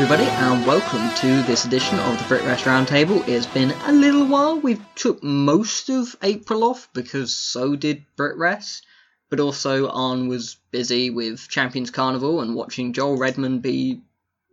[0.00, 3.26] Everybody, and welcome to this edition of the BritWres Roundtable.
[3.26, 4.60] It's been a little while.
[4.60, 8.82] We took most of April off because so did BritWres,
[9.28, 14.02] but also Arn was busy with Champions Carnival and watching Joel Redman be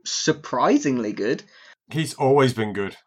[0.03, 1.43] surprisingly good.
[1.91, 2.97] He's always been good.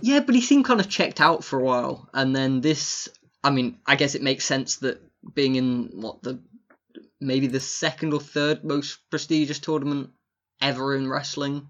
[0.00, 3.08] Yeah, but he seemed kind of checked out for a while, and then this.
[3.42, 5.02] I mean, I guess it makes sense that
[5.34, 6.38] being in what the
[7.20, 10.10] maybe the second or third most prestigious tournament
[10.60, 11.68] ever in wrestling.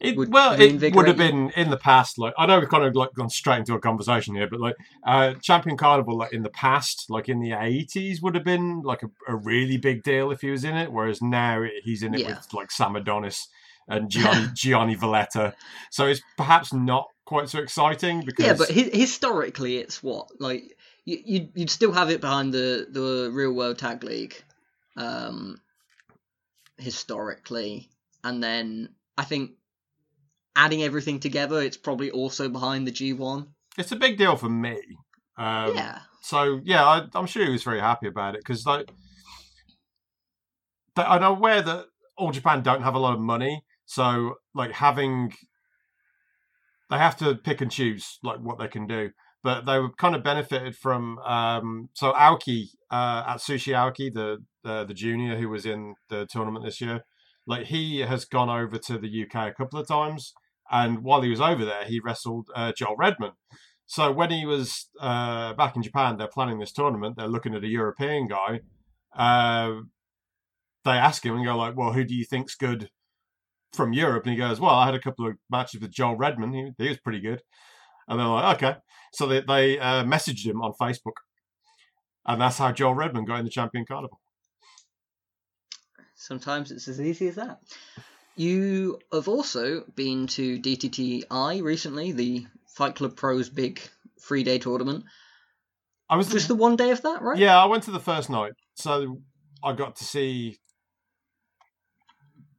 [0.00, 2.18] It, Would well, it would have been in the past.
[2.18, 4.74] Like I know we've kind of like gone straight into a conversation here, but like
[5.06, 9.04] uh, Champion Carnival, like in the past, like in the eighties, would have been like
[9.04, 10.90] a, a really big deal if he was in it.
[10.90, 12.30] Whereas now he's in it Yeah.
[12.38, 13.46] with like Sam Adonis
[13.86, 15.54] and Gianni, Gianni Valletta,
[15.92, 20.64] so it's perhaps not quite so exciting because Yeah, but hi- historically, it's what like
[21.04, 24.34] you you'd, you'd still have it behind the the real world tag league,
[24.96, 25.60] um,
[26.78, 27.90] historically,
[28.24, 29.52] and then I think
[30.56, 33.48] adding everything together, it's probably also behind the G one.
[33.78, 34.78] it's a big deal for me.
[35.38, 38.90] Um, yeah, So yeah, I, I'm sure he was very happy about it because like,
[40.96, 41.86] I'm aware that
[42.18, 45.32] All Japan don't have a lot of money, so like having
[46.90, 49.10] they have to pick and choose like what they can do.
[49.42, 54.94] But they were kind of benefited from um, so Aoki uh, Atsushi Aoki, the the
[54.94, 57.04] junior who was in the tournament this year,
[57.46, 60.34] like he has gone over to the UK a couple of times,
[60.70, 63.32] and while he was over there, he wrestled uh, Joel Redman.
[63.86, 67.16] So when he was uh, back in Japan, they're planning this tournament.
[67.18, 68.60] They're looking at a European guy.
[69.14, 69.82] Uh,
[70.84, 72.88] they ask him and go like, "Well, who do you think's good
[73.74, 76.54] from Europe?" And he goes, "Well, I had a couple of matches with Joel Redman.
[76.54, 77.42] He, he was pretty good."
[78.08, 78.78] And they're like, "Okay."
[79.12, 81.20] So they they uh, messaged him on Facebook,
[82.24, 84.21] and that's how Joel Redman got in the Champion Carnival.
[86.22, 87.58] Sometimes it's as easy as that.
[88.36, 93.80] You have also been to DTTI recently, the Fight Club Pros big
[94.20, 95.04] three day tournament.
[96.08, 97.36] I was Just the one day of that, right?
[97.36, 99.20] Yeah, I went to the first night, so
[99.64, 100.58] I got to see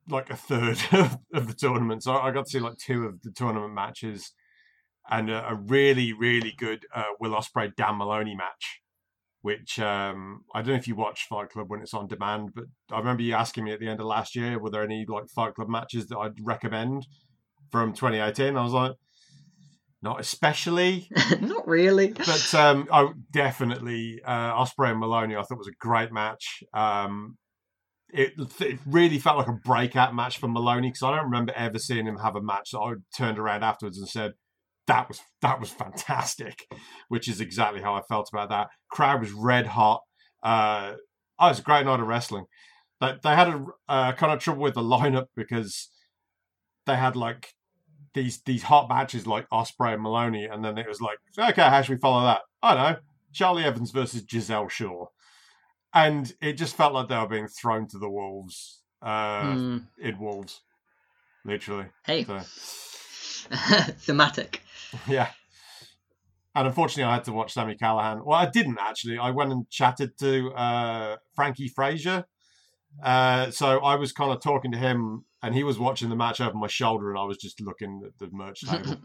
[0.10, 0.80] like a third
[1.34, 2.04] of the tournament.
[2.04, 4.34] So I got to see like two of the tournament matches
[5.10, 8.82] and a, a really, really good uh, Will Ospreay Dan Maloney match.
[9.44, 12.64] Which um, I don't know if you watch Fight Club when it's on demand, but
[12.92, 15.28] I remember you asking me at the end of last year, were there any like
[15.28, 17.06] Fight Club matches that I'd recommend
[17.70, 18.56] from 2018?
[18.56, 18.94] I was like,
[20.02, 21.10] not especially
[21.42, 22.14] Not really.
[22.14, 25.36] but um, I definitely uh, Ospreay and Maloney.
[25.36, 26.64] I thought was a great match.
[26.74, 27.38] Um,
[28.14, 31.80] it, it really felt like a breakout match for Maloney because I don't remember ever
[31.80, 34.34] seeing him have a match that I turned around afterwards and said
[34.88, 36.66] that was that was fantastic,
[37.08, 38.68] which is exactly how I felt about that.
[38.90, 40.02] Crowd was red hot.
[40.42, 40.94] Uh,
[41.40, 42.46] oh, it was a great night of wrestling.
[43.00, 45.90] They, they had a uh, kind of trouble with the lineup because
[46.86, 47.54] they had like
[48.14, 51.82] these these hot matches like Ospreay and Maloney, and then it was like, okay, how
[51.82, 52.42] should we follow that?
[52.62, 53.00] I don't know,
[53.32, 55.06] Charlie Evans versus Giselle Shaw,
[55.94, 59.78] and it just felt like they were being thrown to the wolves uh, Hmm.
[60.00, 60.62] in wolves,
[61.46, 61.86] literally.
[62.06, 62.40] Hey, So,
[64.00, 64.62] thematic.
[65.08, 65.30] yeah.
[66.56, 68.24] And unfortunately, I had to watch Sammy Callahan.
[68.24, 69.18] Well, I didn't actually.
[69.18, 72.26] I went and chatted to uh, Frankie Frazier.
[73.02, 76.40] Uh, so I was kind of talking to him, and he was watching the match
[76.40, 78.98] over my shoulder, and I was just looking at the merch table.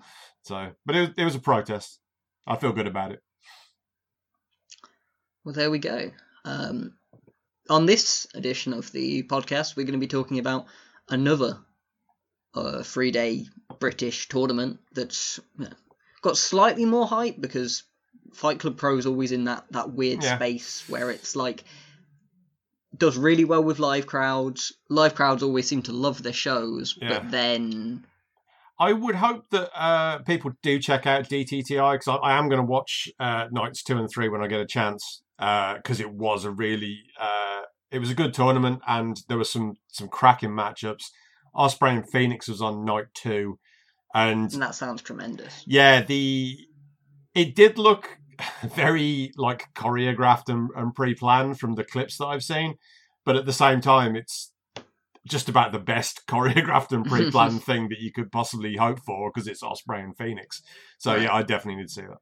[0.42, 2.00] so, but it was, it was a protest.
[2.46, 3.22] I feel good about it.
[5.44, 6.10] Well, there we go.
[6.44, 6.98] Um,
[7.70, 10.66] on this edition of the podcast, we're going to be talking about
[11.08, 11.58] another
[12.54, 13.46] uh, three day
[13.78, 15.40] British tournament that's
[16.22, 17.84] got slightly more hype because
[18.34, 20.36] Fight Club Pro is always in that, that weird Yeah.
[20.36, 21.64] space where it's like
[22.96, 24.72] does really well with live crowds.
[24.88, 27.08] Live crowds always seem to love their shows, Yeah.
[27.20, 28.04] but then
[28.80, 32.60] I would hope that uh, people do check out DTTI because I, I am going
[32.60, 35.22] to watch uh, nights two and three when I get a chance.
[35.38, 39.74] because it was a really uh, it was a good tournament and there were some
[39.88, 41.04] some cracking matchups.
[41.54, 43.58] Ospreay and Phoenix was on night two,
[44.14, 45.64] and And that sounds tremendous.
[45.66, 46.56] yeah, the
[47.34, 48.18] it did look
[48.62, 52.76] very like choreographed and, and pre-planned from the clips that I've seen,
[53.24, 54.52] but at the same time, it's
[55.26, 59.46] just about the best choreographed and pre-planned thing that you could possibly hope for because
[59.46, 60.62] it's Ospreay and Phoenix.
[60.98, 62.18] So yeah, I definitely need to see that.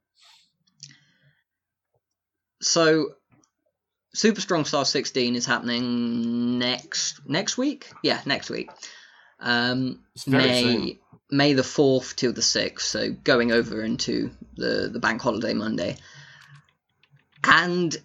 [2.61, 3.09] So,
[4.15, 7.91] Super Strong Style 16 is happening next next week.
[8.01, 8.71] Yeah, next week.
[9.39, 10.99] Um, It's very May soon.
[11.29, 12.87] May the fourth till the sixth.
[12.87, 15.97] So going over into the the bank holiday Monday,
[17.43, 17.95] and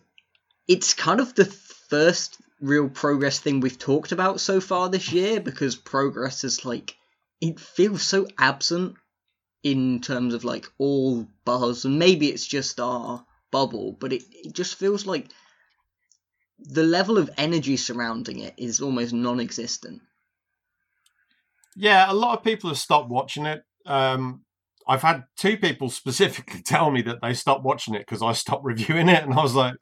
[0.67, 5.41] it's kind of the first real progress thing we've talked about so far this year
[5.41, 6.97] because progress is like
[7.41, 8.95] it feels so absent
[9.65, 14.55] in terms of like all buzz and maybe it's just our bubble but it, it
[14.55, 15.27] just feels like
[16.59, 20.01] the level of energy surrounding it is almost non-existent
[21.77, 23.63] Yeah, a lot of people have stopped watching it.
[23.87, 24.43] Um,
[24.87, 28.65] I've had two people specifically tell me that they stopped watching it because I stopped
[28.65, 29.75] reviewing it, and I was like,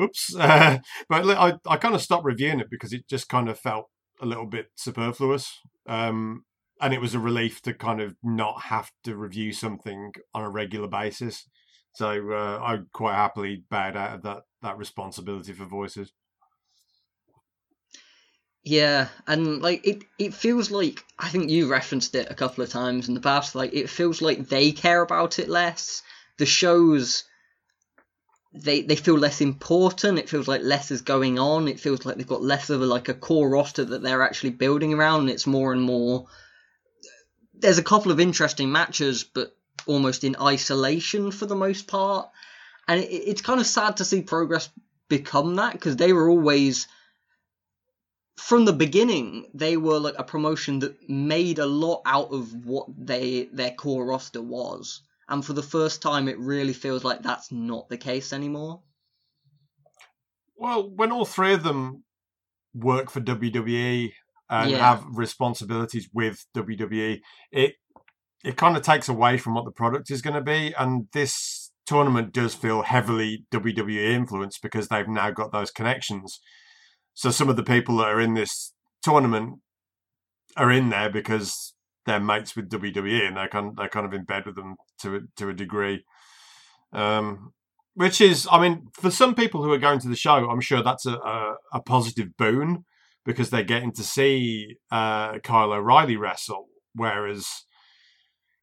[0.00, 0.78] "Oops!" Uh,
[1.08, 3.86] but I, I kind of stopped reviewing it because it just kind of felt
[4.20, 5.50] a little bit superfluous,
[5.88, 6.44] um,
[6.80, 10.50] and it was a relief to kind of not have to review something on a
[10.50, 11.48] regular basis.
[11.92, 16.12] So uh, I quite happily bowed out of that that responsibility for voices.
[18.62, 22.68] Yeah, and like it, it feels like I think you referenced it a couple of
[22.70, 23.54] times in the past.
[23.54, 26.02] Like it feels like they care about it less.
[26.36, 27.24] The shows,
[28.52, 30.18] they they feel less important.
[30.18, 31.68] It feels like less is going on.
[31.68, 34.50] It feels like they've got less of a like a core roster that they're actually
[34.50, 35.20] building around.
[35.22, 36.26] And it's more and more.
[37.54, 42.28] There's a couple of interesting matches, but almost in isolation for the most part.
[42.86, 44.68] And it, it's kind of sad to see progress
[45.08, 46.86] become that because they were always
[48.40, 52.86] from the beginning they were like a promotion that made a lot out of what
[52.96, 57.52] they their core roster was and for the first time it really feels like that's
[57.52, 58.80] not the case anymore
[60.56, 62.04] Well, when all three of them
[62.74, 64.12] work for WWE
[64.50, 64.78] and Yeah.
[64.78, 67.20] have responsibilities with WWE,
[67.50, 67.74] it
[68.44, 70.74] it kind of takes away from what the product is going to be.
[70.78, 76.40] And this tournament does feel heavily WWE influenced because they've now got those connections.
[77.20, 78.72] So some of the people that are in this
[79.02, 79.58] tournament
[80.56, 81.74] are in there because
[82.06, 85.28] they're mates with WWE and they're kind they're kind of in bed with them to
[85.36, 86.02] to a degree.
[86.94, 87.52] Um,
[87.92, 90.82] which is, I mean, for some people who are going to the show, I'm sure
[90.82, 92.86] that's a, a, a positive boon
[93.26, 96.68] because they're getting to see uh, Kyle O'Reilly wrestle.
[96.94, 97.46] Whereas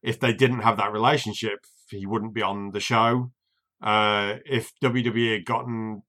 [0.02, 1.60] if they didn't have that relationship,
[1.90, 3.30] he wouldn't be on the show.
[3.80, 6.02] Uh, if WWE had gotten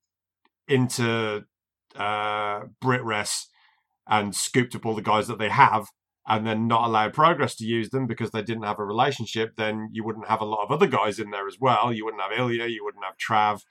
[0.67, 1.43] into
[1.99, 3.01] uh, Brit
[4.07, 5.87] and scooped up all the guys that they have,
[6.27, 9.89] and then not allowed Progress to use them because they didn't have a relationship, then
[9.91, 11.93] you wouldn't have a lot of other guys in there as well.
[11.93, 13.61] You wouldn't have Ilya, you wouldn't have Trav.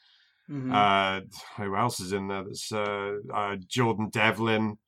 [0.73, 1.21] Uh,
[1.57, 2.45] who else is in there?
[2.45, 4.79] That's uh, uh, Jordan Devlin.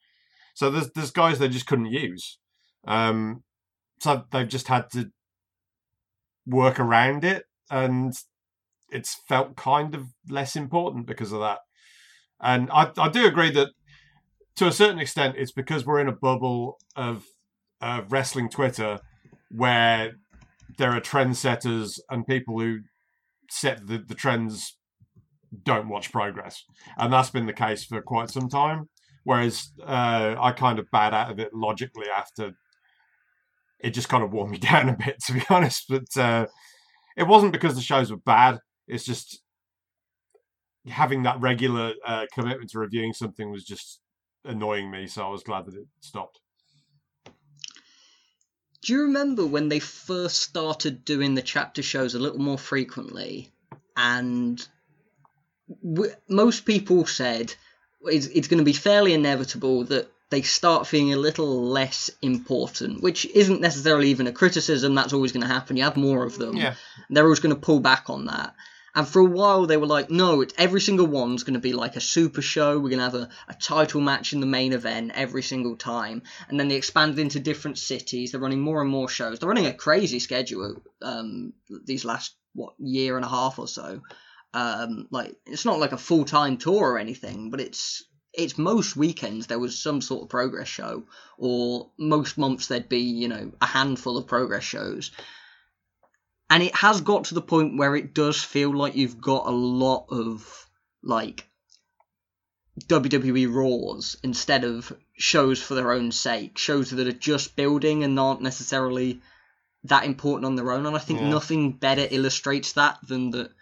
[0.54, 2.38] So there's there's guys they just couldn't use.
[2.86, 3.44] Um,
[4.00, 5.10] so they've just had to
[6.46, 8.14] work around it, and
[8.90, 11.58] it's felt kind of less important because of that.
[12.42, 13.68] And I I do agree that
[14.56, 17.24] to a certain extent it's because we're in a bubble of
[17.80, 19.00] uh, wrestling Twitter
[19.50, 20.12] where
[20.78, 22.80] there are trendsetters and people who
[23.50, 24.76] set the, the trends
[25.64, 26.64] don't watch progress,
[26.96, 28.88] and that's been the case for quite some time.
[29.24, 32.52] Whereas uh, I kind of bad out of it logically after
[33.82, 35.86] it just kind of wore me down a bit, to be honest.
[35.88, 36.46] But uh,
[37.16, 38.58] it wasn't because the shows were bad.
[38.86, 39.42] It's just
[40.88, 44.00] having that regular uh, commitment to reviewing something was just
[44.44, 45.06] annoying me.
[45.06, 46.38] So I was glad that it stopped.
[48.82, 53.50] do you remember when they first started doing the chapter shows a little more frequently
[53.96, 54.66] and
[55.84, 57.54] w- most people said
[58.02, 63.02] it's, it's going to be fairly inevitable that they start feeling a little less important,
[63.02, 64.94] which isn't necessarily even a criticism.
[64.94, 65.76] That's always going to happen.
[65.76, 66.56] You have more of them.
[66.56, 66.74] Yeah.
[67.10, 68.54] They're always going to pull back on that.
[68.94, 71.96] And for a while, they were like, no, every single one's going to be like
[71.96, 72.78] a super show.
[72.78, 76.22] We're going to have a, a title match in the main event every single time.
[76.48, 78.32] And then they expanded into different cities.
[78.32, 79.38] They're running more and more shows.
[79.38, 81.52] They're running a crazy schedule um,
[81.84, 84.02] these last, what, year and a half or so.
[84.52, 88.96] Um, like, it's not like a full time tour or anything, but it's it's most
[88.96, 91.04] weekends there was some sort of progress show,
[91.38, 95.10] or most months there'd be, you know, a handful of progress shows.
[96.50, 99.50] And it has got to the point where it does feel like you've got a
[99.50, 100.66] lot of
[101.02, 101.46] like
[102.86, 108.18] WWE Raws instead of shows for their own sake, shows that are just building and
[108.18, 109.20] aren't necessarily
[109.84, 110.86] that important on their own.
[110.86, 111.28] And I think Yeah.
[111.28, 113.52] nothing better illustrates that than that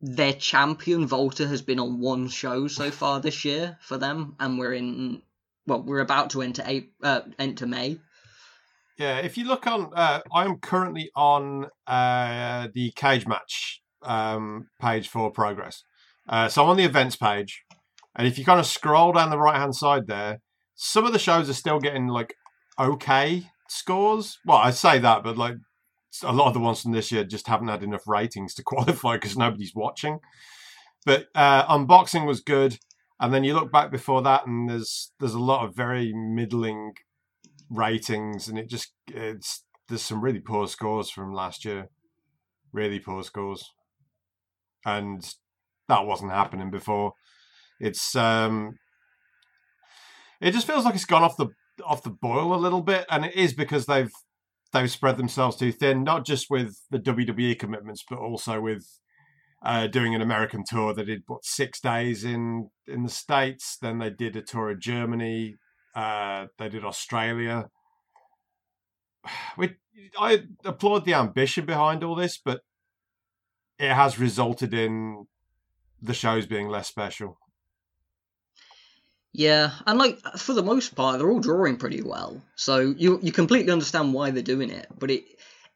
[0.00, 4.58] their champion WALTER has been on one show so far this year for them, and
[4.58, 5.22] we're in
[5.64, 8.00] well, we're about to enter April, uh, enter May.
[9.02, 15.08] Yeah, if you look on, uh, I'm currently on uh, the cage match um, page
[15.08, 15.82] for progress.
[16.28, 17.64] Uh, so I'm on the events page,
[18.14, 20.38] and if you kind of scroll down the right hand side there,
[20.76, 22.34] some of the shows are still getting like
[22.78, 24.38] okay scores.
[24.46, 25.56] Well, I say that, but like
[26.22, 29.16] a lot of the ones from this year just haven't had enough ratings to qualify
[29.16, 30.20] because nobody's watching.
[31.04, 32.78] But uh, unboxing was good,
[33.18, 36.92] and then you look back before that, and there's there's a lot of very middling
[37.72, 41.88] ratings, and it just it's there's some really poor scores from last year,
[42.72, 43.64] really poor scores,
[44.84, 45.34] and
[45.88, 47.12] that wasn't happening before.
[47.80, 48.74] It's um,
[50.40, 51.48] it just feels like it's gone off the
[51.84, 54.12] off the boil a little bit, and it is because they've
[54.72, 58.86] they've spread themselves too thin, not just with the WWE commitments, but also with
[59.64, 60.94] uh, doing an American tour.
[60.94, 64.80] They did what six days in in the states, then they did a tour of
[64.80, 65.56] Germany,
[65.94, 67.68] uh, they did Australia.
[69.56, 69.76] We,
[70.18, 72.62] I applaud the ambition behind all this, but
[73.78, 75.26] it has resulted in
[76.00, 77.38] the shows being less special.
[79.32, 83.32] Yeah, and like for the most part, they're all drawing pretty well, so you you
[83.32, 84.86] completely understand why they're doing it.
[84.98, 85.24] But it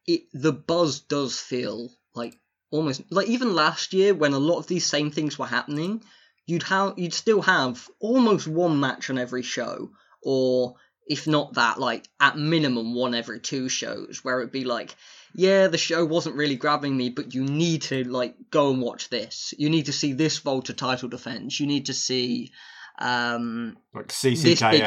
[0.06, 2.38] it the buzz does feel like
[2.70, 6.02] almost like even last year when a lot of these same things were happening,
[6.46, 9.90] you'd have you'd still have almost one match on every show,
[10.26, 10.74] or
[11.06, 14.96] if not that, like at minimum one every two shows, where it'd be like,
[15.34, 19.08] yeah, the show wasn't really grabbing me, but you need to like go and watch
[19.08, 19.54] this.
[19.56, 21.60] You need to see this WALTER title defense.
[21.60, 22.50] You need to see.
[22.98, 24.80] Um, Like This big tag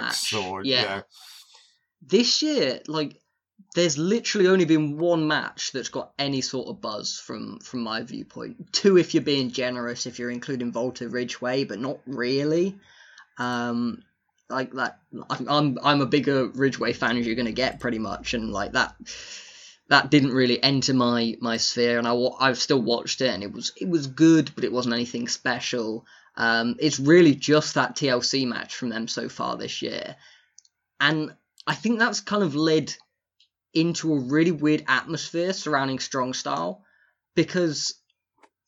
[0.00, 0.82] match, or yeah.
[0.82, 1.00] yeah.
[2.00, 3.20] this year, like,
[3.74, 8.02] there's literally only been one match that's got any sort of buzz from from my
[8.02, 8.72] viewpoint.
[8.72, 12.78] Two, if you're being generous, if you're including WALTER Ridgeway, but not really.
[13.38, 14.02] Um,
[14.48, 15.00] like that,
[15.30, 18.94] I'm I'm, a bigger Ridgeway fan as you're gonna get, pretty much, and like that.
[19.88, 23.52] That didn't really enter my my sphere, and I I've still watched it, and it
[23.52, 26.04] was it was good, but it wasn't anything special.
[26.36, 30.16] Um, it's really just that TLC match from them so far this year,
[31.00, 31.34] and
[31.66, 32.94] I think that's kind of led
[33.74, 36.82] into a really weird atmosphere surrounding Strong Style
[37.34, 37.94] because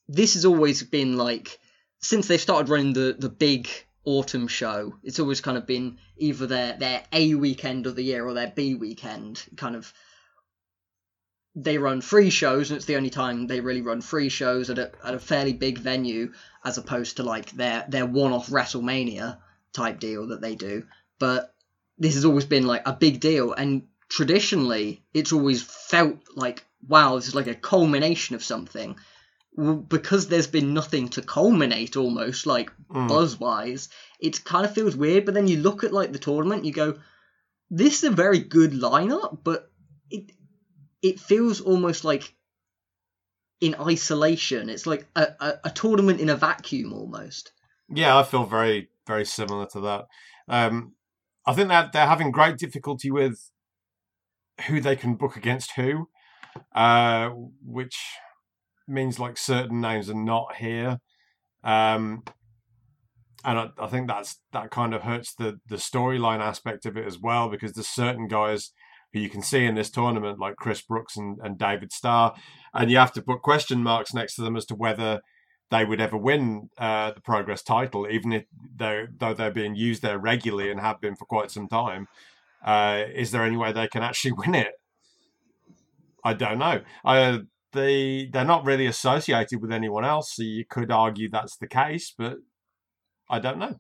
[0.07, 1.59] this has always been like
[2.01, 3.69] since they started running the the big
[4.09, 8.27] autumn show, it's always kind of been either their their A weekend of the year
[8.27, 9.45] or their B weekend.
[9.57, 9.93] Kind of
[11.55, 14.79] they run free shows, and it's the only time they really run free shows at
[14.79, 16.33] a at a fairly big venue,
[16.65, 19.37] as opposed to like their their one off WrestleMania
[19.75, 20.87] type deal that they do.
[21.19, 21.55] But
[21.99, 27.17] this has always been like a big deal, and traditionally, it's always felt like wow,
[27.17, 28.97] this is like a culmination of something.
[29.89, 33.09] Because there's been nothing to culminate, almost like Mm.
[33.09, 33.89] buzz wise,
[34.21, 35.25] it kind of feels weird.
[35.25, 36.99] But then you look at like the tournament, you go,
[37.69, 39.71] "This is a very good lineup," but
[40.11, 40.31] it
[41.03, 42.35] it feels almost like
[43.61, 44.71] in isolation.
[44.71, 47.53] It's like a, a, a tournament in a vacuum almost.
[47.89, 50.07] Yeah, I feel very, very similar to that.
[50.49, 50.95] Um,
[51.47, 53.51] I think that they're having great difficulty with
[54.67, 56.09] who they can book against who,
[56.75, 57.31] uh,
[57.65, 57.97] which
[58.89, 61.01] means like certain names are not here.
[61.65, 62.25] Um,
[63.45, 67.07] and I, I think that's that kind of hurts the the storyline aspect of it
[67.07, 68.73] as well because there's certain guys
[69.13, 72.35] who you can see in this tournament like Chris Brooks and, and David Starr,
[72.75, 75.21] and you have to put question marks next to them as to whether
[75.71, 78.45] they would ever win uh, the Progress title, even if
[78.77, 82.09] they're though they're being used there regularly and have been for quite some time.
[82.65, 84.73] Uh, is there any way they can actually win it?
[86.25, 86.83] I don't know.
[87.05, 87.39] Uh,
[87.73, 92.15] they they're not really associated with anyone else, so you could argue that's the case,
[92.17, 92.39] but
[93.29, 93.77] I don't know.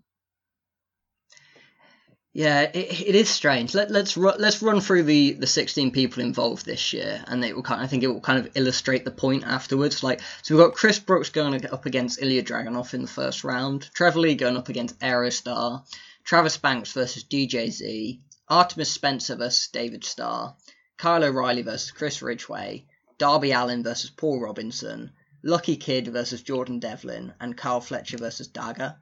[2.35, 3.75] Yeah, it, it is strange.
[3.75, 7.57] Let, let's ru- let's run through the, the sixteen people involved this year, and it
[7.57, 7.80] will kind.
[7.80, 10.02] I think it will kind of illustrate the point afterwards.
[10.04, 13.90] Like, so we've got Chris Brooks going up against Ilya Dragunov in the first round.
[13.95, 15.83] Trevor Lee going up against Aerostar.
[16.23, 18.21] Travis Banks versus DJZ.
[18.49, 20.54] Artemis Spencer versus David Starr.
[20.99, 22.87] Kyle O'Reilly versus Chris Ridgeway.
[23.18, 25.12] Darby Allin versus Paul Robinson.
[25.42, 28.96] Lucky Kid versus Jordan Devlin, and Kyle Fletcher versus Daga.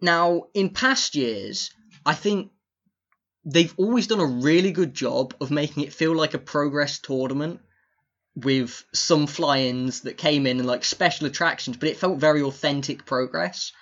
[0.00, 1.70] Now, in past years,
[2.04, 2.52] I think
[3.44, 7.60] they've always done a really good job of making it feel like a progress tournament
[8.34, 13.06] with some fly-ins that came in and like special attractions, but it felt very authentic
[13.06, 13.72] progress.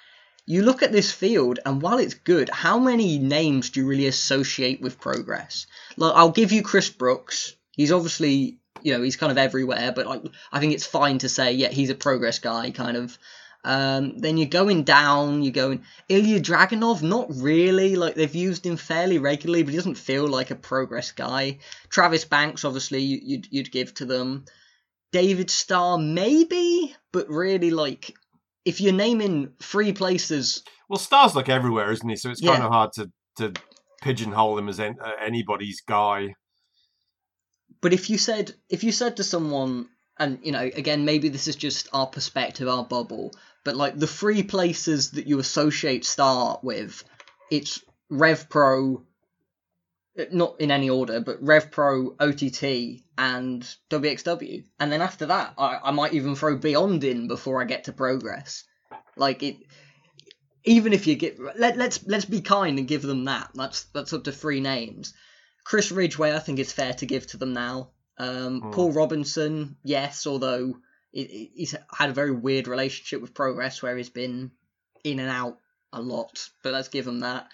[0.46, 4.06] You look at this field, and while it's good, how many names do you really
[4.06, 5.66] associate with progress?
[5.96, 7.54] Like, I'll give you Chris Brooks.
[7.72, 11.28] He's obviously, you know, he's kind of everywhere, but like, I think it's fine to
[11.28, 13.19] say, yeah, he's a progress guy, kind of.
[13.66, 17.97] Um, then you're going down, you're going Ilya Dragunov, not really.
[17.97, 21.59] Like they've used him fairly regularly, but he doesn't feel like a progress guy.
[21.88, 24.45] Travis Banks, obviously, you, you'd you'd give to them.
[25.12, 28.14] David Starr, maybe, but really, like
[28.66, 32.16] if you're naming three places, Well, Star's like everywhere, isn't he?
[32.16, 33.52] So it's kind of hard to to
[34.02, 34.93] pigeonhole him as uh,
[35.25, 36.35] anybody's guy.
[37.81, 39.88] But if you said if you said to someone,
[40.19, 43.33] and you know, again, maybe this is just our perspective, our bubble,
[43.64, 47.02] but like the three places that you associate Star with,
[47.50, 49.04] it's Rev Pro,
[50.19, 55.54] uh, not in any order, but Rev Pro, OTT, and WXW, and then after that,
[55.59, 58.64] I, I might even throw Beyond in before I get to Progress.
[59.16, 59.57] Like it,
[60.64, 63.50] even if you get let let's let's be kind and give them that.
[63.54, 65.14] That's that's up to three names.
[65.64, 67.90] Chris Ridgeway, I think it's fair to give to them now.
[68.18, 68.71] Um, Hmm.
[68.71, 70.76] Paul Robinson, yes, although
[71.11, 74.52] he- he- he's had a very weird relationship with Progress where he's been
[75.02, 75.59] in and out
[75.92, 77.50] a lot, but let's give him that.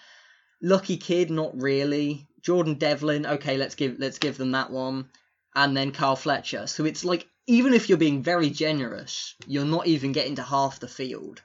[0.61, 2.27] Lucky Kid, not really.
[2.41, 5.09] Jordan Devlin, okay, let's give let's give them that one,
[5.55, 6.67] and then Kyle Fletcher.
[6.67, 10.79] So it's like even if you're being very generous, you're not even getting to half
[10.79, 11.41] the field.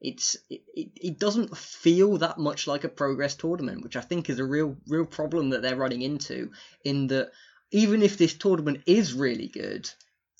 [0.00, 4.38] It's it, it, doesn't feel that much like a progress tournament, which I think is
[4.38, 6.52] a real real problem that they're running into.
[6.84, 7.30] In that
[7.70, 9.90] even if this tournament is really good,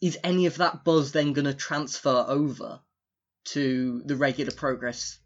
[0.01, 2.81] is any of that buzz then going to transfer over
[3.45, 5.19] to the regular progress?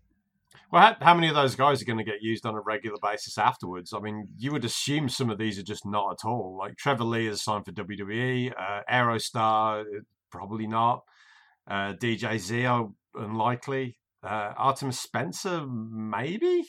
[0.70, 2.98] Well, how, how many of those guys are going to get used on a regular
[3.00, 3.92] basis afterwards?
[3.92, 6.56] I mean, you would assume some of these are just not at all.
[6.58, 10.00] Like Trevor Lee is signed for WWE, uh, Aerostar, uh,
[10.30, 11.04] probably not.
[11.68, 13.96] Uh, DJ Zio, unlikely.
[14.24, 16.64] Uh, Artemis Spencer, maybe.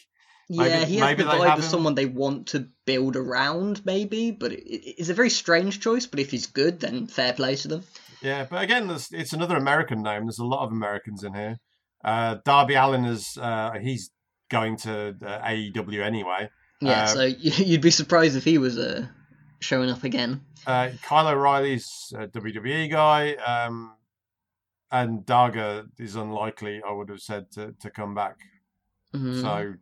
[0.50, 4.32] Maybe- Yeah, he has maybe the vibe of someone they want to build around, maybe.
[4.32, 6.06] But it, it- it's a very strange choice.
[6.06, 7.84] But if he's good, then fair play to them.
[8.22, 10.26] Yeah, but again, there's, it's another American name.
[10.26, 11.58] There's a lot of Americans in here.
[12.04, 14.12] Uh, Darby Allin is uh, he's
[14.52, 16.50] going to uh, AEW anyway.
[16.82, 19.08] Yeah, Uh, so you'd be surprised if he was uh,
[19.60, 20.42] showing up again.
[20.68, 23.95] Uh, Kyle O'Reilly's a WWE guy, um,
[24.92, 26.82] and Daga is unlikely.
[26.88, 28.38] I would have said to, to come back.
[29.14, 29.42] Mhm.
[29.42, 29.74] So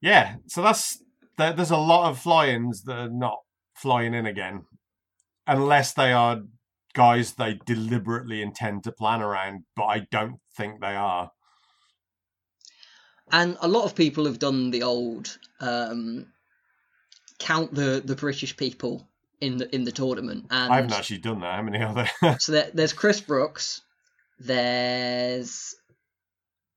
[0.00, 1.02] yeah, so that's
[1.36, 3.38] there, there's a lot of fly-ins that are not
[3.74, 4.66] flying in again,
[5.46, 6.42] unless they are
[6.94, 9.64] guys they deliberately intend to plan around.
[9.74, 11.32] But I don't think they are.
[13.32, 16.32] And a lot of people have done the old um,
[17.38, 19.08] count the, the British people
[19.40, 20.46] in the in the tournament.
[20.50, 21.54] And I haven't actually done that.
[21.54, 22.36] How many are there?
[22.40, 23.82] So there, there's Chris Brooks,
[24.38, 25.74] there's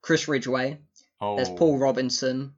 [0.02, 0.80] Chris Ridgeway,
[1.22, 2.54] oh, there's Paul Robinson,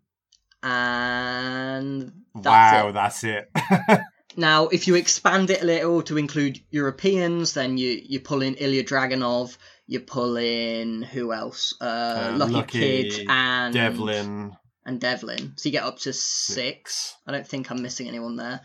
[0.63, 2.93] and that's wow, it.
[2.93, 3.51] that's it.
[4.37, 8.55] Now, if you expand it a little to include Europeans, then you you pull in
[8.55, 11.73] Ilya Dragunov, you pull in who else?
[11.81, 15.53] Uh, Uh, Lucky, Lucky, Kid and Devlin and Devlin.
[15.57, 17.15] So you get up to six.
[17.27, 18.61] I don't think I'm missing anyone there.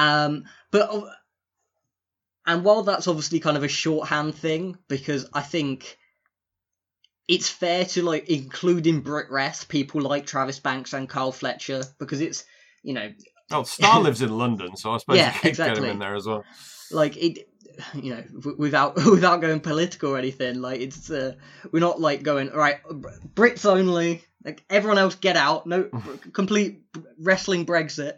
[0.00, 1.10] Um, but uh,
[2.46, 5.98] and while that's obviously kind of a shorthand thing, because I think
[7.28, 12.20] it's fair to like include in BritWres people like Travis Banks and Kyle Fletcher because
[12.20, 12.44] it's
[12.82, 13.10] you know
[13.52, 15.84] Oh, Star lives in London, so I suppose Yeah, you could get exactly.
[15.84, 16.44] him in there as well.
[16.90, 17.48] like it
[17.94, 21.34] you know without without going political or anything like it's uh,
[21.72, 22.78] we're not like going right.
[23.34, 25.84] brits only like everyone else get out no
[26.32, 26.82] complete
[27.18, 28.14] wrestling brexit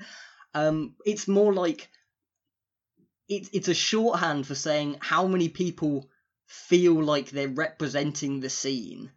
[0.54, 1.88] um it's more like
[3.28, 6.08] it's it's a shorthand for saying how many people
[6.46, 9.10] feel like they're representing the scene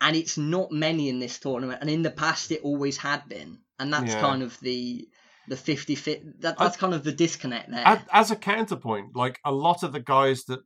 [0.00, 3.58] and it's not many in this tournament and in the past it always had been
[3.78, 4.20] and that's Yeah.
[4.20, 5.08] kind of the
[5.46, 9.14] the 50 fit that, I- that's kind of the disconnect there As, as a counterpoint,
[9.14, 10.60] like a lot of the guys that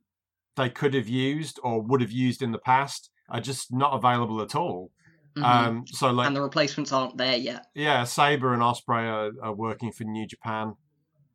[0.55, 4.41] they could have used or would have used in the past are just not available
[4.41, 4.91] at all.
[5.37, 5.43] Mhm.
[5.43, 7.65] Um, so like and the replacements aren't there yet.
[7.75, 10.73] yeah, Sabre and Ospreay are, are working for New Japan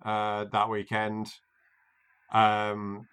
[0.05, 1.29] uh, that weekend.
[2.33, 3.07] Um,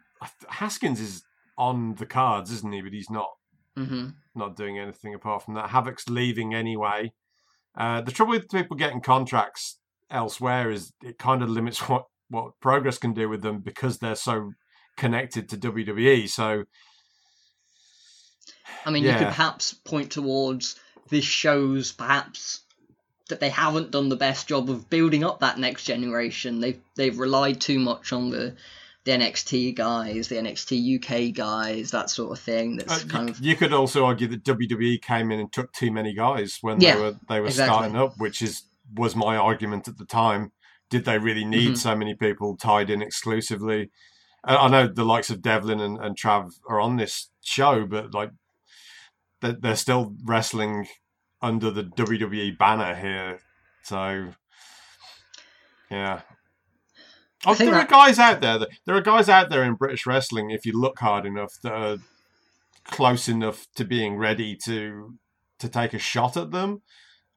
[0.49, 1.23] Haskins is
[1.57, 2.81] on the cards, isn't he?
[2.81, 3.29] But he's not
[3.75, 5.69] hmm not doing anything apart from that.
[5.69, 7.11] Havoc's leaving anyway.
[7.77, 12.53] Uh, the trouble with people getting contracts elsewhere is it kind of limits what what
[12.61, 14.51] progress can do with them because they're so
[14.97, 16.29] connected to WWE.
[16.29, 16.63] So
[18.85, 22.61] I mean, you could perhaps point towards this shows perhaps
[23.29, 26.59] that they haven't done the best job of building up that next generation.
[26.59, 28.55] They've they've relied too much on the
[29.03, 32.77] the NXT guys, the NXT UK guys, that sort of thing.
[32.77, 35.71] That's Uh, kind you, of you could also argue that WWE came in and took
[35.73, 37.75] too many guys when Yeah, they were they were exactly.
[37.77, 38.63] starting up, which is
[38.95, 40.51] was my argument at the time.
[40.89, 41.77] Did they really need Mhm.
[41.77, 43.89] so many people tied in exclusively?
[44.43, 48.13] I I know the likes of Devlin and, and Trav are on this show, but
[48.13, 48.31] like
[49.41, 50.87] they're, they're still wrestling
[51.41, 53.39] under the WWE banner here.
[53.83, 54.29] So
[55.89, 56.21] yeah.
[57.45, 58.59] Oh, there are guys out there.
[58.59, 60.51] That, there are guys out there in British wrestling.
[60.51, 61.97] If you look hard enough, that are
[62.85, 65.17] close enough to being ready to
[65.59, 66.81] to take a shot at them.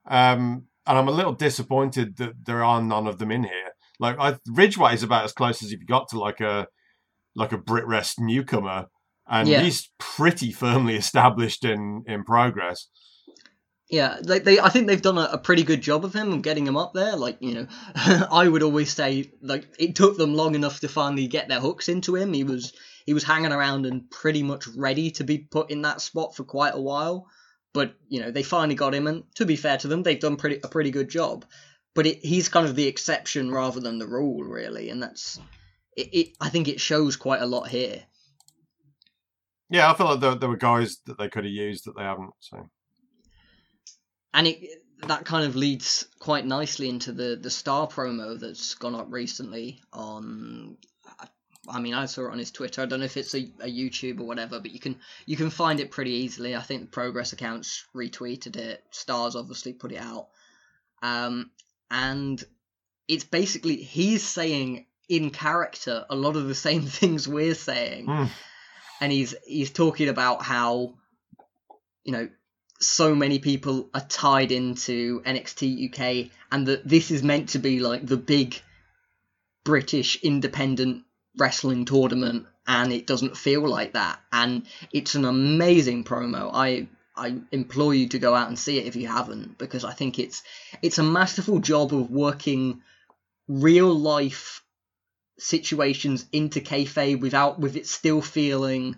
[0.07, 3.73] Um, and I'm a little disappointed that there are none of them in here.
[3.99, 6.69] Like I, Ridgeway is about as close as you've got to like a
[7.35, 8.87] like a BritWres newcomer,
[9.27, 9.63] and Yeah.
[9.63, 12.89] he's pretty firmly established in in progress.
[13.91, 16.43] Yeah, they, they I think they've done a, a pretty good job of him of
[16.43, 17.17] getting him up there.
[17.17, 17.67] Like you know,
[18.31, 21.89] I would always say like it took them long enough to finally get their hooks
[21.89, 22.33] into him.
[22.33, 22.73] He was
[23.07, 26.45] he was hanging around and pretty much ready to be put in that spot for
[26.45, 27.27] quite a while.
[27.75, 30.37] But you know, they finally got him, and to be fair to them, they've done
[30.37, 31.45] pretty a pretty good job.
[31.95, 35.39] But it, he's kind of the exception rather than the rule, really, and that's
[35.97, 36.29] it, it.
[36.41, 38.03] I think it shows quite a lot here.
[39.75, 42.05] Yeah, I feel like there, there were guys that they could have used that they
[42.05, 42.31] haven't.
[42.39, 42.71] So.
[44.33, 44.61] And it
[45.09, 49.81] that kind of leads quite nicely into the the star promo that's gone up recently
[49.93, 50.77] on
[51.69, 52.83] I mean I saw it on his Twitter.
[52.83, 55.51] I don't know if it's a, a YouTube or whatever but you can you can
[55.51, 56.55] find it pretty easily.
[56.55, 58.81] I think the progress accounts retweeted it.
[58.93, 60.29] Stars obviously put it out.
[61.03, 61.51] Um
[61.91, 62.43] and
[63.09, 68.07] it's basically he's saying in character a lot of the same things we're saying.
[68.07, 68.27] Hmm.
[69.01, 70.95] And he's he's talking about how
[72.05, 72.29] you know
[72.81, 77.81] so many people are tied into NXT UK and that this is meant to be
[77.81, 78.61] like the big
[79.65, 81.05] British independent
[81.37, 84.21] wrestling tournament and it doesn't feel like that.
[84.33, 86.51] And it's an amazing promo.
[86.53, 89.93] I I implore you to go out and see it if you haven't because I
[89.93, 90.43] think it's
[90.83, 92.83] it's a masterful job of working
[93.49, 94.64] real life
[95.39, 98.97] situations into kayfabe without with it still feeling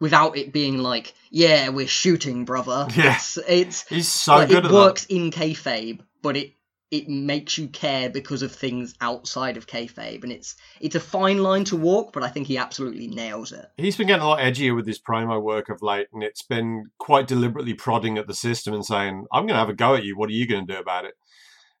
[0.00, 3.14] without it being like yeah we're shooting brother Yeah.
[3.14, 6.54] it's it's he's so like, good it at works in kayfabe but it
[6.90, 11.38] it makes you care because of things outside of kayfabe and it's it's a fine
[11.38, 13.66] line to walk but I think he absolutely nails it.
[13.76, 16.86] He's been getting a lot edgier with his promo work of late, and it's been
[16.98, 20.04] quite deliberately prodding at the system and saying, "I'm going to have a go at
[20.04, 20.16] you.
[20.16, 21.14] What are you going to do about it?"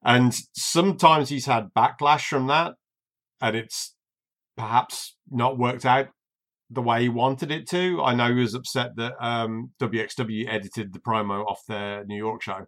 [0.02, 2.74] And sometimes he's had backlash from that,
[3.40, 3.94] and it's
[4.56, 6.08] perhaps not worked out
[6.70, 8.00] the way he wanted it to.
[8.02, 12.42] I know he was upset that um, WXW edited the promo off their New York
[12.42, 12.66] show.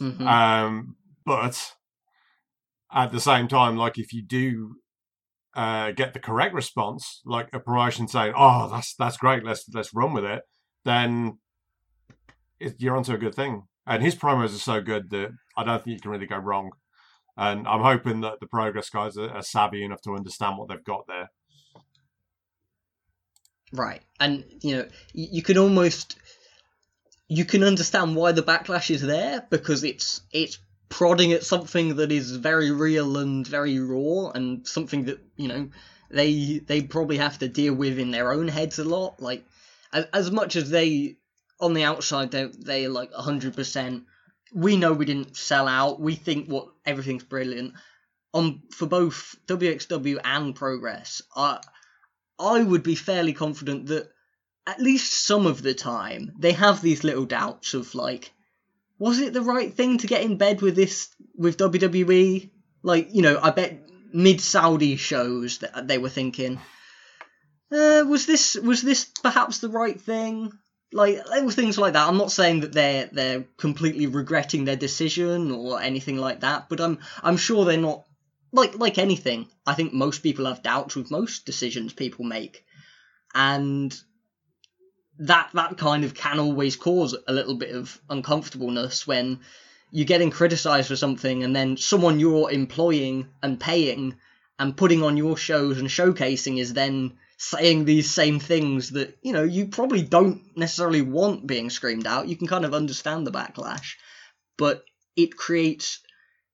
[0.00, 0.26] Mhm.
[0.26, 1.74] Um, but
[2.92, 4.76] at the same time, like if you do
[5.54, 9.94] uh, get the correct response, like a promotion saying, "Oh, that's that's great, let's let's
[9.94, 10.42] run with it,"
[10.84, 11.38] then
[12.58, 13.62] it, you're onto a good thing.
[13.86, 16.70] And his promos are so good that I don't think you can really go wrong.
[17.36, 20.84] And I'm hoping that the Progress guys are, are savvy enough to understand what they've
[20.84, 21.30] got there.
[23.72, 24.02] Right.
[24.20, 26.16] And, you know, you can almost
[27.26, 32.12] you can understand why the backlash is there because it's it's prodding at something that
[32.12, 35.68] is very real and very raw and something that, you know,
[36.10, 39.44] they they probably have to deal with in their own heads a lot like
[39.92, 41.16] as, as much as they
[41.60, 44.04] on the outside they they like 100%
[44.54, 46.00] we know we didn't sell out.
[46.00, 47.74] We think what everything's brilliant.
[48.32, 51.60] On for both WXW and Progress I
[52.38, 54.08] I would be fairly confident that
[54.66, 58.32] at least some of the time they have these little doubts of like
[58.98, 62.50] was it the right thing to get in bed with this with WWE
[62.82, 66.60] like you know I bet mid Saudi shows that they were thinking
[67.70, 70.52] uh, was this was this perhaps the right thing
[70.94, 72.08] like were things like that.
[72.08, 76.80] I'm not saying that they're they're completely regretting their decision or anything like that but
[76.80, 78.04] I'm I'm sure they're not
[78.52, 82.64] like like anything I think most people have doubts with most decisions people make.
[83.34, 83.94] And
[85.18, 89.40] that that kind of can always cause a little bit of uncomfortableness when
[89.90, 94.16] you're getting criticized for something and then someone you're employing and paying
[94.58, 99.32] and putting on your shows and showcasing is then saying these same things that you
[99.32, 103.30] know you probably don't necessarily want being screamed out you can kind of understand the
[103.32, 103.94] backlash
[104.56, 104.84] but
[105.16, 106.00] it creates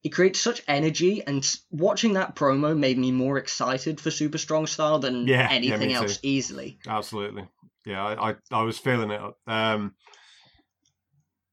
[0.03, 4.67] it creates such energy and watching that promo made me more excited for super strong
[4.67, 6.29] style than Yeah, yeah, anything me else too.
[6.29, 7.47] easily Absolutely.
[7.87, 9.21] Yeah, I, I, I was feeling it.
[9.47, 9.95] Um,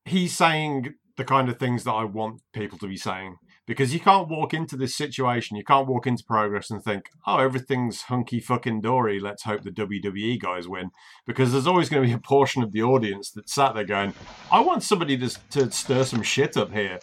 [0.06, 3.38] he's saying the kind of things that I want people to be saying.
[3.67, 7.38] Because you can't walk into this situation, you can't walk into progress and think, oh,
[7.38, 9.19] everything's hunky fucking dory.
[9.19, 10.89] Let's hope the WWE guys win,
[11.27, 14.13] because there's always going to be a portion of the audience that sat there going,
[14.51, 16.99] I want somebody to to stir some shit up here,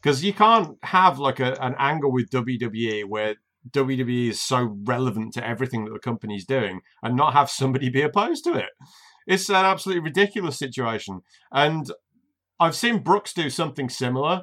[0.00, 3.34] because you can't have like a, an angle with WWE where
[3.70, 8.02] WWE is so relevant to everything that the company's doing and not have somebody be
[8.02, 8.70] opposed to it.
[9.26, 11.20] It's an absolutely ridiculous situation.
[11.52, 11.90] And
[12.60, 14.42] I've seen Brooks do something similar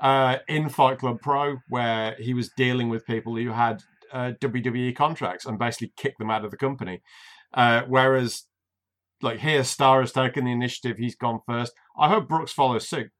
[0.00, 3.82] uh, in Fight Club Pro, where he was dealing with people who had
[4.12, 7.02] uh, WWE contracts and basically kicked them out of the company.
[7.54, 8.44] Uh, whereas,
[9.22, 11.72] like here, Star has taken the initiative; he's gone first.
[11.98, 13.10] I hope Brooks follows suit.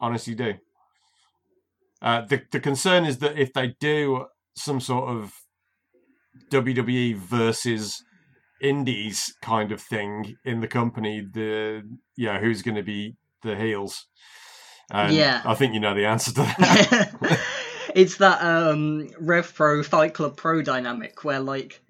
[0.00, 0.54] Honestly, do.
[2.02, 5.34] Uh, the the concern is that if they do some sort of
[6.50, 8.02] WWE versus
[8.60, 11.82] indies kind of thing in the company, the
[12.16, 14.06] yeah, who's going to be the heels?
[14.90, 15.42] And Yeah.
[15.44, 17.40] I think you know the answer to that.
[17.94, 21.80] it's that um Rev Pro Fight Club Pro dynamic where like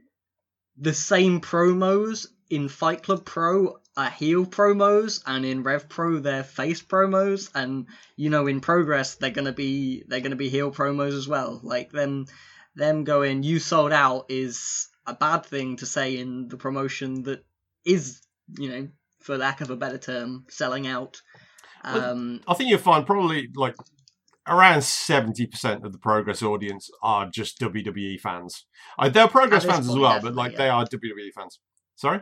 [0.76, 6.44] the same promos in Fight Club Pro are heel promos and in Rev Pro they're
[6.44, 7.86] face promos and
[8.16, 11.60] you know in progress they're gonna be they're gonna be heel promos as well.
[11.62, 12.26] Like them
[12.74, 17.44] them going you sold out is a bad thing to say in the promotion that
[17.84, 18.20] is,
[18.58, 18.88] you know,
[19.20, 21.20] for lack of a better term, selling out.
[21.84, 23.74] Um I think you'll find probably like
[24.48, 28.66] around seventy percent of the Progress audience are just WWE fans.
[28.98, 30.58] Uh, they're Progress fans as well, but like yeah.
[30.58, 31.58] they are WWE fans.
[31.96, 32.20] Sorry.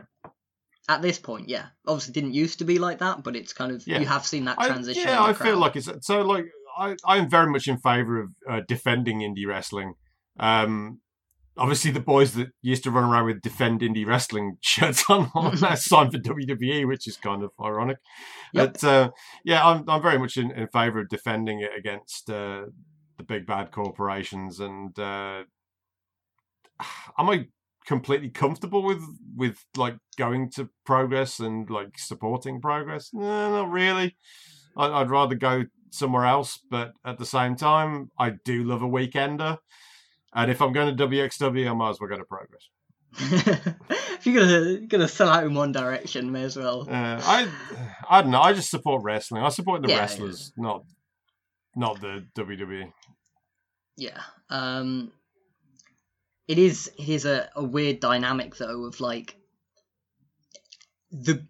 [0.89, 1.67] at this point, yeah.
[1.87, 3.99] Obviously, didn't used to be like that, but it's kind of Yeah.
[3.99, 5.03] you have seen that I- transition.
[5.03, 6.45] yeah, in the I feel like it's so like
[6.77, 9.93] I I am very much in favour of uh, defending indie wrestling.
[10.39, 11.01] Um,
[11.59, 15.75] obviously, the boys that used to run around with defend indie wrestling shirts on now
[15.75, 17.97] signed for WWE, which is kind of ironic.
[18.53, 18.73] Yep.
[18.73, 19.11] But uh,
[19.43, 22.65] yeah, I'm I'm very much in, in favour of defending it against uh,
[23.17, 24.59] the big bad corporations.
[24.59, 25.43] And uh,
[27.17, 27.45] am I
[27.85, 29.03] completely comfortable with
[29.35, 33.09] with like going to progress and like supporting progress?
[33.13, 34.15] No, not really.
[34.77, 38.87] I, I'd rather go somewhere else, but at the same time, I do love a
[38.87, 39.57] weekender.
[40.33, 42.69] And if I'm going to WXW, I might as well go to Progress.
[43.17, 46.81] if you're gonna gonna sell out in one direction, may as well.
[46.87, 47.47] Uh, I,
[48.07, 48.39] I don't know.
[48.41, 49.41] I just support wrestling.
[49.41, 50.01] I support the Yeah, yeah.
[50.01, 50.83] wrestlers, not,
[51.75, 52.27] not the.
[52.37, 52.91] WWE.
[53.97, 54.21] Yeah.
[54.51, 55.11] Um.
[56.47, 59.35] It is it is a, a weird dynamic though of like
[61.11, 61.43] the.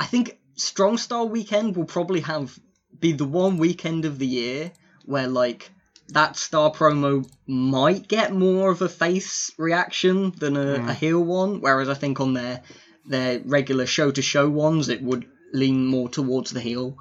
[0.00, 2.58] I think Strong Style Weekend will probably have
[2.98, 4.72] be the one weekend of the year
[5.04, 5.70] where like
[6.08, 10.88] that star promo might get more of a face reaction than a, Mm.
[10.88, 12.62] a heel one, whereas I think on their
[13.06, 16.96] their regular show to show ones it would lean more towards the heel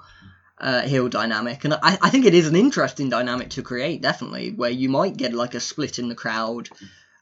[0.59, 4.51] uh, heel dynamic, and I, I think it is an interesting dynamic to create, definitely,
[4.51, 6.67] where you might get like a split in the crowd,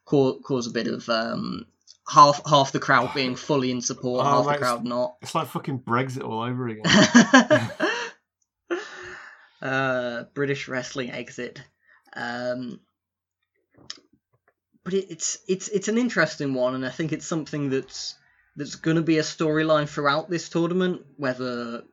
[0.06, 1.66] cause, cause a bit of um,
[2.08, 5.16] half half the crowd being fully in support, Oh, half the crowd not.
[5.22, 7.72] It's like fucking Brexit all over again.
[9.62, 11.62] uh, British wrestling exit.
[12.16, 12.80] Um,
[14.84, 18.16] but it, it's it's it's an interesting one, and I think it's something that's
[18.56, 21.06] that's going to be a storyline throughout this tournament.
[21.18, 21.84] Whether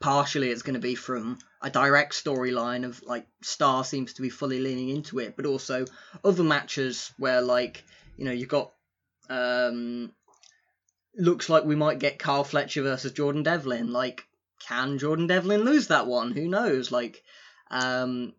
[0.00, 4.30] partially it's going to be from a direct storyline of like Star seems to be
[4.30, 5.84] fully leaning into it, but also
[6.24, 7.84] other matches where like
[8.16, 8.72] you know you've got
[9.30, 10.12] um
[11.16, 13.92] looks like we might get Kyle Fletcher versus Jordan Devlin.
[13.92, 14.26] Like,
[14.66, 16.32] can Jordan Devlin lose that one?
[16.32, 16.90] Who knows?
[16.90, 17.22] Like,
[17.70, 18.34] um,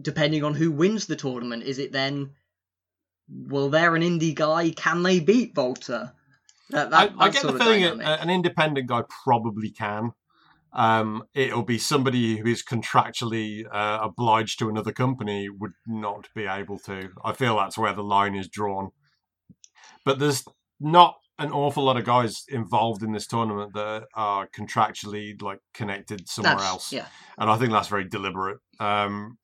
[0.00, 2.30] depending on who wins the tournament, is it then?
[3.28, 4.70] Well, they're an indie guy.
[4.70, 6.12] Can they beat WALTER?
[6.70, 10.12] That, I, that, I that get the feeling a- an independent guy probably can.
[10.72, 16.46] Um, it'll be somebody who is contractually uh, obliged to another company would not be
[16.46, 17.10] able to.
[17.24, 18.90] I feel that's where the line is drawn.
[20.04, 20.44] But there's
[20.80, 26.28] not an awful lot of guys involved in this tournament that are contractually like connected
[26.28, 27.06] somewhere That's- else, Yeah,
[27.38, 28.58] and I think that's very deliberate.
[28.80, 29.38] Um,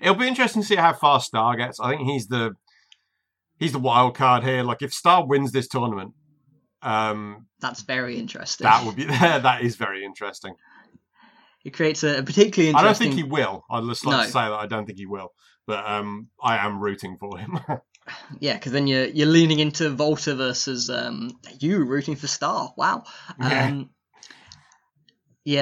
[0.00, 1.80] it'll be interesting to see how far Star gets.
[1.80, 2.52] I think he's the
[3.58, 4.62] he's the wild card here.
[4.62, 6.14] Like if Star wins this tournament,
[6.82, 8.64] um, that's very interesting.
[8.64, 10.54] that would be that is very interesting.
[11.64, 13.64] It creates a, particularly I don't think he will.
[13.70, 14.24] I'd just like No.
[14.24, 15.28] to say that I don't think he will,
[15.66, 17.58] but um, I am rooting for him.
[18.40, 22.72] Yeah, because then you're you're leaning into WALTER versus um you rooting for Star.
[22.76, 23.04] Wow.
[23.38, 23.82] Um, yeah,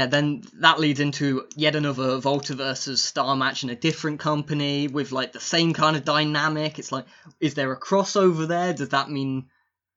[0.07, 5.12] then that leads into yet another WALTER versus Star match in a different company with
[5.12, 6.79] like the same kind of dynamic.
[6.79, 7.07] It's like,
[7.40, 8.74] is there a crossover there?
[8.74, 9.46] Does that mean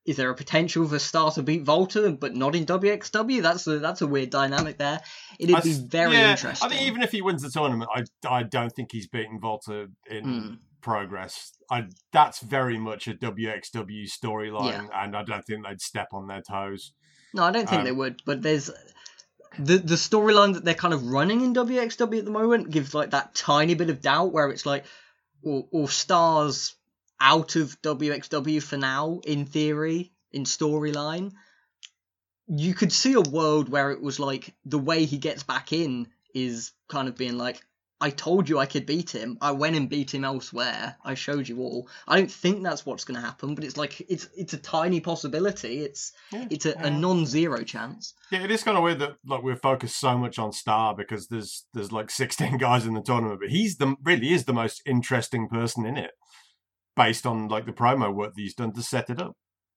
[0.03, 3.41] is there a potential for Star to beat WALTER, but not in WXW?
[3.41, 4.99] That's a that's a weird dynamic there.
[5.39, 6.65] It'd I be very yeah, interesting.
[6.65, 9.87] I think even if he wins the tournament, I I don't think he's beaten WALTER
[10.09, 10.53] in Hmm.
[10.81, 11.51] progress.
[11.69, 15.03] I that's very much a WXW storyline, Yeah.
[15.03, 16.93] and I don't think they'd step on their toes.
[17.33, 18.21] No, I don't think Um, they would.
[18.25, 18.71] But there's
[19.59, 23.11] the the storyline that they're kind of running in WXW at the moment gives like
[23.11, 24.85] that tiny bit of doubt where it's like,
[25.43, 26.75] or, or stars
[27.19, 31.31] out of WXW for now in theory in storyline.
[32.47, 36.07] You could see a world where it was like the way he gets back in
[36.33, 37.61] is kind of being like,
[38.01, 39.37] I told you I could beat him.
[39.41, 40.97] I went and beat him elsewhere.
[41.05, 41.87] I showed you all.
[42.07, 44.99] I don't think that's what's going to happen, but it's like it's it's a tiny
[44.99, 45.81] possibility.
[45.81, 48.15] It's Yeah, it's a, a non-zero chance.
[48.31, 51.27] Yeah, it is kind of weird that like we're focused so much on Starr because
[51.27, 54.81] there's there's like 16 guys in the tournament, but he's the really is the most
[54.87, 56.11] interesting person in it,
[56.95, 59.33] based on like the promo work that he's done to set it up.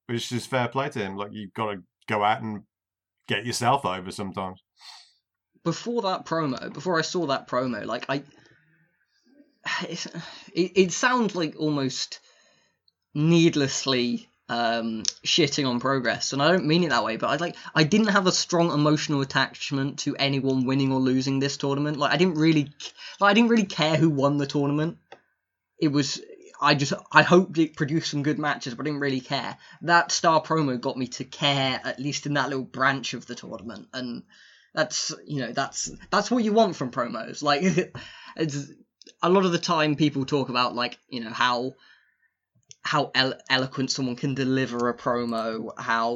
[0.06, 1.16] Which is fair play to him.
[1.16, 2.62] Like you've got to go out and
[3.28, 4.62] get yourself over sometimes.
[5.64, 8.22] Before that promo, before I saw that promo, like I,
[9.88, 10.06] it
[10.54, 12.20] it sounds like almost
[13.14, 17.56] needlessly um shitting on progress and i don't mean it that way but i like
[17.74, 21.96] i didn't have a strong emotional attachment to anyone winning or losing this tournament.
[21.96, 22.64] Like i didn't really
[23.18, 24.98] like, i didn't really care who won the tournament.
[25.80, 26.20] It was
[26.60, 29.56] i just i hoped it produced some good matches but i didn't really care.
[29.80, 33.34] That Starr promo got me to care at least in that little branch of the
[33.34, 34.24] tournament and
[34.74, 37.62] that's you know that's that's what you want from promos like
[38.36, 38.70] it's
[39.22, 41.74] a lot of the time people talk about like you know how
[42.82, 46.14] how elo- eloquent someone can deliver a promo, how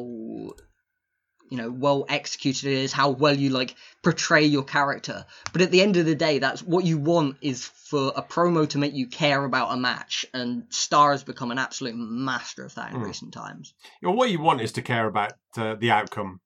[1.50, 5.24] you know well executed it is, how well you like portray your character.
[5.52, 8.68] But at the end of the day, that's what you want is for a promo
[8.68, 12.74] to make you care about a match, and Starr has become an absolute master of
[12.74, 13.06] that in Mm.
[13.06, 13.72] recent times.
[14.02, 16.40] You know, what you want is to care about uh, the outcome.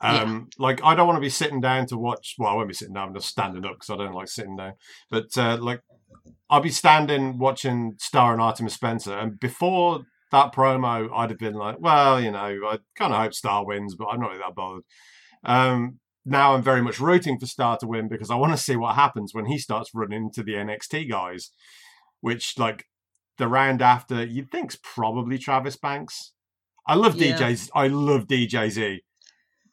[0.00, 2.34] Um, Like, I don't want to be sitting down to watch.
[2.38, 3.08] Well, I won't be sitting down.
[3.08, 4.74] I'm just standing up because I don't like sitting down.
[5.10, 5.80] But uh, like,
[6.50, 11.54] I'll be standing watching Starr and Artemis Spencer, and before that promo, I'd have been
[11.54, 14.54] like, well, you know, I kind of hope Starr wins, but I'm not really that
[14.54, 14.82] bothered.
[15.44, 18.74] Um, now I'm very much rooting for Starr to win because I want to see
[18.76, 21.50] what happens when he starts running into the NXT guys,
[22.20, 22.84] which like
[23.38, 26.32] the round after you'd think's probably Travis Banks.
[26.86, 27.36] I love Yeah.
[27.38, 27.70] DJZ.
[27.74, 29.00] I love DJZ.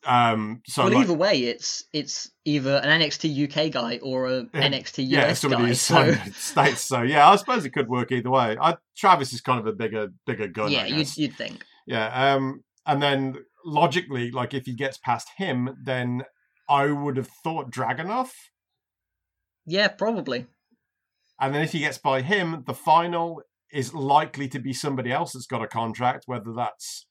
[0.05, 4.37] Um, so well, like, either way, it's it's either an NXT UK guy or a
[4.53, 5.73] Yeah, NXT US yeah, somebody guy.
[5.73, 6.81] So the states.
[6.81, 8.57] So yeah, I suppose it could work either way.
[8.59, 10.71] I, Travis is kind of a bigger, bigger gun.
[10.71, 11.63] yeah, you'd you'd think.
[11.87, 12.35] Yeah.
[12.35, 16.23] Um, and then logically, like if he gets past him, then
[16.69, 18.29] I would have thought Dragunov.
[19.65, 20.47] Yeah, probably.
[21.39, 25.33] And then if he gets by him, the final is likely to be somebody else
[25.33, 27.07] that's got a contract, whether that's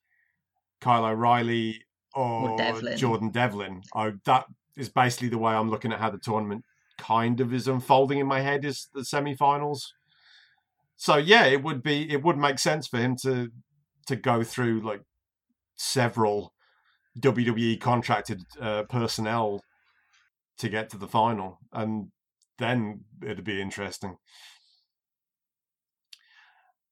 [0.81, 1.83] Kyle O'Reilly
[2.15, 2.99] or, Devlin.
[2.99, 3.83] Jordan Devlin.
[3.95, 4.47] I, that
[4.77, 6.65] is basically the way I'm looking at how the tournament
[6.99, 9.95] kind of is unfolding in my head is the semi-finals.
[10.97, 13.51] So yeah, it would be it would make sense for him to
[14.07, 15.03] to go through like
[15.77, 16.53] several
[17.19, 19.63] WWE contracted uh, personnel
[20.59, 22.09] to get to the final, and
[22.59, 24.17] then it'd be interesting.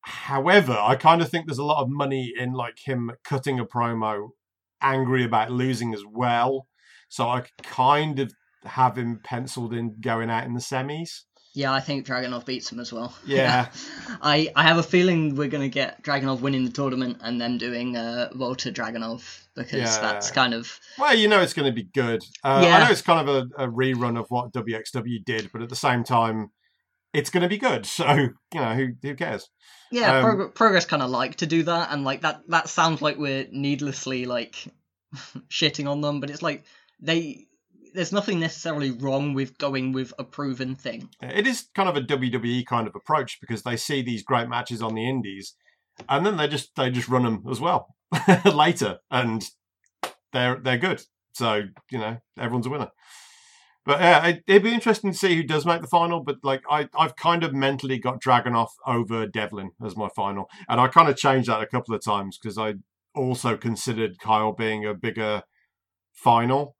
[0.03, 3.67] However, I kind of think there's a lot of money in like him cutting a
[3.67, 4.31] promo,
[4.83, 6.67] angry about losing as well.
[7.09, 8.33] So I kind of
[8.65, 11.23] have him penciled in going out in the semis.
[11.53, 13.13] Yeah, I think Dragunov beats him as well.
[13.27, 13.71] Yeah.
[14.23, 17.59] I, I have a feeling we're going to get Dragunov winning the tournament and them
[17.59, 20.01] doing uh, WALTER Dragunov because Yeah.
[20.01, 20.79] that's kind of.
[20.97, 22.23] Well, you know it's going to be good.
[22.45, 22.77] Uh, Yeah.
[22.77, 25.75] I know it's kind of a, a rerun of what WXW did, but at the
[25.77, 26.51] same time,
[27.13, 27.87] it's going to be good.
[28.01, 29.49] So you know who who cares?
[29.93, 33.03] Yeah, Um, prog- Progress kind of like to do that, and like that, that sounds
[33.03, 34.55] like we're needlessly like
[35.51, 36.65] shitting on them, but it's like
[37.01, 37.47] they.
[37.93, 41.09] There's nothing necessarily wrong with going with a proven thing.
[41.21, 44.81] It is kind of a WWE kind of approach because they see these great matches
[44.81, 45.55] on the indies,
[46.09, 47.97] and then they just they just run them as well
[48.55, 49.45] later, and
[50.33, 51.03] they're they're good.
[51.33, 52.91] So you know everyone's a winner.
[53.85, 56.21] But yeah, it, it'd be interesting to see who does make the final.
[56.21, 60.81] But like I, I've kind of mentally got Dragunov over Devlin as my final, and
[60.81, 62.75] I kind of changed that a couple of times because I
[63.15, 65.43] also considered Kyle being a bigger
[66.13, 66.77] final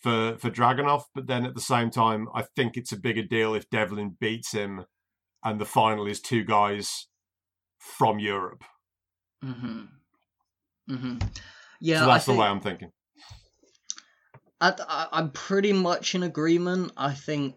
[0.00, 1.04] for for Dragunov.
[1.14, 4.52] But then at the same time, I think it's a bigger deal if Devlin beats
[4.52, 4.86] him,
[5.44, 7.08] and the final is two guys
[7.78, 8.64] from Europe.
[9.42, 9.82] hmm
[10.88, 11.18] hmm
[11.80, 12.90] Yeah, so that's the way I'm thinking.
[14.62, 16.92] I, I, I'm pretty much in agreement.
[16.96, 17.56] I think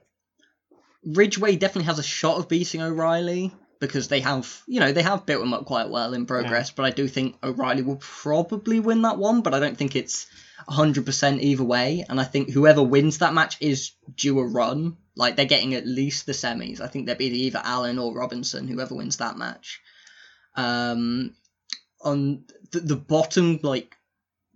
[1.05, 5.27] Ridgeway definitely has a shot of beating O'Reilly because they have, you know, they have
[5.27, 6.71] built him up quite well in progress.
[6.71, 10.25] But I do think O'Reilly will probably win that one, but I don't think it's
[10.67, 12.03] 100% either way.
[12.09, 14.97] And I think whoever wins that match is due a run.
[15.15, 16.81] Like they're getting at least the semis.
[16.81, 19.79] I think they'd be either Allin or Robinson, whoever wins that match.
[20.55, 21.35] Um,
[22.01, 23.94] on the, the bottom, like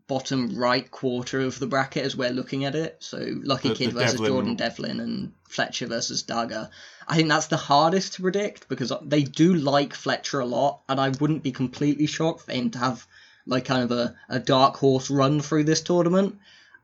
[0.09, 2.97] bottom right quarter of the bracket as we're looking at it.
[2.99, 6.69] So Lucky The- Kid the versus Devlin- Jordan Devlin and Fletcher versus Daga.
[7.07, 10.99] I think that's the hardest to predict because they do like Fletcher a lot, and
[10.99, 13.07] I wouldn't be completely shocked for him to have
[13.45, 16.37] like kind of a, a dark horse run through this tournament.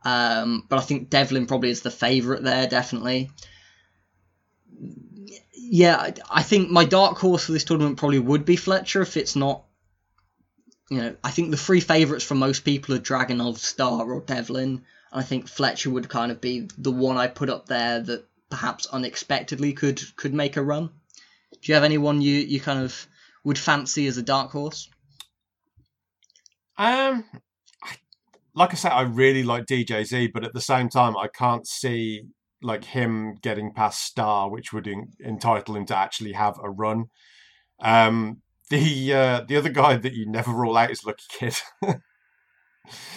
[0.03, 3.31] Um, but I think Devlin probably is the favourite there, definitely.
[5.53, 9.35] Yeah, I think my dark horse for this tournament probably would be Fletcher if it's
[9.35, 9.64] not.
[10.89, 14.83] You know, I think the three favourites for most people are Dragunov, Starr, or Devlin.
[15.11, 18.85] I think Fletcher would kind of be the one I put up there that perhaps
[18.85, 20.89] unexpectedly could could make a run.
[21.51, 23.07] Do you have anyone you, you kind of
[23.43, 24.89] would fancy as a dark horse?
[26.77, 27.23] Um,
[28.53, 32.23] like I said, I really like DJZ, but at the same time, I can't see
[32.61, 37.05] like him getting past Starr, which would en- entitle him to actually have a run.
[37.79, 41.55] Um, the uh, the other guy that you never rule out is Lucky Kid.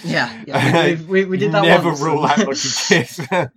[0.02, 2.00] Yeah, yeah we, we, we did that never once.
[2.00, 3.50] rule out Lucky Kid.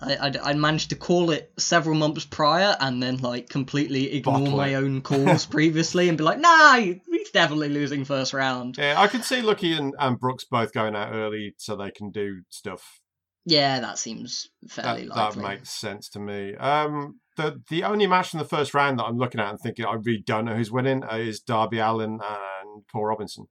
[0.00, 4.38] I, I, I managed to call it several months prior and then like completely ignore
[4.40, 4.74] Bottle my it.
[4.76, 8.76] own calls previously and be like, nah, he's definitely losing first round.
[8.78, 12.10] yeah, I could see Lucky and, and Brookes both going out early so they can
[12.10, 13.00] do stuff
[13.44, 16.54] Yeah, that seems fairly that, that makes sense to me.
[16.54, 19.86] Um, the the only match in the first round that I'm looking at and thinking
[19.86, 23.46] I really don't know who's winning is Darby Allin and Paul Robinson.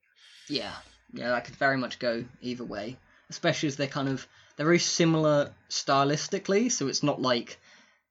[0.48, 0.74] Yeah,
[1.14, 2.98] yeah, that could very much go either way,
[3.32, 7.60] especially as they're kind of they're very similar stylistically, so it's not like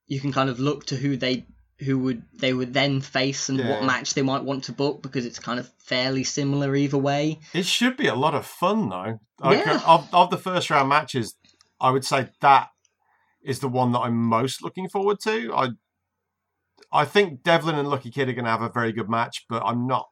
[0.09, 1.45] you can kind of look to who they
[1.79, 5.27] who would they would then face and what match they might want to book because
[5.27, 7.39] it's kind of fairly similar either way.
[7.53, 9.21] It should be a lot of fun though.
[9.39, 9.83] Like, Yeah.
[9.87, 11.35] of of the first round matches,
[11.81, 12.69] I would say that
[13.47, 15.55] is the one that I'm most looking forward to.
[15.55, 15.69] I
[16.93, 19.63] I think Devlin and Lucky Kid are going to have a very good match, but
[19.65, 20.09] I'm not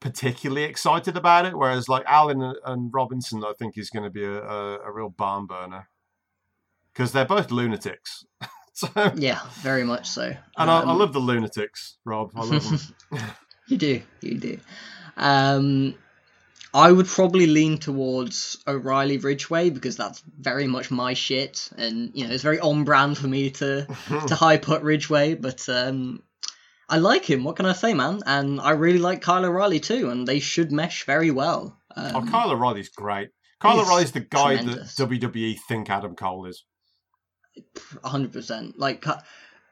[0.00, 1.56] particularly excited about it.
[1.56, 5.08] Whereas like Allin and- Robinson, I think is going to be a, a, a real
[5.10, 5.88] barn burner
[6.92, 8.24] because they're both lunatics.
[8.72, 10.34] so, Yeah, very much so.
[10.56, 12.30] And I, I Um, love the lunatics, Rob.
[12.36, 12.64] I love
[13.10, 13.20] them.
[13.68, 14.58] You do, you do.
[15.18, 15.94] Um,
[16.74, 22.26] I would probably lean towards O'Reilly Ridgeway because that's very much my shit, and you
[22.26, 23.86] know it's very on brand for me to
[24.26, 25.34] to hype up Ridgeway.
[25.34, 26.22] But um,
[26.88, 27.44] I like him.
[27.44, 28.20] What can I say, man?
[28.26, 31.78] And I really like Kyle O'Reilly too, and they should mesh very well.
[31.96, 33.30] Um, oh, Kyle O'Reilly's great.
[33.60, 34.94] Kyle O'Reilly's the guy tremendous.
[34.94, 36.64] that WWE think Adam Cole is.
[38.04, 38.78] hundred percent.
[38.78, 39.20] Like, Ky-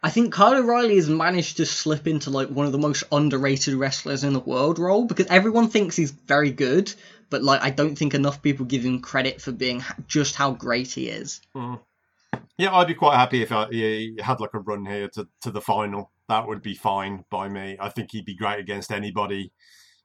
[0.02, 3.74] I think Kyle O'Reilly has managed to slip into like one of the most underrated
[3.74, 6.92] wrestlers in the world role because everyone thinks he's very good,
[7.30, 10.92] but like I don't think enough people give him credit for being just how great
[10.92, 11.40] he is.
[12.58, 15.50] Yeah, I'd be quite happy if I, he had like a run here to, to
[15.50, 16.10] the final.
[16.28, 17.76] That would be fine by me.
[17.78, 19.52] I think he'd be great against anybody.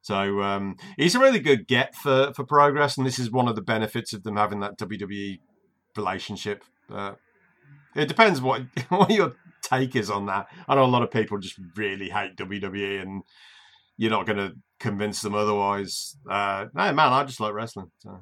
[0.02, 3.56] So um, he's a really good get for, for progress, and this is one of
[3.56, 5.39] the benefits of them having that WWE
[5.96, 6.64] relationship.
[6.92, 7.14] Uh,
[7.96, 10.47] it depends what what your take is on that.
[10.68, 13.24] I know a lot of people just really hate WWE, and
[13.97, 16.18] you're not going to convince them otherwise.
[16.30, 17.91] Uh, no, man, I just like wrestling.
[17.99, 18.20] So.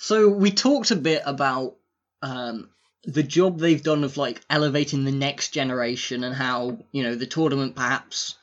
[0.00, 1.74] So we talked a bit about
[2.22, 2.70] um,
[3.04, 7.26] the job they've done of like elevating the next generation and how you know the
[7.26, 8.36] tournament perhaps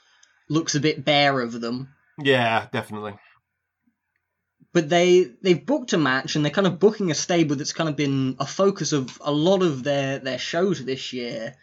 [0.49, 1.93] looks a bit bare of them.
[2.22, 3.13] Yeah, definitely.
[4.76, 7.88] But they they've booked a match and they're kind of booking a stable that's kind
[7.88, 11.55] of been a focus of a lot of their their shows this year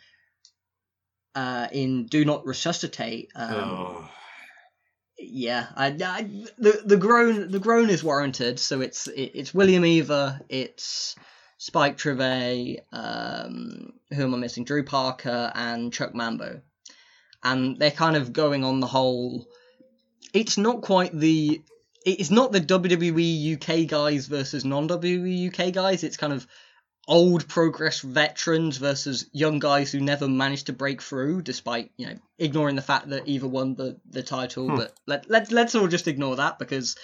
[1.34, 4.04] uh in do not resuscitate um, Ugh.
[5.18, 6.22] yeah I, I
[6.56, 11.14] the the groan the groan is warranted so it's it, it's william eaver it's
[11.58, 16.62] spike trivet um who am i missing drew parker and chuck mambo
[17.44, 19.46] and they're kind of going on the whole
[20.32, 21.62] it's not quite the
[22.04, 26.04] it's not the WWE UK guys versus non WWE UK guys.
[26.04, 26.46] It's kind of
[27.08, 32.14] old progress veterans versus young guys who never managed to break through, despite you know
[32.38, 34.68] ignoring the fact that either won the the title.
[34.68, 34.76] Hmm.
[34.76, 36.96] But let let let's all just ignore that because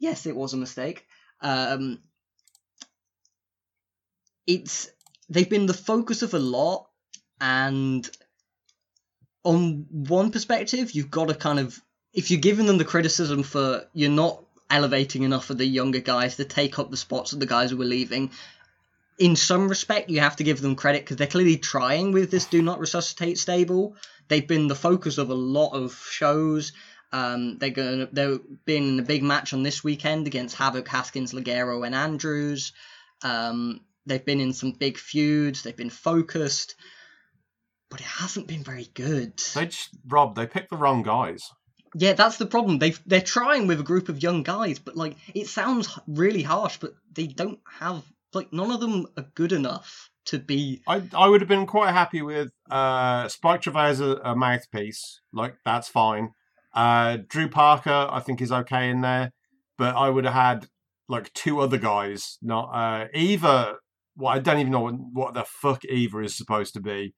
[0.00, 1.06] yes, it was a mistake.
[1.40, 2.00] Um,
[4.46, 4.88] it's
[5.28, 6.88] they've been the focus of a lot,
[7.40, 8.08] and
[9.42, 11.80] on one perspective, you've got to kind of
[12.14, 16.36] if you're giving them the criticism for you're not elevating enough of the younger guys
[16.36, 18.30] to take up the spots of the guys who are leaving,
[19.18, 22.46] in some respect, you have to give them credit because they're clearly trying with this
[22.46, 23.96] Do Not Resuscitate stable.
[24.28, 26.72] They've been the focus of a lot of shows.
[27.12, 28.08] Um, they're going.
[28.10, 32.72] They're being in a big match on this weekend against Havoc, Haskins, Ligero, and Andrews.
[33.22, 35.62] Um, they've been in some big feuds.
[35.62, 36.74] They've been focused,
[37.88, 39.38] but it hasn't been very good.
[39.54, 40.34] They just Rob.
[40.34, 41.52] They picked the wrong guys.
[41.94, 42.78] Yeah, that's the problem.
[42.78, 46.78] They they're trying with a group of young guys, but like it sounds really harsh,
[46.78, 50.82] but they don't have like none of them are good enough to be.
[50.88, 55.20] I I would have been quite happy with uh, Spike Trivet as a, a mouthpiece.
[55.32, 56.30] Like that's fine.
[56.74, 59.32] Uh, Drew Parker, I think, is okay in there,
[59.78, 60.66] but I would have had
[61.08, 63.76] like two other guys, not uh, Eaver.
[64.16, 67.14] Well, I don't even know what, what the fuck Eaver is supposed to be.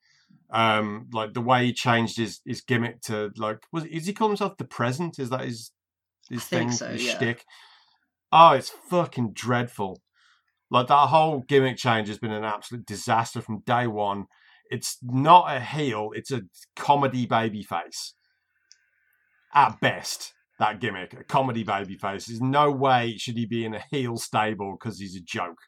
[0.51, 4.29] Um, like the way he changed his, his gimmick to like was is he call
[4.29, 5.19] himself the present?
[5.19, 5.73] Is that his
[6.31, 6.73] his I thing?
[6.73, 7.17] so, his yeah.
[7.17, 7.45] shtick?
[8.33, 10.01] Oh, it's fucking dreadful.
[10.71, 14.27] Like that whole gimmick change has been an absolute disaster from day one.
[14.71, 16.43] It's not a heel; it's a
[16.75, 18.15] comedy baby face.
[19.55, 22.27] At best, that gimmick, a comedy baby face.
[22.27, 25.59] There's no way should he be in a heel stable because he's a joke.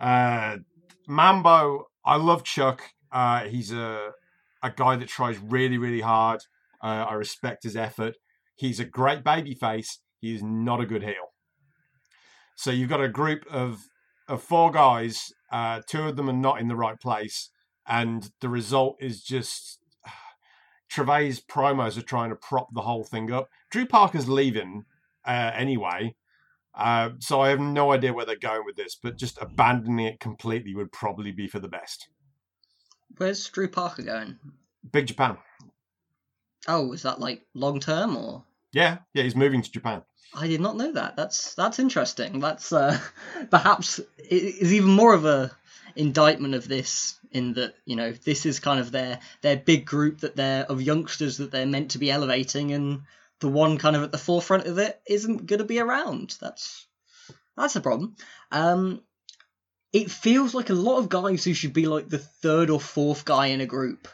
[0.00, 0.58] Uh,
[1.06, 2.82] Mambo, I love Chuck.
[3.12, 4.12] Uh, he's a
[4.62, 6.42] a guy that tries really, really hard.
[6.82, 8.16] Uh, I respect his effort.
[8.56, 9.98] He's a great baby face.
[10.20, 11.32] He is not a good heel.
[12.54, 13.88] So you've got a group of
[14.28, 15.32] of four guys.
[15.50, 17.50] Uh, two of them are not in the right place,
[17.86, 19.78] and the result is just
[20.88, 23.48] Trivet's promos are trying to prop the whole thing up.
[23.70, 24.84] Drew Parker's leaving
[25.26, 26.14] uh, anyway,
[26.74, 28.96] uh, so I have no idea where they're going with this.
[29.00, 32.08] But just abandoning it completely would probably be for the best.
[33.22, 34.36] Where's Drew Parker going?
[34.90, 35.38] Big Japan,
[36.66, 38.42] Oh, is that like long term or?
[38.72, 40.02] yeah, yeah, he's moving to Japan.
[40.34, 41.14] I did not know that.
[41.14, 42.40] That's that's interesting.
[42.40, 42.98] That's uh,
[43.50, 45.52] perhaps is even more of a
[45.94, 50.22] indictment of this in that you know this is kind of their their big group
[50.22, 53.02] that they're of youngsters that they're meant to be elevating, and
[53.38, 56.34] the one kind of at the forefront of it isn't going to be around.
[56.40, 56.86] That's
[57.56, 58.16] that's a problem.
[58.50, 59.00] Um,
[59.92, 63.24] it feels like a lot of guys who should be like the third or fourth
[63.24, 64.08] guy in a group,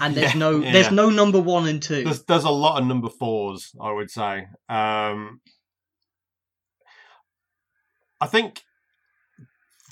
[0.00, 0.72] and there's Yeah, no yeah.
[0.72, 2.04] there's no number one and two.
[2.04, 4.48] There's there's a lot of number fours, I would say.
[4.68, 5.40] Um,
[8.20, 8.62] I think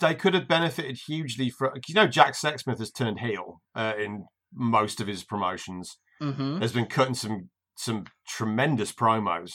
[0.00, 1.72] they could have benefited hugely from.
[1.86, 5.98] You know, Jack Sexsmith has turned heel uh, in most of his promotions.
[6.20, 9.52] hmm Has been cutting some some tremendous promos.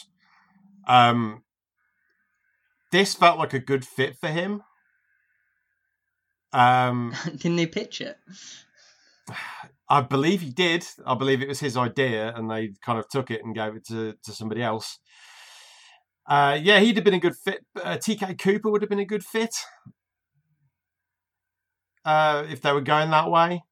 [0.87, 1.43] Um,
[2.91, 4.61] this felt like a good fit for him.
[6.57, 8.17] Um, Didn't they pitch it?
[9.87, 10.83] I believe he did.
[11.05, 13.85] I believe it was his idea, and they kind of took it and gave it
[13.87, 14.99] to, to somebody else.
[16.25, 17.63] Uh, yeah, he'd have been a good fit.
[17.75, 19.55] Uh, TK Cooper would have been a good fit
[22.03, 23.63] uh, if they were going that way.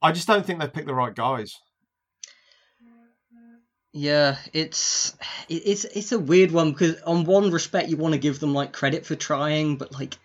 [0.00, 1.58] I just don't think they picked the right guys.
[3.92, 5.16] Yeah, it's
[5.48, 8.72] it's it's a weird one because on one respect you want to give them like
[8.72, 10.16] credit for trying, but like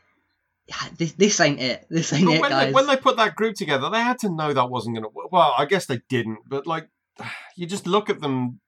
[0.67, 1.85] yeah, this this ain't it.
[1.89, 2.67] This ain't But it, when, guys.
[2.67, 5.09] they, when they put that group together, they had to know that wasn't going to
[5.13, 5.31] work.
[5.31, 6.87] Well, I guess they didn't, but like,
[7.55, 8.59] you just look at them.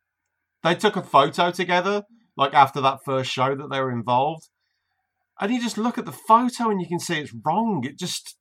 [0.64, 2.04] They took a photo together,
[2.36, 4.50] like after that first show that they were involved,
[5.40, 7.84] and you just look at the photo and you can see it's wrong.
[7.86, 8.38] It just,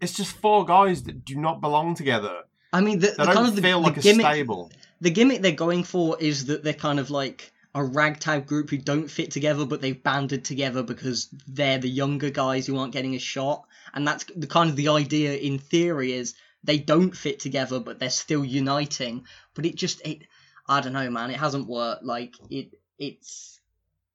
[0.00, 2.42] it's just four guys that do not belong together.
[2.72, 4.72] I mean, the, They the don't kind of the, feel the like a stable.
[5.00, 8.78] the gimmick they're going for is that they're kind of like a ragtag group who
[8.78, 13.14] don't fit together, but they've banded together because they're the younger guys who aren't getting
[13.14, 17.40] a shot, and that's the kind of the idea in theory is they don't fit
[17.40, 19.26] together, but they're still uniting.
[19.54, 20.22] But it just it,
[20.66, 21.30] I don't know, man.
[21.30, 22.04] It hasn't worked.
[22.04, 23.60] Like it, it's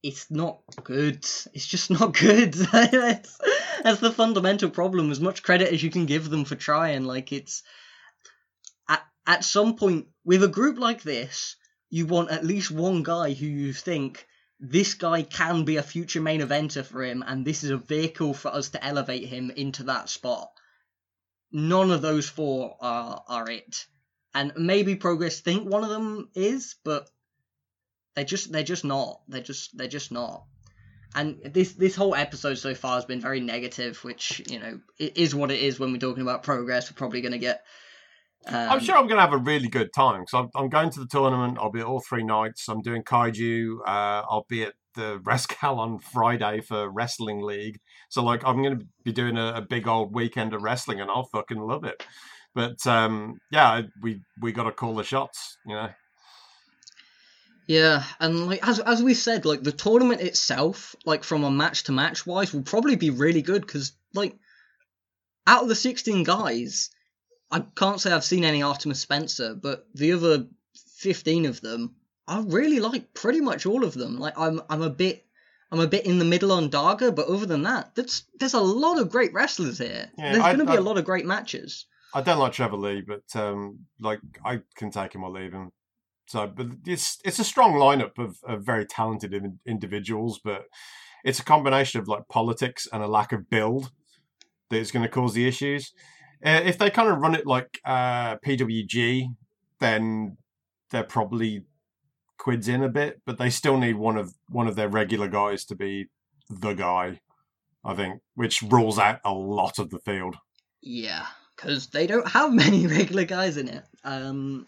[0.02, 1.24] it's not good.
[1.52, 2.54] It's just not good.
[2.54, 3.38] that's,
[3.82, 5.10] that's the fundamental problem.
[5.10, 7.62] As much credit as you can give them for trying, like it's
[8.88, 11.56] at at some point with a group like this,
[11.90, 14.26] you want at least one guy who you think
[14.60, 18.34] this guy can be a future main eventer for him, and this is a vehicle
[18.34, 20.50] for us to elevate him into that spot.
[21.50, 23.86] None of those four are are it,
[24.34, 27.10] and maybe Progress think one of them is, but
[28.14, 29.22] they just they're just not.
[29.28, 30.44] They're just they're just not.
[31.14, 35.16] And this this whole episode so far has been very negative, which you know it
[35.16, 35.80] is what it is.
[35.80, 37.64] When we're talking about progress, we're probably going to get.
[38.46, 40.90] Um, I'm sure I'm going to have a really good time because I'm, I'm going
[40.90, 41.58] to the tournament.
[41.60, 42.68] I'll be at all three nights.
[42.68, 43.80] I'm doing kaiju.
[43.86, 47.78] Uh, I'll be at the Rescal on Friday for Wrestling League.
[48.08, 51.10] So like I'm going to be doing a, a big old weekend of wrestling, and
[51.10, 52.02] I'll fucking love it.
[52.54, 55.56] But um, yeah, we we got to call the shots.
[55.66, 55.88] You know,
[57.66, 61.84] Yeah, and like as as we said, like the tournament itself, like from a match
[61.84, 64.36] to match wise, will probably be really good because like
[65.46, 66.90] out of the sixteen guys,
[67.50, 70.46] I can't say I've seen any Artemis Spencer, but the other
[70.96, 71.94] fifteen of them,
[72.28, 74.18] I really like pretty much all of them.
[74.18, 75.26] Like I'm I'm a bit
[75.72, 78.60] I'm a bit in the middle on Daga, but other than that, that's there's a
[78.60, 80.10] lot of great wrestlers here.
[80.18, 81.86] Yeah, there's I- to be a I- lot of great matches.
[82.12, 85.70] I don't like Trevor Lee, but um, like I can take him or leave him.
[86.26, 90.64] So, but it's it's a strong lineup of, of very talented in- individuals, but
[91.24, 93.92] it's a combination of like politics and a lack of build
[94.70, 95.92] that is going to cause the issues.
[96.44, 99.34] Uh, if they kind of run it like uh, PWG,
[99.78, 100.36] then
[100.90, 101.64] they're probably
[102.38, 105.64] quids in a bit, but they still need one of one of their regular guys
[105.66, 106.06] to be
[106.48, 107.20] the guy.
[107.84, 110.36] I think, which rules out a lot of the field.
[110.82, 111.26] Yeah,
[111.56, 113.84] because they don't have many regular guys in it.
[114.04, 114.66] Um,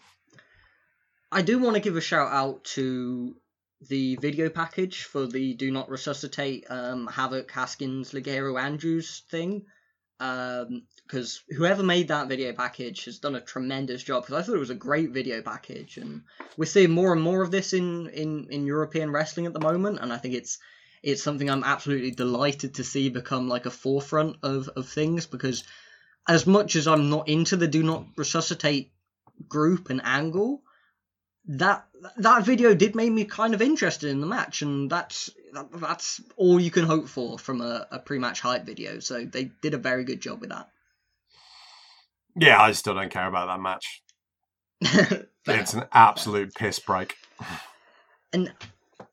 [1.31, 3.35] I do want to give a shout out to
[3.89, 9.65] the video package for the Do Not Resuscitate um, Havoc, Haskins, Ligero, Andrews thing.
[10.23, 14.23] Um, because whoever made that video package has done a tremendous job.
[14.23, 16.23] Because I thought it was a great video package, and
[16.55, 19.99] we're seeing more and more of this in, in, in European wrestling at the moment.
[20.01, 20.59] And I think it's
[21.03, 25.65] it's something I'm absolutely delighted to see become like a forefront of, of things because
[26.25, 28.93] as much as I'm not into the do not resuscitate
[29.49, 30.63] group and angle,
[31.45, 31.85] that
[32.17, 36.21] that video did make me kind of interested in the match, and that's that, that's
[36.37, 38.99] all you can hope for from a, a pre-match hype video.
[38.99, 40.69] So they did a very good job with that.
[42.35, 44.01] Yeah, I still don't care about that match.
[45.45, 47.15] It's an absolute piss break.
[48.31, 48.49] and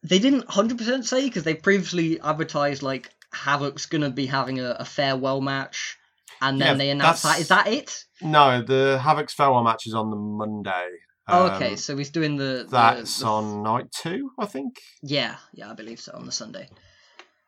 [0.05, 4.85] they didn't 100% say because they previously advertised like Havoc's gonna be having a, a
[4.85, 5.99] farewell match,
[6.41, 7.39] and then Yeah, they announced that.
[7.41, 8.05] that's- that it?
[8.23, 10.89] No, the Havoc's farewell match is on the Monday.
[11.33, 12.65] Oh, Um, okay, so he's doing the.
[12.65, 14.81] the- That's the on night two, I think.
[15.03, 16.69] Yeah, yeah, I believe so on the Sunday.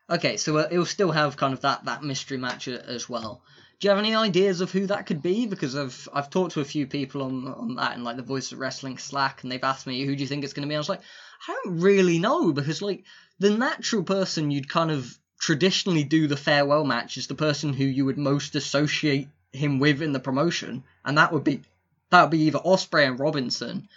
[0.09, 3.41] Okay, so uh, it'll still have kind of that that mystery match as well.
[3.79, 5.45] Do you have any ideas of who that could be?
[5.45, 8.51] Because I've I've talked to a few people on on that and like the Voice
[8.51, 10.75] of Wrestling Slack, and they've asked me who do you think it's going to be.
[10.75, 11.01] I was like,
[11.47, 13.03] I don't really know because like
[13.39, 17.83] the natural person you'd kind of traditionally do the farewell match is the person who
[17.83, 21.61] you would most associate him with in the promotion, and that would be
[22.13, 23.87] that would be either Ospreay and Robinson.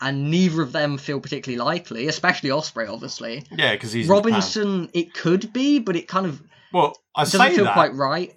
[0.00, 3.44] And neither of them feel particularly likely, especially Ospreay, obviously.
[3.52, 4.08] Yeah, because he's.
[4.08, 6.42] Robinson, it could be, but it kind of
[6.72, 7.74] Well, I doesn't say feel that.
[7.74, 8.34] quite right.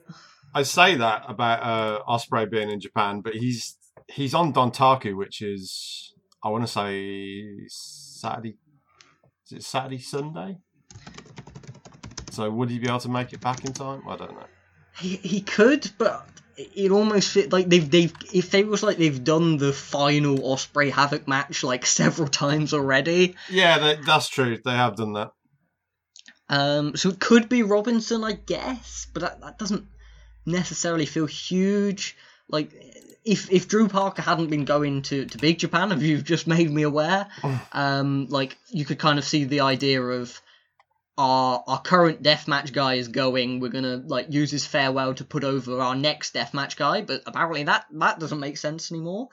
[0.53, 5.41] I say that about uh, Ospreay being in Japan, but he's he's on Dontaku, which
[5.41, 6.13] is
[6.43, 8.57] I want to say Saturday.
[9.47, 10.57] Is it Saturday Sunday?
[12.32, 14.03] So would he be able to make it back in time?
[14.07, 14.45] I don't know.
[14.99, 19.23] He, he could, but it almost fit like they've they've if they was like they've
[19.23, 23.35] done the final Ospreay Havoc match like several times already.
[23.49, 24.57] Yeah, that, that's true.
[24.63, 25.31] They have done that.
[26.47, 29.87] Um, so it could be Robinson, I guess, but that, that doesn't
[30.45, 32.15] necessarily feel huge.
[32.47, 32.71] Like
[33.25, 36.71] if if Drew Parker hadn't been going to, to Big Japan, if you've just made
[36.71, 37.27] me aware,
[37.73, 40.39] um, like you could kind of see the idea of
[41.18, 43.59] our our current deathmatch guy is going.
[43.59, 47.63] We're gonna like use his farewell to put over our next deathmatch guy, but apparently
[47.63, 49.30] that that doesn't make sense anymore.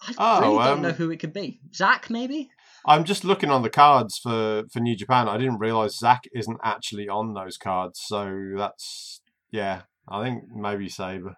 [0.00, 1.60] I Oh, really don't um, know who it could be.
[1.74, 2.50] Zack, maybe.
[2.86, 5.28] I'm just looking on the cards for for New Japan.
[5.28, 9.20] I didn't realize Zack isn't actually on those cards, so that's
[9.50, 9.82] yeah.
[10.08, 11.36] I think maybe Sabre.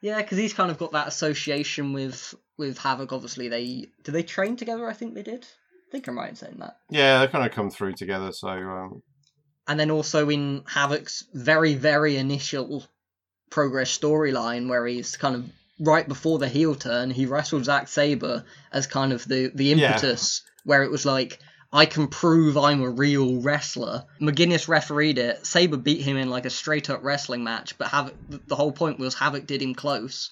[0.00, 3.12] Yeah, because he's kind of got that association with with Havoc.
[3.12, 4.88] Obviously, they did they train together.
[4.88, 5.46] I think they did.
[5.96, 6.76] I think I'm right in saying that.
[6.90, 8.30] Yeah, they kind of come through together.
[8.30, 9.02] So um,
[9.66, 12.84] And then also in Havoc's very very initial
[13.48, 18.44] progress storyline, where he's kind of right before the heel turn, he wrestled Zack Sabre
[18.70, 19.92] as kind of the the Yeah.
[19.92, 21.38] impetus, where it was like.
[21.72, 24.04] I can prove I'm a real wrestler.
[24.20, 25.44] McGuinness refereed it.
[25.44, 28.14] Sabre beat him in like a straight up wrestling match, but Havoc,
[28.46, 30.30] the whole point was Havoc did him close.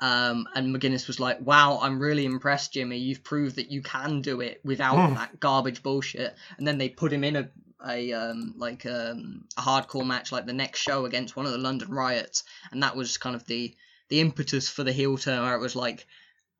[0.00, 2.98] Um, and McGuinness was like, "Wow, I'm really impressed, Jimmy.
[2.98, 5.14] You've proved that you can do it without Hmm.
[5.14, 7.50] that garbage bullshit." And then they put him in a
[7.86, 11.58] a um, like um, a hardcore match like the next show against one of the
[11.58, 13.74] London Riots, and that was kind of the
[14.08, 16.06] the impetus for the heel turn where it was like,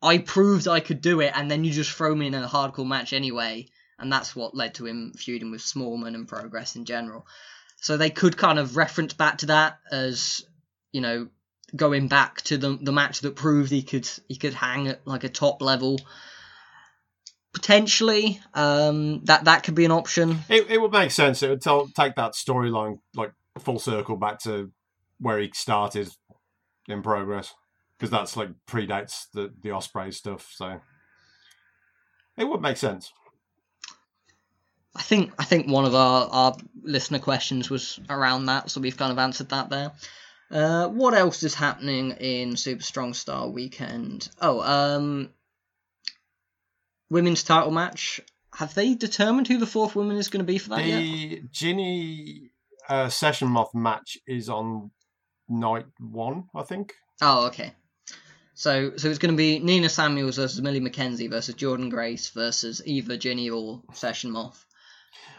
[0.03, 2.87] "I proved I could do it," and then you just throw me in a hardcore
[2.87, 3.69] match anyway,
[3.99, 7.27] and that's what led to him feuding with Smallman and Progress in general.
[7.81, 10.45] So they could kind of reference back to that as
[10.93, 11.29] you know
[11.75, 15.25] going back to the the match that proved he could he could hang at like
[15.25, 15.99] a top level.
[17.53, 20.39] Potentially, um, that that could be an option.
[20.49, 21.43] it it would make sense.
[21.43, 24.73] It would tell, take that storyline like full circle back to
[25.21, 26.11] where he started
[26.89, 27.55] in progress
[27.97, 30.51] because that's like predates the the Ospreay stuff.
[30.53, 30.81] So
[32.37, 33.13] it would make sense.
[34.97, 38.97] I think I think one of our, our listener questions was around that, so we've
[38.97, 39.93] kind of answered that there.
[40.55, 44.29] Uh, what else is happening in Super Strong Style Weekend?
[44.41, 45.31] Oh, um,
[47.11, 48.21] women's title match.
[48.55, 51.01] Have they determined who the fourth woman is going to be for that yet?
[51.01, 52.53] The Jinny
[52.89, 54.93] uh, Session Moth match is on
[55.49, 56.93] night one, I think.
[57.21, 57.73] Oh, okay.
[58.55, 62.81] So, so it's going to be Nina Samuels versus Millie McKenzie versus Jordan Grace versus
[62.87, 64.65] either Jinny or Session Moth.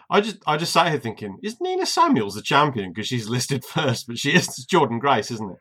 [0.10, 3.64] I just I just sat here thinking, is Nina Samuels the champion because she's listed
[3.76, 5.58] first, but she is Jordan Grace, isn't it?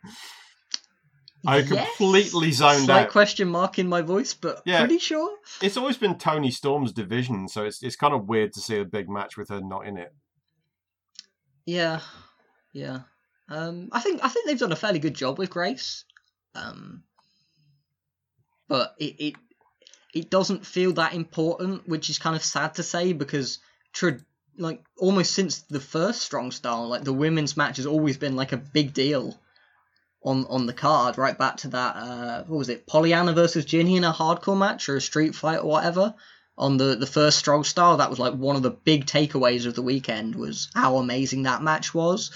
[1.47, 1.69] I Yes.
[1.69, 3.11] completely zoned Slight out.
[3.11, 4.79] question mark in my voice, but Yeah.
[4.81, 5.31] pretty sure.
[5.61, 8.85] It's always been Toni Storm's division, so it's it's kind of weird to see a
[8.85, 10.15] big match with her not in it.
[11.67, 12.01] Yeah,
[12.73, 13.01] yeah.
[13.49, 16.05] Um, I think I think they've done a fairly good job with Grace.
[16.55, 17.03] Um,
[18.69, 19.35] but it it
[20.15, 23.59] it doesn't feel that important, which is kind of sad to say because
[23.93, 24.21] tra-
[24.59, 28.53] like almost since the first Strong Style, like the women's match has always been like
[28.53, 29.39] a big deal
[30.23, 33.97] on on the card, right back to that uh what was it, Pollyanna versus Jinny
[33.97, 36.15] in a hardcore match or a street fight or whatever.
[36.57, 39.75] On the, the first Strong Style, that was like one of the big takeaways of
[39.75, 42.31] the weekend was how amazing that match was.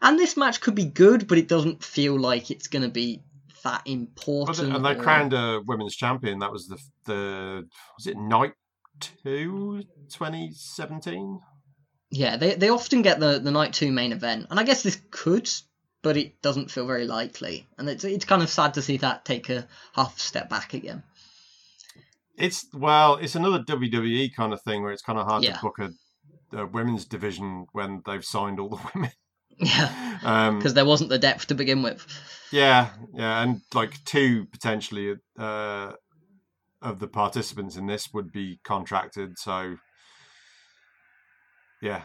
[0.00, 3.22] And this match could be good, but it doesn't feel like it's going to be
[3.62, 4.58] that important.
[4.58, 6.40] and they or- crowned a women's champion.
[6.40, 8.54] That was the the was it night
[8.98, 11.40] two 2017?
[12.14, 15.00] Yeah, they they often get the the night two main event, and I guess this
[15.10, 15.48] could,
[16.02, 19.24] but it doesn't feel very likely, and it's it's kind of sad to see that
[19.24, 21.02] take a half step back again.
[22.36, 25.54] It's well, it's another WWE kind of thing where it's kind of hard Yeah.
[25.56, 25.90] to book a,
[26.58, 29.10] a women's division when they've signed all the women.
[29.58, 32.06] Yeah, Um, because there wasn't the depth to begin with.
[32.50, 35.92] yeah, yeah, and like two potentially uh,
[36.80, 39.38] of the participants in this would be contracted.
[39.38, 39.76] So,
[41.82, 42.04] yeah,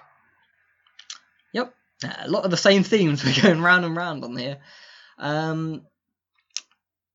[1.53, 1.73] Yep,
[2.03, 4.57] Uh, a lot of the same themes we're going round and round on here.
[5.17, 5.83] Um,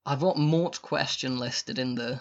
[0.06, 2.20] I've got Mort's question listed in the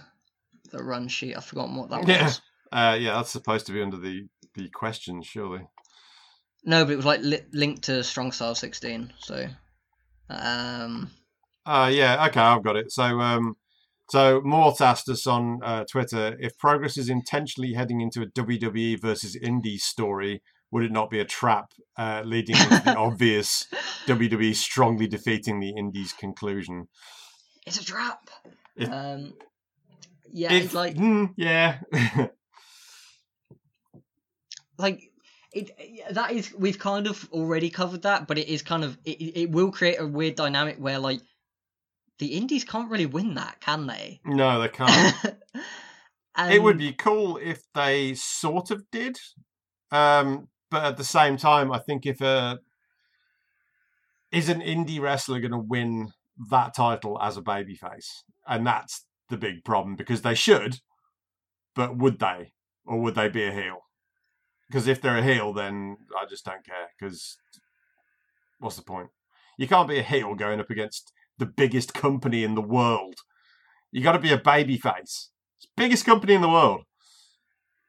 [0.71, 1.35] the run sheet.
[1.35, 2.23] I've forgotten what that Yeah.
[2.25, 2.41] was.
[2.71, 5.67] uh, yeah, that's supposed to be under the the questions, surely.
[6.63, 9.13] No, but it was like li- linked to Strong Style 16.
[9.19, 9.47] So,
[10.29, 11.09] um,
[11.65, 12.91] Uh, yeah, okay, I've got it.
[12.91, 13.55] So, um,
[14.12, 18.99] so Mort asked us on uh, Twitter if Progress is intentionally heading into a WWE
[19.01, 20.41] versus Indies story.
[20.70, 23.68] Would it not be a trap uh, leading to the obvious
[24.07, 26.89] WWE strongly defeating the Indies conclusion?
[27.66, 28.30] it's a trap.
[28.76, 29.34] It- um,
[30.34, 31.80] yeah, it's like hmm, yeah,
[34.78, 35.01] like
[35.53, 35.72] it
[36.12, 39.51] that is we've kind of already covered that, but it is kind of it it
[39.51, 41.22] will create a weird dynamic where like
[42.22, 44.22] the Indies can't really win that, can they?
[44.24, 45.15] no, they can't.
[46.36, 49.17] and, it would be cool if they sort of did,
[49.91, 52.59] um, but at the same time, I think if a
[54.32, 56.13] is an indie wrestler going to win
[56.51, 60.78] that title as a babyface, and that's the big problem because they should,
[61.76, 62.53] but would they,
[62.86, 63.80] or would they be a heel?
[64.69, 66.91] Because if they're a heel, then I just don't care.
[66.99, 67.36] Because
[68.59, 69.09] what's the point?
[69.57, 71.11] You can't be a heel going up against
[71.41, 73.15] the biggest company in the world.
[73.91, 75.27] You got to be a babyface.
[75.57, 76.83] It's biggest company in the world.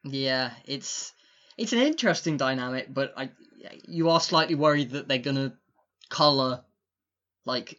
[0.04, 1.12] Yeah, it's
[1.56, 3.30] it's an interesting dynamic, but I
[3.86, 5.52] you are slightly worried that they're gonna
[6.08, 6.64] color
[7.44, 7.78] like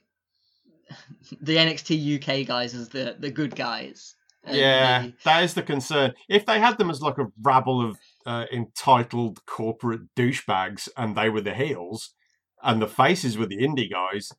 [1.42, 4.16] the NXT UK guys as the the good guys.
[4.46, 6.14] And Yeah, they- that is the concern.
[6.30, 11.30] If they had them as like a rabble of uh, entitled corporate douchebags and they
[11.30, 12.14] were the heels
[12.62, 14.32] and the faces were the indie guys,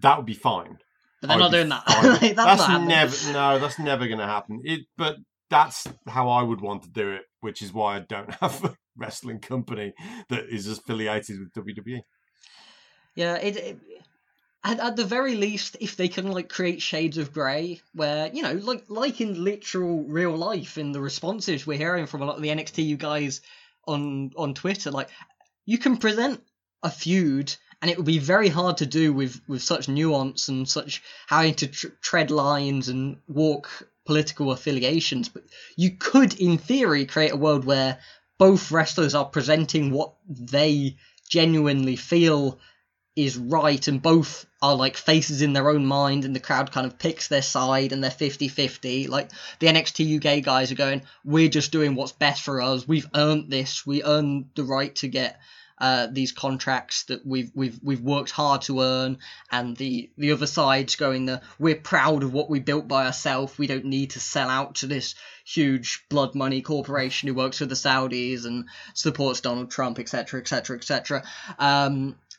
[0.00, 0.78] that would be fine.
[1.20, 1.84] but they're not doing that.
[1.88, 2.88] Like, that's, that's not happening.
[2.88, 4.60] never no, that's never going to happen.
[4.64, 5.16] It, but
[5.50, 8.76] that's how I would want to do it, which is why I don't have a
[8.96, 9.92] wrestling company
[10.28, 11.52] that is affiliated with.
[11.52, 12.00] WWE.
[13.16, 13.78] Yeah, it, it
[14.62, 18.42] at, at the very least, if they can like create shades of grey, where you
[18.42, 22.36] know, like like in literal real life, in the responses we're hearing from a lot
[22.36, 23.40] of the NXT you guys
[23.86, 25.08] on on Twitter, like
[25.64, 26.42] you can present
[26.82, 30.68] a feud, and it would be very hard to do with with such nuance and
[30.68, 35.28] such having to tr- tread lines and walk political affiliations.
[35.28, 35.44] But
[35.76, 37.98] you could, in theory, create a world where
[38.38, 40.96] both wrestlers are presenting what they
[41.28, 42.58] genuinely feel
[43.16, 46.86] is right and both are like faces in their own mind and the crowd kind
[46.86, 51.48] of picks their side and they're 50-50 like the NXT UK guys are going we're
[51.48, 52.86] just doing what's best for us.
[52.86, 53.84] We've earned this.
[53.84, 55.38] We earned the right to get
[55.80, 59.18] uh, these contracts that we've we've we've worked hard to earn,
[59.50, 63.56] and the the other side's going the we're proud of what we built by ourselves.
[63.58, 65.14] We don't need to sell out to this
[65.44, 70.76] huge blood money corporation who works for the Saudis and supports Donald Trump, etc., etc.,
[70.76, 71.24] etc.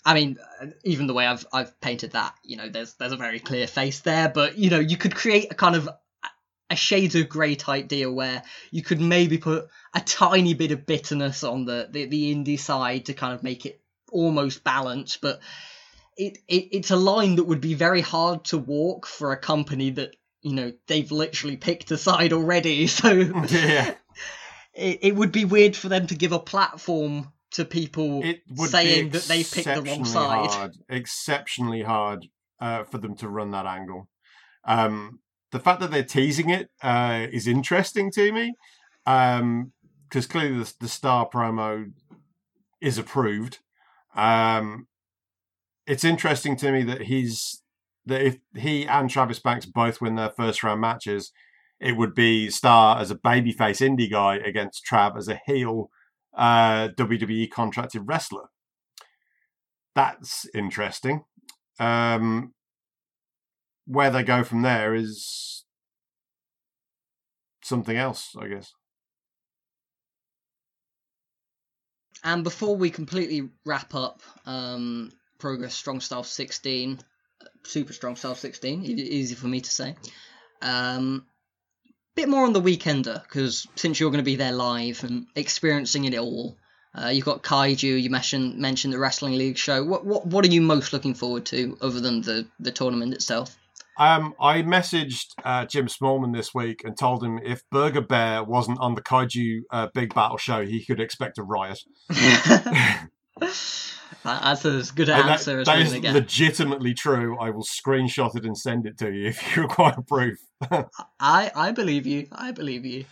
[0.04, 0.38] I mean,
[0.84, 4.00] even the way I've I've painted that, you know, there's there's a very clear face
[4.00, 5.90] there, but you know, you could create a kind of
[6.72, 8.42] a shades of grey type deal where
[8.72, 13.06] you could maybe put a tiny bit of bitterness on the, the, the indie side
[13.06, 15.42] to kind of make it almost balanced, but
[16.18, 19.92] it, it it's a line that would be very hard to walk for a company
[19.92, 22.88] that you know they've literally picked a side already.
[22.88, 23.94] So yeah.
[24.74, 28.70] it, it would be weird for them to give a platform to people It would
[28.70, 30.52] saying that they picked the wrong exceptionally side.
[30.52, 32.26] Hard, exceptionally hard
[32.62, 34.08] uh, for them to run that angle.
[34.64, 35.20] Um,
[35.52, 38.56] the fact that they're teasing it uh, is interesting to me
[39.06, 41.92] because clearly the, the Starr promo
[42.80, 43.60] is approved.
[44.16, 44.88] Um,
[45.86, 47.62] it's interesting to me that he's
[48.06, 51.32] that if he and Travis Banks both win their first round matches,
[51.80, 55.90] it would be Starr as a babyface indie guy against Trav as a heel
[56.36, 58.50] uh, WWE contracted wrestler.
[59.96, 61.26] That's interesting.
[61.80, 62.54] Um,
[63.92, 65.66] where they go from there is
[67.62, 68.74] something else, I guess.
[72.24, 77.00] And before we completely wrap up, um, Progress Strong Style 16,
[77.64, 79.96] Super Strong Style 16, e- easy for me to say.
[80.62, 81.26] Um,
[82.16, 86.06] bit more on the weekender, because since you're going to be there live and experiencing
[86.06, 86.58] it all,
[86.98, 89.84] uh, you've got Kaiju, you mentioned mentioned the Wrestling League show.
[89.84, 93.58] What what what are you most looking forward to, other than the, the tournament itself?
[94.02, 98.80] Um, I messaged uh, Jim Smallman this week and told him if Burger Bear wasn't
[98.80, 101.80] on the Kaiju uh, Big Battel show, he could expect a riot.
[104.24, 106.14] That's as good an And that- answer as that we're is get.
[106.16, 107.38] legitimately true.
[107.40, 110.40] I will screenshot it and send it to you if you require proof.
[111.20, 112.28] I I believe you.
[112.32, 113.06] I believe you.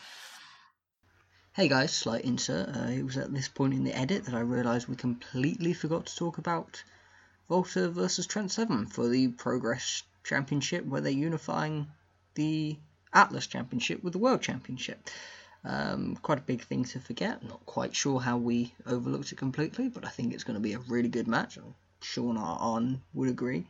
[1.54, 2.70] Hey guys, slight insert.
[2.76, 6.08] Uh, it was at this point in the edit that I realised we completely forgot
[6.08, 6.84] to talk about
[7.48, 11.88] WALTER versus Trent Seven for the Progress Championship, where they're unifying
[12.36, 12.78] the
[13.14, 15.10] Atlas Championship with the World Championship.
[15.64, 17.44] Um, quite a big thing to forget.
[17.44, 20.74] Not quite sure how we overlooked it completely, but I think it's going to be
[20.74, 21.58] a really good match.
[21.58, 23.66] I'm sure Arn would agree.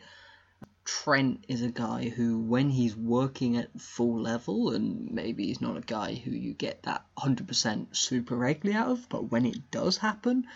[0.85, 5.77] Trent is a guy who, when he's working at full level, and maybe he's not
[5.77, 9.97] a guy who you get that 100% super regularly out of, but when it does
[9.97, 10.47] happen,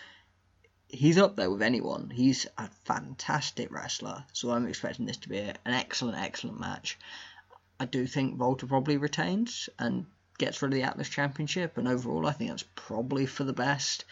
[0.93, 2.09] he's up there with anyone.
[2.09, 6.97] He's a fantastic wrestler, so I'm expecting this to be an excellent, excellent match.
[7.79, 10.05] I do think WALTER probably retains and
[10.37, 14.05] gets rid of the Atlas Championship, and overall, I think that's probably for the best.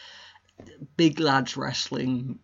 [0.96, 2.38] Big lads wrestling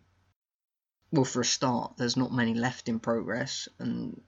[1.10, 4.20] well, for a start, there's not many left in progress, and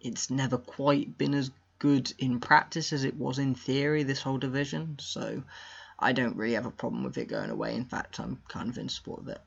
[0.00, 4.38] it's never quite been as good in practice as it was in theory, this whole
[4.38, 4.96] division.
[5.00, 5.42] So
[5.98, 7.76] I don't really have a problem with it going away.
[7.76, 9.40] In fact, I'm kind of in support of it.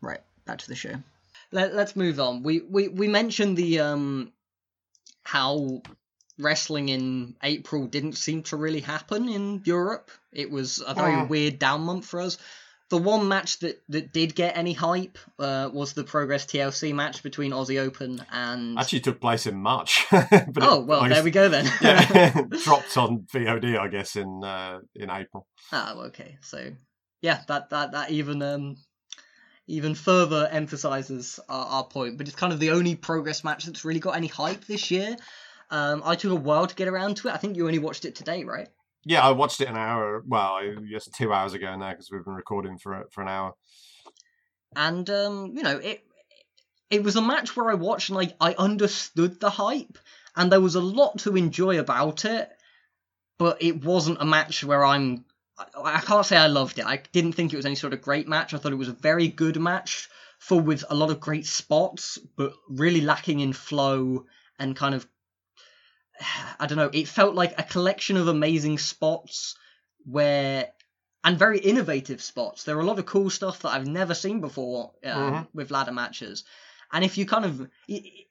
[0.00, 0.94] Right, back to the show.
[1.52, 2.42] Let, let's move on.
[2.42, 4.32] We, we, we mentioned the um
[5.22, 5.82] how
[6.38, 10.10] wrestling in April didn't seem to really happen in Europe.
[10.32, 11.24] It was a very Yeah.
[11.26, 12.38] weird down month for us.
[12.88, 17.24] The one match that, that did get any hype uh, was the Progress TLC match
[17.24, 18.78] between Aussie Open and.
[18.78, 20.06] Actually, took place in March.
[20.10, 21.64] but oh well, I there guess- we go then.
[21.80, 25.46] yeah, dropped on VOD, I guess, in uh, in April.
[25.72, 26.38] oh, okay.
[26.42, 26.70] So
[27.22, 28.76] yeah, that that that even um
[29.66, 32.18] even further emphasizes our, our point.
[32.18, 35.16] But it's kind of the only Progress match that's really got any hype this year.
[35.70, 37.34] Um, I took a while to get around to it.
[37.34, 38.68] I think you only watched it today, right?
[39.04, 40.22] Yeah, I watched it an hour.
[40.26, 40.60] Well,
[40.90, 43.54] guess two hours ago now because we've been recording for for an hour.
[44.74, 46.04] and um, you know it
[46.90, 49.98] it was a match where I watched and I, I understood the hype
[50.36, 52.50] and there was a lot to enjoy about it,
[53.38, 55.24] but it wasn't a match where I'm
[55.58, 55.64] I,
[55.96, 56.86] I can't say I loved it.
[56.86, 58.54] I didn't think it was any sort of great match.
[58.54, 62.18] I thought it was a very good match, full with a lot of great spots,
[62.36, 64.26] but really lacking in flow
[64.58, 65.06] and kind of
[66.60, 66.90] I don't know.
[66.92, 69.56] It felt like a collection of amazing spots
[70.04, 70.68] where
[71.24, 72.64] and very innovative spots.
[72.64, 75.48] There are a lot of cool stuff that I've never seen before um, Mhm.
[75.54, 76.44] with ladder matches,
[76.92, 78.26] and if you kind of, it,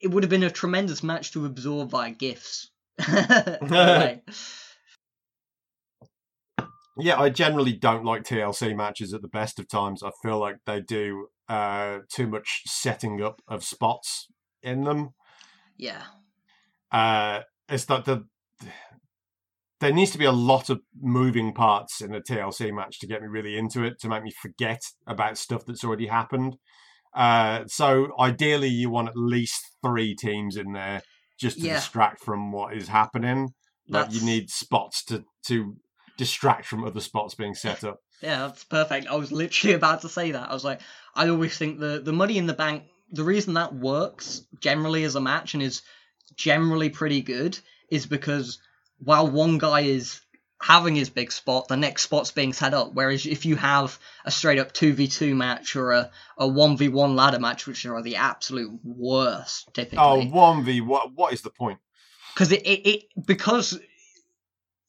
[0.00, 2.70] it would have been a tremendous match to absorb via gifs.
[2.98, 4.22] Anyway.
[6.96, 10.02] Yeah, I generally don't like TLC matches at the best of times.
[10.02, 14.28] I feel like they do uh, too much setting up of spots
[14.62, 15.10] in them.
[15.76, 16.02] yeah,
[16.92, 18.24] Uh, it's that the
[19.80, 23.20] there needs to be a lot of moving parts in a TLC match to get
[23.20, 26.56] me really into it, to make me forget about stuff that's already happened.
[27.14, 31.02] Uh, so ideally, you want at least three teams in there
[31.38, 31.74] just to Yeah.
[31.74, 33.50] distract from what is happening.
[33.88, 35.76] Like you need spots to to
[36.16, 38.00] distract from other spots being set up.
[38.22, 39.06] Yeah, that's perfect.
[39.08, 40.50] I was literally about to say that.
[40.50, 40.80] I was like,
[41.14, 42.84] I always think the the Money in the Bank.
[43.12, 45.82] The reason that works generally as a match and is
[46.36, 47.58] generally pretty good
[47.90, 48.58] is because
[48.98, 50.20] while one guy is
[50.60, 52.94] having his big spot, the next spot's being set up.
[52.94, 56.76] Whereas if you have a straight up two v two match or a a one
[56.76, 61.12] v one ladder match, which are the absolute worst typically, Oh, one v what?
[61.12, 61.78] What is the point?
[62.34, 63.78] because it, it, it because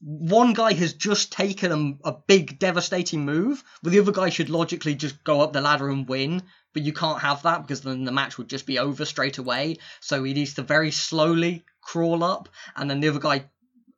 [0.01, 4.49] one guy has just taken a, a big devastating move, but the other guy should
[4.49, 6.43] logically just go up the ladder and win.
[6.73, 9.77] But you can't have that because then the match would just be over straight away.
[10.01, 13.45] So he needs to very slowly crawl up, and then the other guy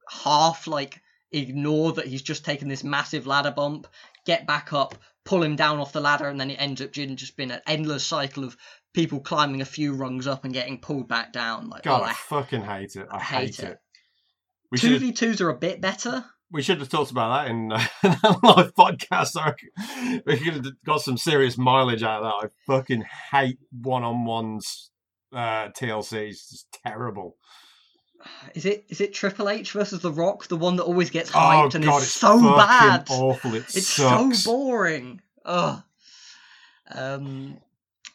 [0.10, 3.88] half like ignore that he's just taken this massive ladder bump,
[4.26, 4.96] get back up,
[5.26, 8.06] pull him down off the ladder, and then it ends up just being an endless
[8.06, 8.56] cycle of
[8.94, 11.70] people climbing a few rungs up and getting pulled back down.
[11.70, 13.08] Like, God, oh, I I fucking hate it.
[13.12, 13.72] I, I hate, hate it.
[13.72, 13.80] it.
[14.72, 16.26] We Two should v twos are a bit better.
[16.52, 19.36] we should have talked about that in, uh, in a live podcast.
[19.36, 20.22] Reckon.
[20.26, 22.48] We could have got some serious mileage out of that.
[22.50, 24.92] I fucking hate one on ones
[25.34, 26.30] uh, TLCs.
[26.32, 27.38] It's terrible.
[28.56, 31.38] Is it is it Triple H versus The Rock, the one that always gets Oh
[31.40, 33.08] hyped and god, is it's so bad?
[33.10, 33.54] awful.
[33.54, 34.40] It It's sucks.
[34.40, 35.22] so boring.
[35.46, 35.82] Ugh.
[36.90, 37.58] Um,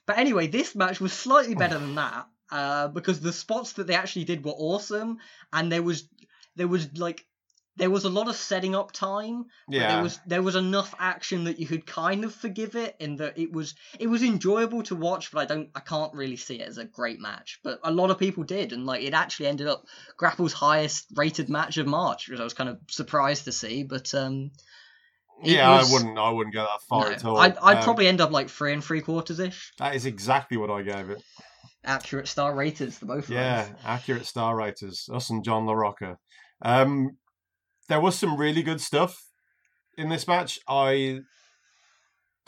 [0.06, 3.94] but anyway, this match was slightly better than that uh, because the spots that they
[3.94, 5.18] actually did were awesome,
[5.52, 6.08] and there was
[6.56, 7.24] there was like
[7.76, 9.46] there was a lot of setting up time.
[9.68, 13.16] Yeah, there was there was enough action that you could kind of forgive it in
[13.16, 16.60] that it was it was enjoyable to watch, but I don't I can't really see
[16.60, 17.60] it as a great match.
[17.64, 19.86] But a lot of people did, and like it actually ended up
[20.18, 23.84] Grapple's highest rated match of March, which I was kind of surprised to see.
[23.84, 24.50] But um,
[25.42, 25.78] yeah.
[25.78, 26.18] was- I wouldn't.
[26.18, 27.38] I wouldn't go that far no, at all.
[27.38, 29.72] I'd, I'd Um, probably end up like three and three quarters ish.
[29.78, 31.22] That is exactly what I gave it.
[31.84, 33.30] Accurate star raters, the both of us.
[33.30, 35.08] Yeah, accurate star raters.
[35.12, 36.16] Us and John LaRocca.
[36.62, 37.18] Um,
[37.88, 39.26] there was some really good stuff
[39.98, 40.58] in this match.
[40.68, 41.20] I,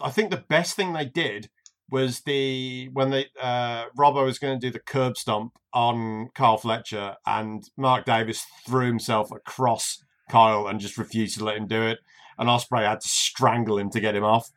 [0.01, 1.49] I think the best thing they did
[1.91, 6.57] was the when they uh, Robbo was going to do the curb stomp on Kyle
[6.57, 9.99] Fletcher, and Mark Davis threw himself across
[10.31, 11.99] Kyle and just refused to let him do it,
[12.39, 14.49] and Ospreay had to strangle him to get him off.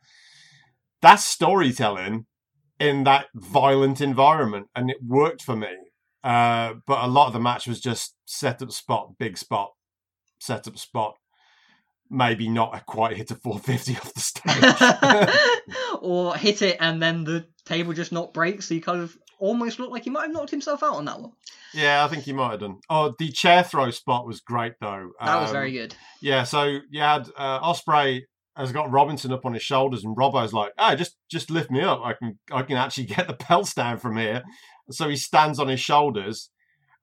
[1.01, 2.25] That's storytelling
[2.79, 5.75] in that violent environment, and it worked for me.
[6.23, 9.71] Uh, but a lot of the match was just set up spot, big spot,
[10.39, 11.15] set up spot.
[12.09, 15.29] Maybe not quite hit a 450 off the stage.
[16.01, 19.77] or hit it and then the table just not break, so you kind of almost
[19.79, 21.31] look like he might have knocked himself out on that one.
[21.73, 22.79] yeah, I think he might have done.
[22.89, 25.11] Oh, the chair throw spot was great though.
[25.19, 25.95] That was Um, very good.
[26.21, 28.21] Yeah, so you had uh, Ospreay
[28.55, 31.81] has got Robinson up on his shoulders, and Robbo's like, "Ah, just just lift me
[31.81, 32.01] up.
[32.03, 34.43] I can I can actually get the pelts down from here."
[34.89, 36.49] So he stands on his shoulders,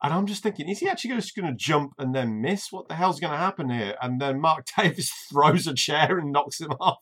[0.03, 2.70] and I'm just thinking, is he actually just going to jump and then miss?
[2.70, 3.97] What the hell's going to happen here?
[4.03, 6.99] And then Mark Davis throws a chair and knocks him off.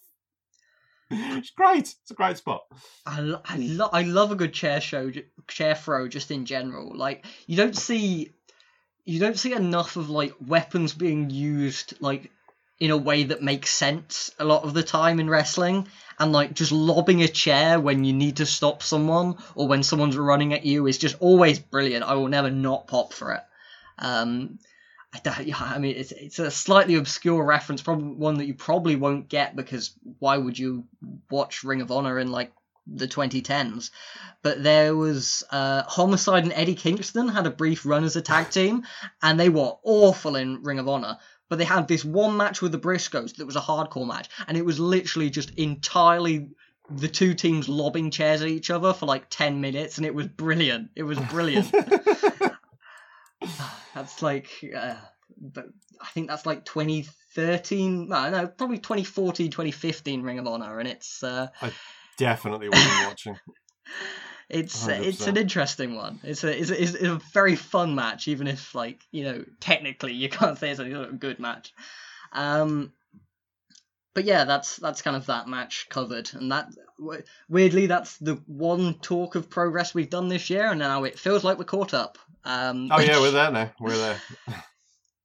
[1.11, 1.95] It's great.
[2.03, 2.63] It's a great spot.
[3.05, 5.11] I, lo- I, lo- I love a good chair show,
[5.49, 6.97] chair throw just in general.
[6.97, 8.31] Like you don't see,
[9.05, 12.31] you don't see enough of like weapons being used like
[12.83, 15.87] in a way that makes sense a lot of the time in wrestling,
[16.19, 20.17] and like just lobbing a chair when you need to stop someone or when someone's
[20.17, 22.05] running at you is just always brilliant.
[22.05, 23.43] I will never not pop for it.
[24.01, 24.59] Um,
[25.15, 29.29] I, I mean, it's it's a slightly obscure reference, probably one that you probably won't
[29.29, 30.85] get because why would you
[31.31, 32.51] watch Ring of Honor in like
[32.89, 33.93] the 2010s?
[34.43, 38.51] But there was uh, Homicide and Eddie Kingston had a brief run as a tag
[38.51, 38.83] team,
[39.23, 41.19] and they were awful in Ring of Honor.
[41.53, 44.57] But they had this one match with the Briscoes that was a hardcore match, and
[44.57, 46.49] it was literally just entirely
[46.89, 50.29] the two teams lobbing chairs at each other for like 10 minutes, and it was
[50.29, 50.93] brilliant.
[50.97, 51.71] It was brilliant.
[53.95, 54.95] That's like, uh,
[56.01, 58.09] I think that's like 2013.
[58.09, 61.49] No, no, probably 2014, 2015 Ring of Honor, and it's uh,
[62.17, 63.37] Definitely wasn't watching.
[64.49, 65.29] it's uh, it's 100%.
[65.29, 66.21] an interesting one.
[66.23, 70.13] It's a, it's a it's a very fun match, even if like you know technically
[70.13, 71.73] you can't say it's a good match.
[72.33, 72.93] Um,
[74.15, 76.69] but yeah, that's that's kind of that match covered, and that
[77.49, 81.45] weirdly that's the one talk of progress we've done this year, and now it feels
[81.45, 82.19] like we're caught up.
[82.45, 83.73] Um, Oh yeah, we're there now.
[83.81, 84.21] We're there.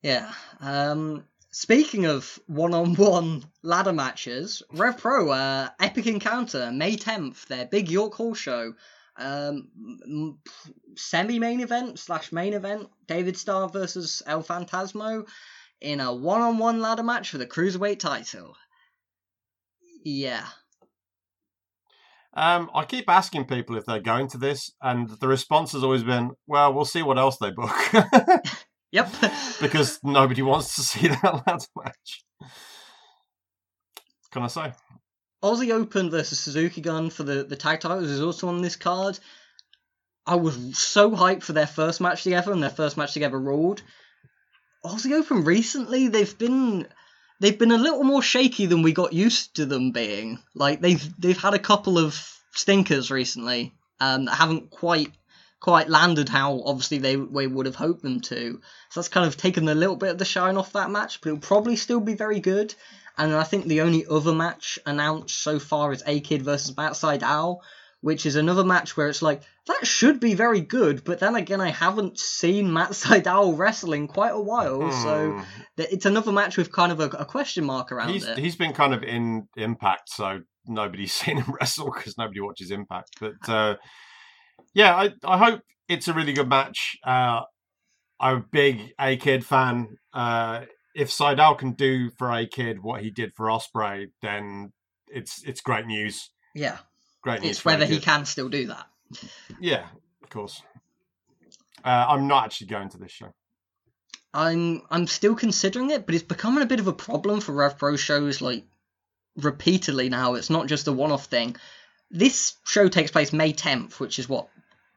[0.02, 0.32] Yeah.
[0.62, 7.90] Um, speaking of one-on-one ladder matches, Rev Pro uh, Epic Encounter May 10th, their big
[7.90, 8.74] York Hall show,
[9.18, 10.40] um,
[10.96, 12.88] semi-main event slash main event.
[13.08, 15.28] David Starr versus El Fantasmo.
[15.82, 18.56] in a one-on-one ladder match for the cruiserweight title.
[20.04, 20.46] Yeah.
[22.34, 26.04] Um, I keep asking people if they're going to this, and the response has always
[26.04, 27.76] been, "Well, we'll see what else they book,"
[28.92, 29.10] Yep.
[29.60, 32.24] because nobody wants to see that ladder match.
[32.40, 34.74] What can I say?
[35.44, 39.20] Aussie Open versus Suzuki Gun for the, the tag titles is also on this card.
[40.26, 43.82] I was so hyped for their first match together, and their first match together ruled.
[44.84, 46.88] Aussie Open recently, they've been
[47.40, 50.40] they've been a little more shaky than we got used to them being.
[50.54, 52.20] Like they've they've had a couple of
[52.52, 55.12] stinkers recently um, that haven't quite
[55.60, 58.60] quite landed how obviously they, they would have hoped them to.
[58.90, 61.30] So that's kind of taken a little bit of the shine off that match, but
[61.30, 62.74] it'll probably still be very good.
[63.18, 66.94] And I think the only other match announced so far is A Kid versus Matt
[66.94, 67.62] Sydal,
[68.02, 71.60] which is another match where it's like that should be very good, but then again
[71.60, 75.42] I haven't seen Matt Sydal wrestle in quite a while, so Hmm.
[75.78, 78.38] th- it's another match with kind of a, a question mark around he's it.
[78.38, 83.10] he's been kind of in Impact, so nobody's seen him wrestle because nobody watches Impact.
[83.20, 83.76] But uh,
[84.74, 86.98] yeah, I I hope it's a really good match.
[87.04, 87.42] Uh,
[88.20, 89.98] I'm a big A Kid fan.
[90.14, 90.62] Uh,
[90.96, 94.74] if Sydal can do for A Kid what he did for Ospreay, then
[95.08, 96.30] it's it's great news.
[96.56, 96.78] Yeah,
[97.22, 97.52] Great news.
[97.52, 98.88] it's whether he can still do that.
[99.60, 99.86] Yeah,
[100.24, 100.62] of course.
[101.84, 103.32] Uh, I'm not actually going to this show.
[104.34, 107.78] I'm I'm still considering it, but it's becoming a bit of a problem for Rev
[107.78, 108.66] Pro shows like
[109.36, 110.34] repeatedly now.
[110.34, 111.56] It's not just a one-off thing.
[112.10, 114.50] This show takes place May 10th, which is what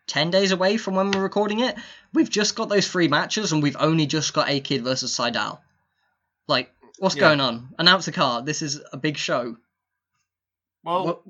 [0.07, 1.76] 10 days away from when we're recording it.
[2.12, 5.61] We've just got those three matches, and we've only just got A Kid versus Sydal.
[6.48, 7.20] Like, what's Yeah.
[7.20, 7.74] going on?
[7.78, 8.46] Announce a card.
[8.46, 9.57] This is a big show.
[10.82, 11.22] Well, What-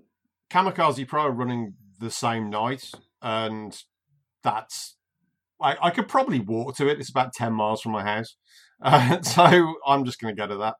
[0.51, 2.91] Kamikaze Pro are running the same night,
[3.23, 3.77] and
[4.43, 4.97] that's
[5.63, 6.99] I, I could probably walk to it.
[6.99, 8.37] It's about ten miles from my house,
[8.83, 10.77] uh, so I'm just going to go to that.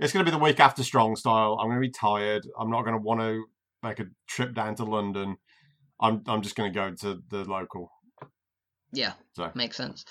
[0.00, 1.58] It's going to be the week after Strong Style.
[1.60, 2.46] I'm going to be tired.
[2.58, 3.44] I'm not going to want to
[3.82, 5.36] make a trip down to London.
[6.00, 7.90] I'm I'm just going to go to the local.
[8.92, 10.04] Yeah, So makes sense.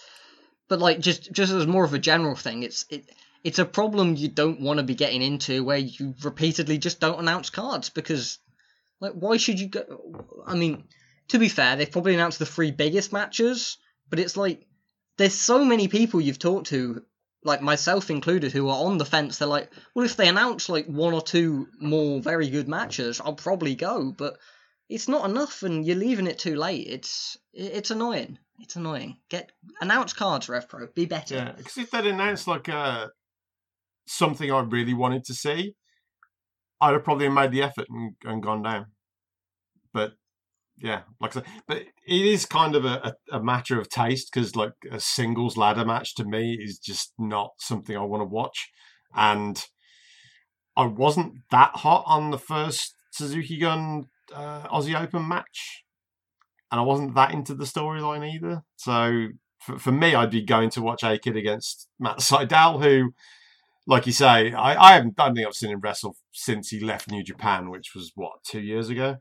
[0.67, 3.09] But like just just as more of a general thing, it's it
[3.43, 7.19] it's a problem you don't want to be getting into where you repeatedly just don't
[7.19, 8.39] announce cards because
[8.99, 9.83] like why should you go
[10.45, 10.85] I mean,
[11.29, 13.77] to be fair, they've probably announced the three biggest matches,
[14.09, 14.65] but it's like
[15.17, 17.03] there's so many people you've talked to
[17.43, 20.87] like myself included who are on the fence they're like well if they announce like
[20.87, 24.37] one or two more very good matches i'll probably go but
[24.89, 26.87] it's not enough and you're leaving it too late.
[26.87, 28.37] It's it's annoying.
[28.59, 29.17] It's annoying.
[29.29, 31.35] Get announce cards revpro be better.
[31.35, 33.07] Yeah, because if they'd announced like uh,
[34.07, 35.75] something I really wanted to see,
[36.79, 38.87] I'd have probably made the effort and, and gone down.
[39.93, 40.13] But
[40.77, 44.29] yeah, like I said, but it is kind of a, a, a matter of taste
[44.31, 48.25] because like a singles ladder match to me is just not something I want to
[48.25, 48.69] watch,
[49.15, 49.65] and
[50.77, 55.83] I wasn't that hot on the first Suzuki Gun uh, Aussie Open match,
[56.71, 58.63] and I wasn't that into the storyline either.
[58.75, 59.27] So
[59.61, 63.13] for, for me, I'd be going to watch A Kid against Matt Sydal, who,
[63.87, 66.79] like you say, I, I haven't, I don't think I've seen him wrestle since he
[66.79, 69.17] left New Japan, which was what two years ago.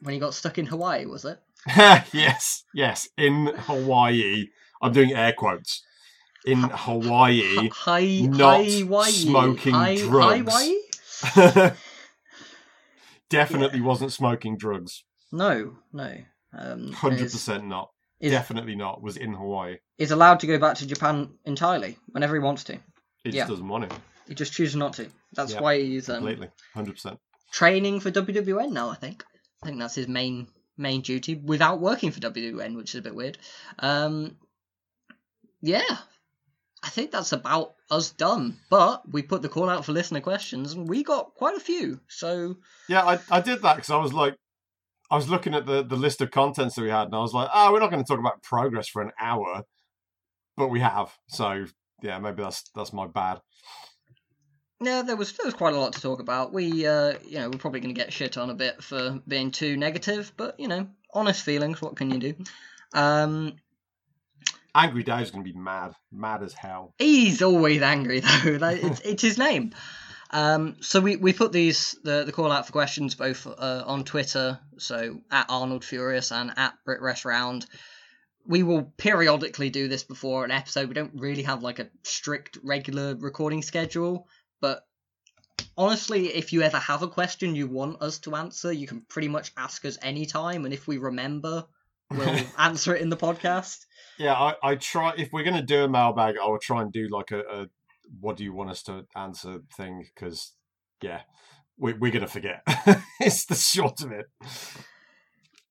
[0.00, 1.38] when he got stuck in hawaii was it
[1.76, 4.46] yes, yes, in Hawaii.
[4.80, 5.82] I'm doing air quotes.
[6.46, 9.10] In Hawaii, hi not Hawaii.
[9.10, 10.80] smoking hi, drugs.
[11.34, 11.70] Hawaii?
[13.30, 15.04] definitely wasn't smoking drugs.
[15.32, 16.14] no no
[16.52, 17.90] um Hundred percent not.
[18.20, 19.02] is, Definitely not.
[19.02, 19.76] Was in Hawaii.
[19.98, 22.78] is allowed to go back to japan entirely whenever he wants to
[23.24, 23.92] He just doesn't want it
[24.26, 26.48] he just chooses not to that's Yeah, why he's um, completely.
[26.74, 27.18] Hundred percent.
[27.52, 28.88] training for WWN now.
[28.90, 29.24] I think.
[29.62, 33.14] I think that's his main main duty without working for WWN, which is a bit
[33.14, 33.36] weird.
[33.78, 34.36] Um,
[35.60, 35.96] yeah,
[36.82, 38.58] I think that's about us done.
[38.70, 42.00] But we put the call out for listener questions, and we got quite a few.
[42.08, 42.56] So
[42.88, 44.36] Yeah, I, I did that because I was like,
[45.10, 47.32] I was looking at the, the list of contents that we had, and I was
[47.32, 49.62] like, oh, we're not going to talk about progress for an hour,
[50.56, 51.12] but we have.
[51.28, 51.64] So
[52.02, 53.40] yeah, maybe that's that's my bad.
[54.80, 56.52] yeah, there was there was quite a lot to talk about.
[56.52, 59.50] We uh, you know we're probably going to get shit on a bit for being
[59.50, 61.80] too negative, but you know honest feelings.
[61.80, 62.34] What can you do?
[62.92, 63.56] Um,
[64.78, 66.94] Angry Dave's going to be mad, mad as hell.
[66.98, 68.58] He's always angry though.
[68.58, 69.74] That, it's, it's his name.
[70.30, 74.04] Um, so we, we put these the, the call out for questions both uh, on
[74.04, 77.66] Twitter, so at Arnold Furious and at BritWres Round.
[78.46, 80.88] We will periodically do this before an episode.
[80.88, 84.28] We don't really have like a strict regular recording schedule,
[84.60, 84.82] but
[85.76, 89.28] honestly, if you ever have a question you want us to answer, you can pretty
[89.28, 91.64] much ask us anytime, and if we remember,
[92.10, 93.78] we'll answer it in the podcast.
[94.18, 95.14] Yeah, I, I try.
[95.16, 97.66] If we're gonna do a mailbag, I will try and do like a, a
[98.20, 100.52] what do you want us to answer thing because
[101.02, 101.20] yeah,
[101.78, 102.62] we, we're gonna forget.
[103.20, 104.26] it's the short of it.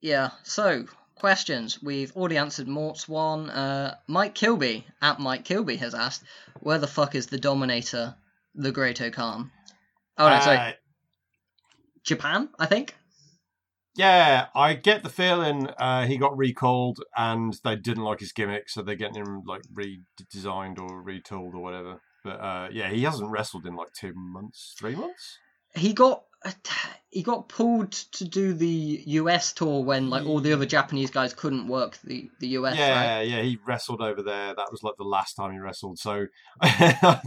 [0.01, 0.31] Yeah.
[0.43, 0.85] So
[1.15, 1.81] questions.
[1.81, 3.49] We've already answered Mort's one.
[3.49, 6.23] Uh, Mike Kilby at Mike Kilby has asked,
[6.61, 8.15] "Where the fuck is the Dominator,
[8.55, 9.51] the Great Khan?"
[10.17, 10.71] Oh no, sorry, Uh,
[12.03, 12.95] Japan, I think.
[13.97, 18.69] Yeah, I get the feeling uh, he got recalled and they didn't like his gimmick,
[18.69, 22.01] so they're getting him like redesigned or retooled or whatever.
[22.23, 25.39] But uh, yeah, he hasn't wrestled in like two months, three months.
[25.75, 26.23] He got
[27.09, 31.33] he got pulled to do the US tour when like all the other Japanese guys
[31.33, 32.77] couldn't work the the US.
[32.77, 33.27] yeah, Right?
[33.27, 34.53] yeah, he wrestled over there.
[34.55, 35.97] That was like the last time he wrestled.
[35.99, 36.27] So
[36.61, 37.19] I-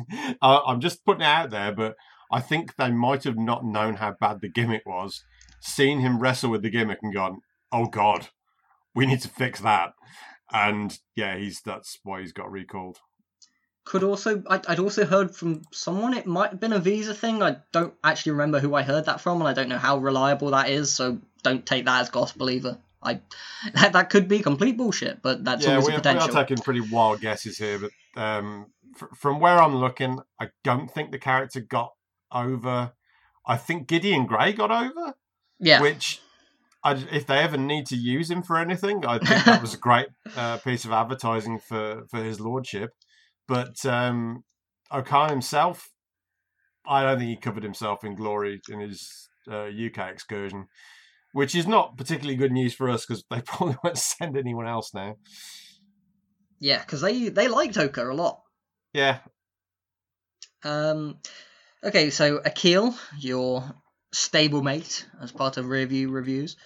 [0.42, 1.96] I'm just putting it out there, but
[2.32, 5.24] I think they might have not known how bad the gimmick was,
[5.60, 8.28] seen him wrestle with the gimmick and gone, "Oh God,
[8.94, 9.94] we need to fix that."
[10.52, 12.98] And yeah, he's that's why he's got recalled.
[13.84, 17.42] Could also I, I'd also heard from someone it might have been a visa thing.
[17.42, 20.50] I don't actually remember who I heard that from, and I don't know how reliable
[20.50, 20.92] that is.
[20.92, 22.78] So don't take that as gospel either.
[23.02, 23.20] I
[23.74, 26.58] that, that could be complete bullshit, but that's yeah, always we, a we are taking
[26.58, 28.66] pretty wild guesses here, but um,
[28.96, 31.92] fr- from where I'm looking, I don't think the character got
[32.32, 32.92] over.
[33.46, 35.14] I think Gideon Gray got over.
[35.60, 36.20] Yeah, which
[36.82, 39.78] I, if they ever need to use him for anything, I think that was a
[39.78, 42.90] great uh, piece of advertising for, for his lordship.
[43.46, 44.44] But um,
[44.92, 45.90] O'Khan himself,
[46.86, 50.66] I don't think he covered himself in glory in his uh, UK excursion,
[51.32, 54.94] which is not particularly good news for us because they probably won't send anyone else
[54.94, 55.16] now.
[56.60, 58.40] yeah, because they they liked Oka a lot.
[58.92, 59.18] Yeah,
[60.64, 61.18] Um,
[61.84, 63.64] okay, so Akil, your
[64.12, 66.56] stablemate as part of review reviews,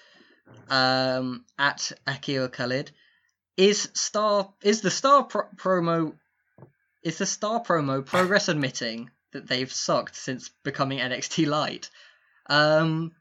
[0.69, 2.91] um, at Akil Khalid,
[3.57, 6.15] is Starr is the Starr pro- promo
[7.03, 11.91] is the Starr promo progress admitting that they've sucked since becoming NXT Light?
[12.47, 13.13] Um,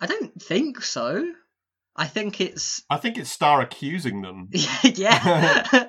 [0.00, 1.32] I don't think so.
[1.96, 4.50] I think it's I think it's Starr accusing them.
[4.82, 5.88] yeah.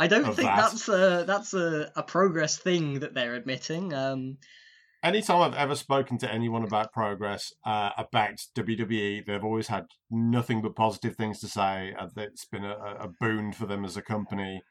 [0.00, 0.56] I don't think that.
[0.56, 3.92] that's a that's a, a progress thing that they're admitting.
[3.92, 4.38] Um,
[5.02, 10.62] anytime I've ever spoken to anyone about progress, uh, about WWE, they've always had nothing
[10.62, 11.94] but positive things to say.
[11.98, 14.62] Uh, It's been a, a boon for them as a company,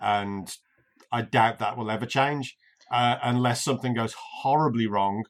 [0.00, 0.54] and
[1.12, 2.56] I doubt that will ever change
[2.90, 5.24] uh, unless something goes horribly wrong.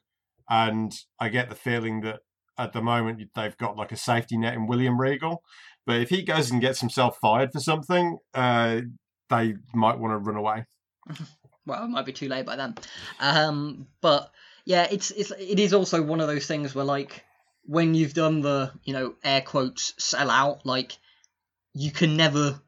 [0.49, 2.21] And I get the feeling that
[2.57, 5.43] at the moment they've got like a safety net in William Regal,
[5.85, 8.81] but if he goes and gets himself fired for something, uh,
[9.29, 10.65] they might want to run away.
[11.69, 12.75] well, it might be too late by then.
[13.19, 14.31] Um, but
[14.65, 17.23] yeah, it's it's it is also one of those things where like
[17.65, 20.97] when you've done the you know air quotes sell out, like
[21.73, 22.59] you can never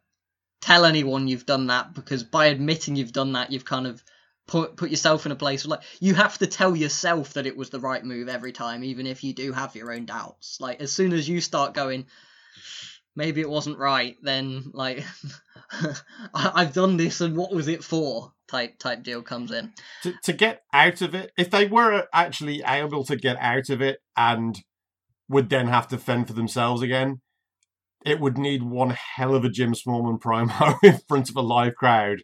[0.61, 4.03] tell anyone you've done that because by admitting you've done that, you've kind of
[4.47, 7.57] put put yourself in a place where like you have to tell yourself that it
[7.57, 10.59] was the right move every time, even if you do have your own doubts.
[10.61, 12.05] Like as soon as you start going.
[13.13, 14.15] Maybe it wasn't right.
[14.21, 15.03] Then, like,
[16.33, 18.31] I- I've done this, and what was it for?
[18.51, 19.71] Type type deal comes in.
[20.03, 23.81] to, to get out of it, if they were actually able to get out of
[23.81, 24.59] it and
[25.29, 27.21] would then have to fend for themselves again,
[28.05, 31.75] it would need one hell of a Jim Smallman promo in front of a live
[31.75, 32.23] crowd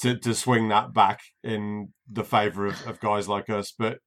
[0.00, 3.72] to, to swing that back in the favour of, of guys like us.
[3.76, 4.00] But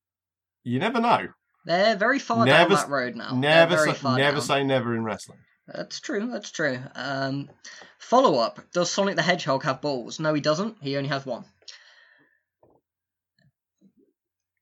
[0.64, 1.30] you never know.
[1.66, 3.32] They're very far Never down that road now.
[3.34, 4.42] never say, never down.
[4.42, 5.40] say never in wrestling.
[5.74, 6.30] That's true.
[6.32, 6.80] That's true.
[6.96, 7.50] Um,
[7.98, 10.20] follow up: Does Sonic the Hedgehog have balls?
[10.20, 10.78] No, he doesn't.
[10.82, 11.46] He only has one.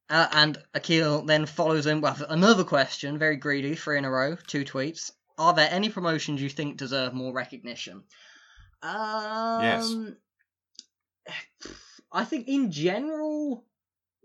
[0.10, 4.38] Uh, and Akil then follows in with another question, very greedy, three in a row,
[4.48, 5.12] two tweets.
[5.38, 8.04] Are there any promotions you think deserve more recognition?
[8.82, 10.16] Um,
[12.12, 13.66] I think in general,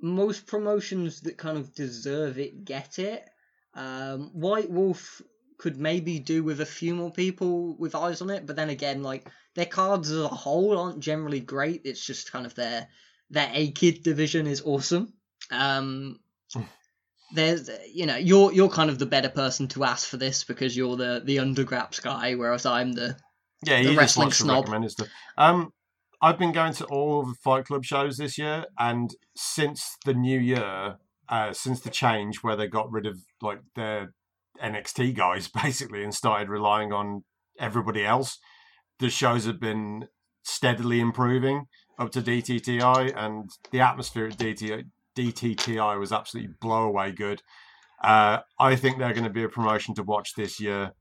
[0.00, 3.28] most promotions that kind of deserve it get it.
[3.74, 5.20] Um, White Wolf
[5.62, 9.04] could maybe do with a few more people with eyes on it, but then again,
[9.04, 11.82] like their cards as a whole aren't generally great.
[11.84, 12.88] It's just kind of their
[13.30, 15.12] their A kid division is awesome.
[15.52, 16.18] Um,
[17.34, 20.76] there's you know you're you're kind of the better person to ask for this because
[20.76, 23.16] you're the the undergraps guy, whereas I'm the
[23.64, 24.66] Yeah, The he just wrestling to snob.
[24.66, 24.96] recommend.
[25.38, 25.70] Um,
[26.20, 30.14] I've been going to all of the Fight Club shows this year, and since the
[30.14, 30.98] new year,
[31.28, 34.12] uh, since the change where they got rid of like their
[34.62, 37.24] NXT guys basically and started relying on
[37.58, 38.38] everybody else,
[38.98, 40.08] the shows have been
[40.42, 41.66] steadily improving
[41.98, 44.84] up to DTTI, and the atmosphere at DT,
[45.16, 47.42] DTTI was absolutely blow away good.
[48.02, 50.92] Uh, I think they're going to be a promotion to watch this year.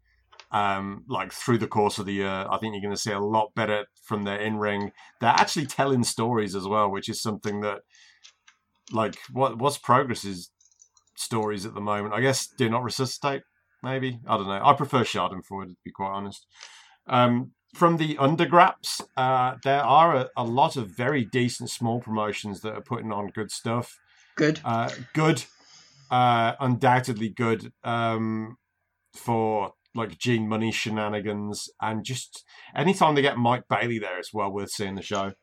[0.52, 2.46] um, like through the course of the year.
[2.50, 4.92] I think you're going to see a lot better from their in ring.
[5.20, 7.80] They're actually telling stories as well, which is something that,
[8.92, 10.52] like, what what's Progress's
[11.16, 12.14] stories at the moment?
[12.14, 13.44] I guess do not resuscitate.
[13.84, 14.62] Maybe I don't know.
[14.64, 16.46] I prefer Schadenfreude to be quite honest.
[17.08, 22.62] Um, from the undergraps, uh, there are a, a, lot of very decent small promotions
[22.62, 23.98] that are putting on good stuff.
[24.36, 24.60] Good.
[24.64, 25.46] Uh, good.
[26.10, 28.58] Uh, undoubtedly good um,
[29.14, 32.44] for like Gene Munny shenanigans, and just
[32.76, 35.34] anytime they get Mike Bailey there, it's well worth seeing the show.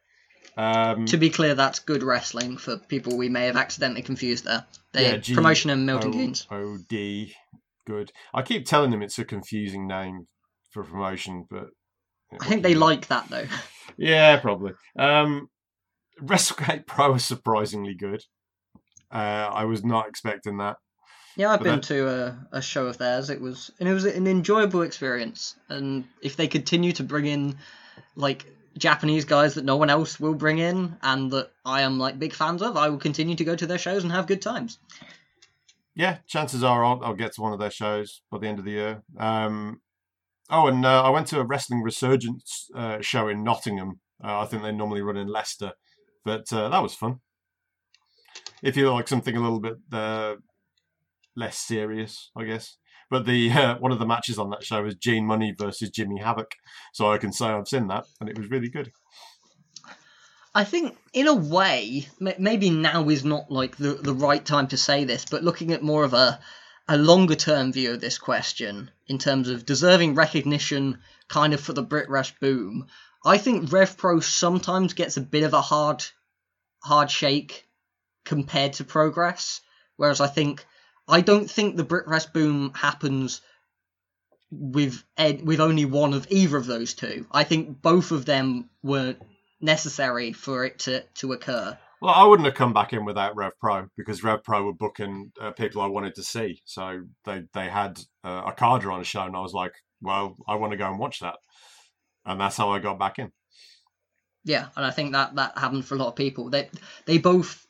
[0.56, 4.64] Um, to be clear, that's good wrestling for people we may have accidentally confused there.
[4.92, 6.46] They yeah, G- promotion and Milton Keynes.
[6.50, 7.28] OD,
[7.88, 8.12] good.
[8.34, 10.28] I keep telling them it's a confusing name
[10.70, 11.68] for promotion, but
[12.38, 13.46] I think they like that though.
[13.96, 14.74] Yeah, probably.
[14.96, 15.48] Um,
[16.22, 18.22] WrestleGate Pro is surprisingly good.
[19.10, 20.76] Uh, I was not expecting that.
[21.36, 21.82] Yeah, I've but been that...
[21.84, 23.30] to a, a show of theirs.
[23.30, 25.56] It was and it was an enjoyable experience.
[25.68, 27.56] And if they continue to bring in
[28.14, 28.46] like
[28.76, 32.34] Japanese guys that no one else will bring in and that I am like big
[32.34, 34.78] fans of, I will continue to go to their shows and have good times.
[35.98, 38.64] Yeah, chances are I'll, I'll get to one of their shows by the end of
[38.64, 39.02] the year.
[39.18, 39.82] Um,
[40.50, 44.00] Oh, and uh, I went to a wrestling resurgence uh, show in Nottingham.
[44.22, 45.72] Uh, I think they normally run in Leicester,
[46.24, 47.16] but uh, that was fun.
[48.62, 50.36] If you like something a little bit uh,
[51.36, 52.78] less serious, I guess.
[53.10, 56.20] But the uh, one of the matches on that show was Gene Munny versus Jimmy
[56.20, 56.54] Havoc,
[56.94, 58.90] so I can say I've seen that, and it was really good.
[60.54, 64.76] I think, in a way, maybe now is not like the the right time to
[64.76, 66.40] say this, but looking at more of a
[66.88, 70.98] a longer term view of this question in terms of deserving recognition
[71.28, 72.86] kind of for the Brit Wres boom,
[73.24, 76.04] I think RevPro sometimes gets a bit of a hard
[76.82, 77.68] hard shake
[78.24, 79.60] compared to progress.
[79.96, 80.64] Whereas I think
[81.06, 83.42] I don't think the Brit Wres boom happens
[84.50, 87.26] with ed, with only one of either of those two.
[87.30, 89.16] I think both of them were
[89.60, 91.76] necessary for it to, to occur.
[92.00, 95.32] Well, I wouldn't have come back in without Rev Pro because Rev Pro were booking
[95.40, 96.62] uh, people I wanted to see.
[96.64, 100.36] So they they had uh, a Okada on a show, and I was like, well,
[100.46, 101.36] I want to go and watch that,
[102.24, 103.32] and that's how I got back in.
[104.44, 106.50] Yeah, and I think that that happened for a lot of people.
[106.50, 106.70] They
[107.04, 107.66] they both,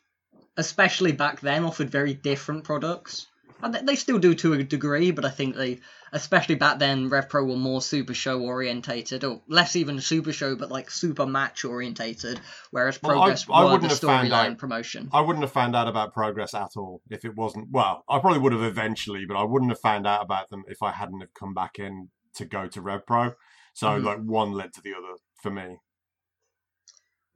[0.58, 3.26] especially back then, offered very different products.
[3.60, 5.80] And they still do to a degree, but I think they
[6.12, 10.70] especially back then, RevPro were more Super Show orientated, or less even Super Show, but
[10.70, 12.40] like Super Match orientated.
[12.70, 15.08] Whereas well, Progress I, I were the storyline promotion.
[15.12, 17.68] I wouldn't have found out about Progress at all if it wasn't.
[17.70, 20.82] Well, I probably would have eventually, but I wouldn't have found out about them if
[20.82, 23.34] I hadn't have come back in to go to RevPro.
[23.74, 24.06] So mm-hmm.
[24.06, 25.78] like one led to the other for me.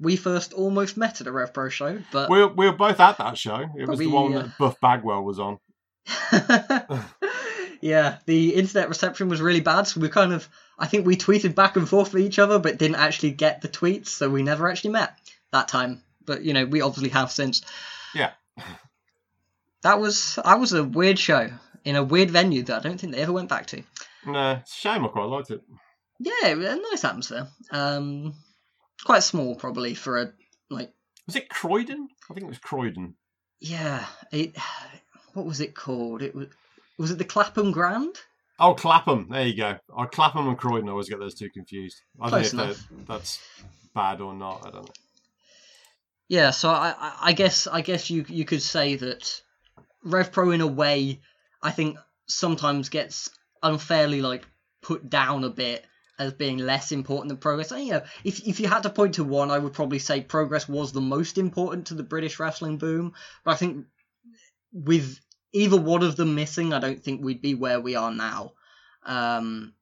[0.01, 3.19] We first almost met at a RevPro show, but we were, we were both at
[3.19, 3.65] that show.
[3.77, 4.43] It was we, the one uh...
[4.43, 5.59] that Buff Bagwell was on.
[7.83, 10.49] yeah, the internet reception was really bad, so we kind of
[10.79, 13.69] I think we tweeted back and forth with each other, but didn't actually get the
[13.69, 15.19] tweets, so we never actually met
[15.51, 16.03] that time.
[16.25, 17.63] But you know, we obviously have since.
[18.15, 18.31] Yeah.
[19.83, 21.51] That was that was a weird show
[21.85, 23.83] in a weird venue that I don't think they ever went back to.
[24.25, 25.05] No, it's a shame.
[25.05, 25.63] I quite liked it.
[26.21, 27.49] Yeah, a nice atmosphere.
[27.73, 28.35] Um,
[29.05, 30.33] quite small probably for a
[30.71, 30.93] like.
[31.27, 32.09] Was it Croydon?
[32.31, 33.17] I think it was Croydon.
[33.61, 34.57] Yeah, it.
[35.35, 36.23] What was it called?
[36.23, 36.49] It was
[36.99, 38.17] was it the Clapham Grand?
[38.59, 39.29] Oh, Clapham.
[39.31, 39.77] There you go.
[39.97, 40.89] Oh, Clapham and Croydon.
[40.89, 42.01] I always get those two confused.
[42.21, 43.41] I Close don't know if that's
[43.95, 44.67] bad or not.
[44.67, 44.93] I don't know.
[46.29, 49.43] Yeah, so I, I guess I guess you you could say that
[50.07, 51.21] RevPro in a way
[51.63, 53.31] I think sometimes gets
[53.63, 54.47] unfairly like
[54.81, 55.85] put down a bit
[56.19, 57.73] as being less important than progress.
[57.73, 60.21] And, you know, if if you had to point to one, I would probably say
[60.21, 63.13] progress was the most important to the British wrestling boom.
[63.45, 63.87] But I think
[64.73, 65.19] with
[65.53, 68.53] either one of them missing, I don't think we'd be where we are now.
[69.05, 69.75] Um,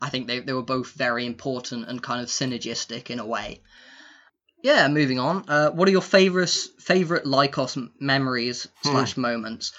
[0.00, 3.60] I think they, they were both very important and kind of synergistic in a way.
[4.62, 5.44] Yeah, moving on.
[5.48, 8.90] Uh, what are your favorite favorite Lykos memories hmm.
[8.90, 9.72] slash moments?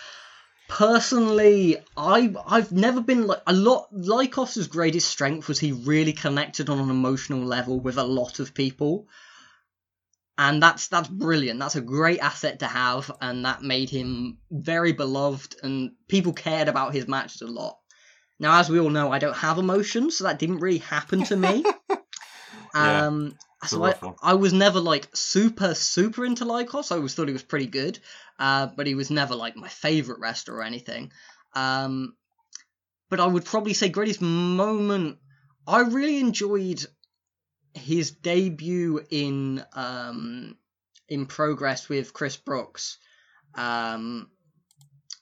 [0.67, 3.93] Personally, I I've never been like a lot.
[3.93, 8.53] Lykos's greatest strength was he really connected on an emotional level with a lot of
[8.53, 9.07] people
[10.37, 11.59] and that's that's brilliant.
[11.59, 16.67] That's a great asset to have, and that made him very beloved, and people cared
[16.67, 17.77] about his matches a lot.
[18.39, 21.35] Now, as we all know, I don't have emotions, so that didn't really happen to
[21.35, 21.63] me.
[22.75, 26.91] yeah, um, so I, I, was never like super super into Lykos.
[26.91, 27.99] I always thought he was pretty good,
[28.39, 31.11] uh, but he was never like my favorite wrestler or anything.
[31.53, 32.15] Um,
[33.09, 35.19] but I would probably say greatest moment.
[35.67, 36.83] I really enjoyed
[37.73, 40.57] his debut in um,
[41.07, 42.97] in progress with Chris Brookes,
[43.55, 44.29] um,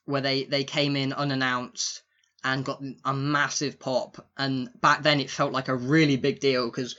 [0.06, 2.02] where they, they came in unannounced
[2.44, 4.26] and got a massive pop.
[4.38, 6.96] And back then, it felt like a really big deal because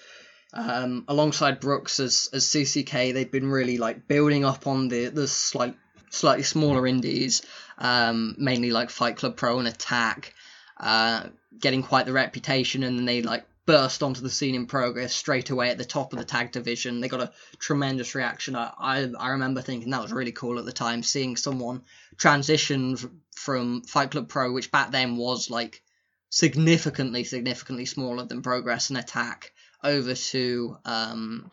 [0.53, 5.29] um, alongside Brookes as as CCK, they've been really like building up on the the
[5.29, 5.77] slight
[6.11, 7.43] slightly smaller indies,
[7.79, 10.35] um, mainly like Fight Club Pro and Attack,
[10.79, 15.15] uh, getting quite the reputation, and then they like burst onto the scene in progress
[15.15, 17.01] straight away at the top of the tag division.
[17.01, 18.57] They got a tremendous reaction.
[18.57, 21.83] I, I, I remember thinking that was really cool at the time, seeing someone
[22.17, 22.97] transition
[23.35, 25.83] from Fight Club Pro, which back then was like
[26.31, 29.53] significantly, significantly smaller than Progress and Attack,
[29.85, 31.51] over to um,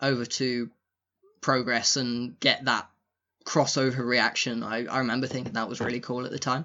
[0.00, 0.70] over to
[1.40, 2.88] Progress and get that
[3.44, 4.62] crossover reaction.
[4.62, 6.64] I, I remember thinking that was really cool at the time.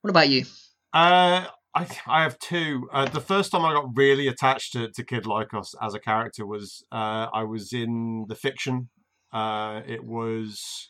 [0.00, 0.44] What about you?
[0.92, 1.46] Uh,
[1.76, 2.88] I I have two.
[2.90, 6.46] Uh, the first time I got really attached to, to Kid Lykos as a character
[6.46, 8.88] was uh, I was in the fiction.
[9.30, 10.88] Uh, it was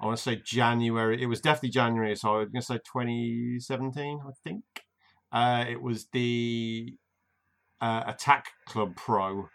[0.00, 1.22] I want to say January.
[1.22, 4.64] It was definitely January, so I was going to say 2017, I think.
[5.30, 6.96] Uh, it was the
[7.80, 9.48] uh, Attack Club Pro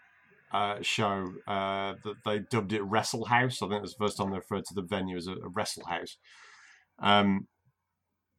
[0.52, 3.60] uh, show that they dubbed it Wrestle House.
[3.60, 5.48] I think it was the first time they referred to the venue as a, a
[5.48, 6.16] Wrestle House.
[7.00, 7.48] Um,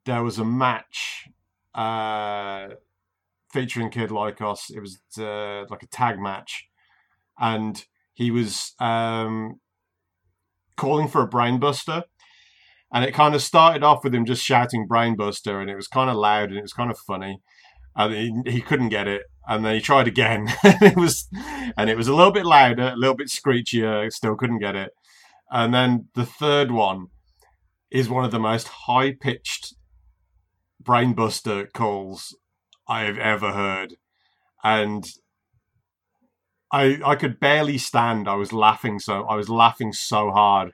[0.06, 1.28] there was a match
[1.76, 2.70] uh,
[3.52, 4.72] featuring Kid Lykos.
[4.74, 6.68] It was uh, like a tag match,
[7.40, 7.84] and
[8.14, 9.60] he was um,
[10.78, 12.04] calling for a brainbuster.
[12.92, 16.10] And it kind of started off with him just shouting brainbuster, and it was kind
[16.10, 17.40] of loud and it was kind of funny.
[17.96, 20.48] And he, he couldn't get it, and then he tried again.
[20.64, 21.28] it was,
[21.78, 24.12] and it was a little bit louder, a little bit screechier.
[24.12, 24.92] Still couldn't get it.
[25.52, 27.08] And then the third one
[27.92, 29.76] is one of the most high pitched
[30.90, 32.36] brainbuster calls
[32.88, 33.96] I have ever heard,
[34.64, 35.08] and
[36.72, 38.28] I I could barely stand.
[38.28, 40.74] I was laughing so I was laughing so hard,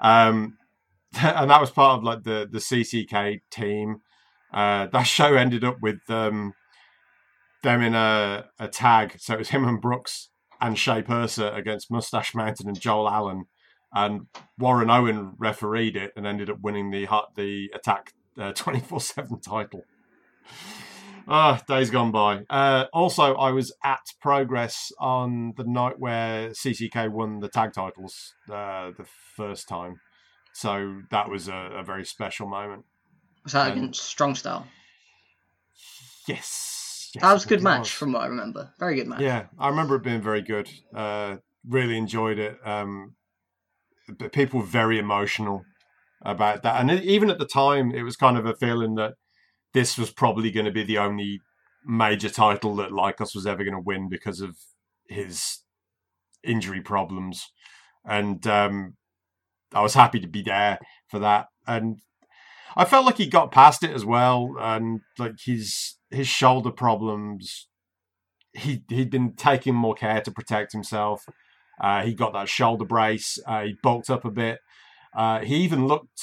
[0.00, 0.56] um,
[1.20, 4.00] and that was part of like the the CCK team.
[4.54, 6.54] Uh, that show ended up with um,
[7.62, 10.30] them in a, a tag, so it was him and Brookes
[10.60, 13.44] and Shea Purser against Mustache Mountain and Joel Allen,
[13.92, 17.06] and Warren Owen refereed it and ended up winning the
[17.36, 18.14] the attack
[18.54, 19.84] twenty four seven title.
[21.28, 22.42] Ah, oh, days gone by.
[22.50, 28.34] Uh, also, I was at Progress on the night where CCK won the tag titles
[28.50, 29.06] uh, the
[29.36, 30.00] first time,
[30.52, 32.84] so that was a, a very special moment.
[33.44, 34.66] Was that um, against Strong Style?
[36.26, 37.10] Yes.
[37.14, 37.90] yes that was a good match, was.
[37.90, 38.72] from what I remember.
[38.78, 39.20] Very good match.
[39.20, 40.68] Yeah, I remember it being very good.
[40.94, 41.36] Uh,
[41.68, 42.58] really enjoyed it.
[42.64, 43.14] Um,
[44.32, 45.64] people were very emotional
[46.24, 49.14] about that, and even at the time, it was kind of a feeling that
[49.74, 51.40] this was probably going to be the only
[51.84, 54.56] major title that Lykos was ever going to win because of
[55.08, 55.58] his
[56.44, 57.50] injury problems.
[58.04, 58.94] And um,
[59.74, 60.78] I was happy to be there
[61.08, 61.46] for that.
[61.66, 61.98] And
[62.76, 64.54] I felt like he got past it as well.
[64.58, 67.68] And like his his shoulder problems,
[68.52, 71.24] he he'd been taking more care to protect himself.
[71.80, 73.38] Uh, he got that shoulder brace.
[73.46, 74.58] Uh, he bulked up a bit.
[75.14, 76.20] Uh, he even looked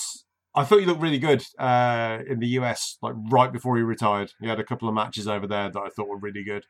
[0.56, 4.34] I thought he looked really good uh, in the US, like right before he retired.
[4.42, 6.66] He had a couple of matches over there that I thought were really good,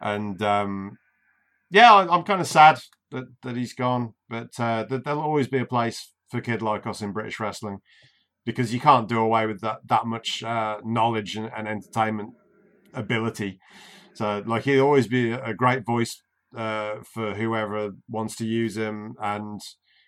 [0.00, 0.98] and um,
[1.70, 2.80] yeah, I, am kind of sad
[3.10, 7.12] that, that he's gone, but uh, there'll always be a place for kid Lykos in
[7.12, 7.78] British wrestling
[8.44, 12.34] because you can't do away with that that much uh, knowledge and, and, entertainment
[12.92, 13.58] ability.
[14.14, 16.22] So, like, he'll always be a great voice
[16.56, 19.60] uh, for whoever wants to use him, and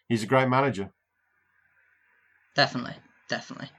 [0.08, 0.92] he's a great manager.
[2.58, 2.96] Definitely,
[3.28, 3.70] definitely.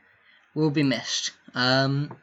[0.55, 1.31] Will be missed.
[1.53, 2.15] Um,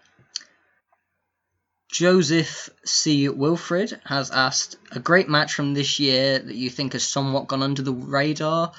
[1.92, 3.28] Joseph C.
[3.28, 7.62] Wilfred has asked a great match from this year that you think has somewhat gone
[7.62, 8.72] under the radar.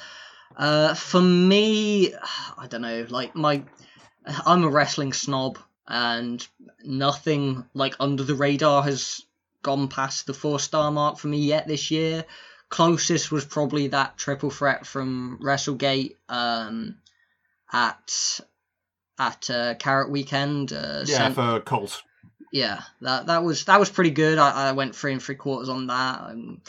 [0.56, 2.16] Uh, for me,
[2.58, 3.06] I don't know.
[3.08, 3.64] Like my,
[4.26, 6.46] I'm a wrestling snob, and
[6.84, 9.22] nothing like under the radar has
[9.62, 12.26] gone past the four star mark for me yet this year.
[12.70, 16.16] Closest was probably that triple threat from WrestleGate.
[16.28, 16.98] Um,
[17.72, 18.40] at
[19.20, 20.74] at uh, Carat Weekend.
[20.74, 22.02] Uh, yeah, for Colt.
[22.52, 24.38] Yeah, that that was that was pretty good.
[24.38, 26.30] I, I went three and three quarters on that.
[26.30, 26.62] And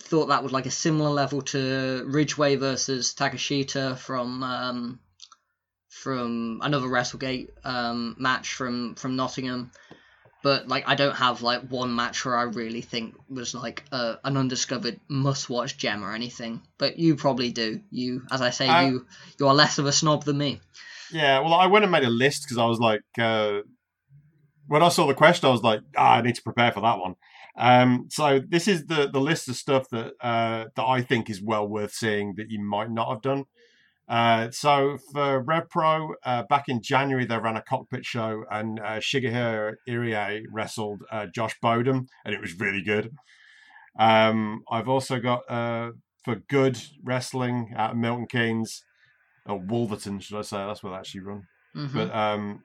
[0.00, 5.00] thought that was like a similar level to Ridgeway versus Takeshita from um,
[5.88, 9.70] from another WrestleGate um, match from from Nottingham
[10.42, 14.18] but like I don't have like one match where I really think was like a,
[14.24, 16.62] an undiscovered must-watch gem or anything.
[16.78, 17.80] But you probably do.
[17.90, 19.06] You, as I say, you
[19.38, 20.60] you are less of a snob than me.
[21.12, 23.60] Yeah, well, I went and made a list because I was like, uh,
[24.68, 26.98] when I saw the question, I was like, ah, I need to prepare for that
[26.98, 27.16] one.
[27.58, 31.42] Um, so this is the the list of stuff that uh, that I think is
[31.42, 33.44] well worth seeing that you might not have done.
[34.10, 38.80] Uh, so for Rev Pro, uh, back in January, they ran a cockpit show and
[38.80, 43.12] uh, Shigehiro Irie wrestled uh, Josh Bodom, and it was really good.
[43.98, 45.92] Um, I've also got uh,
[46.24, 48.82] for Good Wrestling at Milton Keynes,
[49.46, 50.56] or Wolverton, should I say?
[50.56, 51.42] That's where they actually run.
[51.76, 51.94] Mhm.
[51.94, 52.64] But um,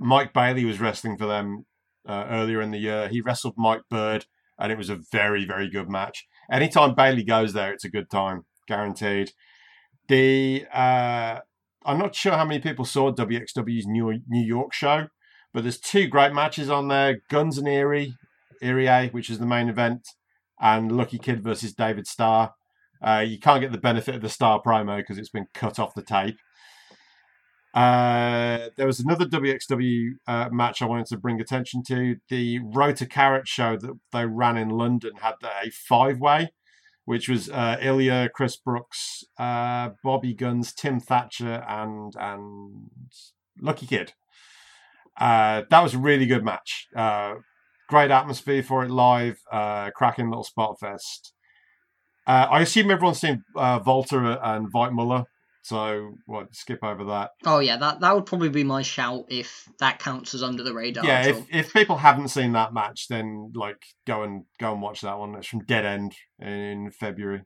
[0.00, 1.66] Mike Bailey was wrestling for them
[2.08, 3.06] uh, earlier in the year.
[3.06, 4.26] He wrestled Mike Bird,
[4.58, 6.26] and it was a very, very good match.
[6.50, 9.30] Anytime Bailey goes there, it's a good time, guaranteed.
[10.10, 11.38] The uh,
[11.86, 15.06] I'm not sure how many people saw WXW's New New York show,
[15.54, 18.14] but there's two great matches on there: Gunns and Irie,
[18.60, 20.08] Irie, which is the main event,
[20.60, 22.54] and Lucky Kid versus David Starr.
[23.00, 25.94] Uh, you can't get the benefit of the Starr promo because it's been cut off
[25.94, 26.38] the tape.
[27.72, 32.16] Uh, there was another WXW uh, match I wanted to bring attention to.
[32.28, 36.50] The Road to Carat show that they ran in London had a five way,
[37.10, 42.88] which was uh, Ilja, Chris Brookes, uh, Bobby Gunns, Tim Thatcher, and and
[43.60, 44.12] Lucky Kid.
[45.18, 46.86] Uh, that was a really good match.
[46.94, 47.34] Uh,
[47.88, 49.40] great atmosphere for it live.
[49.50, 51.32] Uh, cracking little spot fest.
[52.28, 55.24] Uh, I assume everyone's seen WALTER and Veit Müller,
[55.62, 56.54] so what?
[56.54, 57.30] Skip over that.
[57.44, 60.74] Oh yeah, that that would probably be my shout if that counts as under the
[60.74, 61.04] radar.
[61.04, 65.02] yeah, if, if people haven't seen that match, then like go and go and watch
[65.02, 65.34] that one.
[65.34, 67.42] It's from Dead End in February.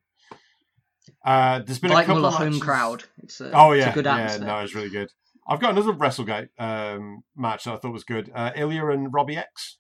[1.25, 3.05] Uh, there's been a couple of home crowd.
[3.23, 5.11] It's a, Oh it's yeah, a good yeah, no, it's really good.
[5.47, 8.31] I've got another WrestleGate um, match that I thought was good.
[8.35, 9.79] Uh, Ilja and Robbie X.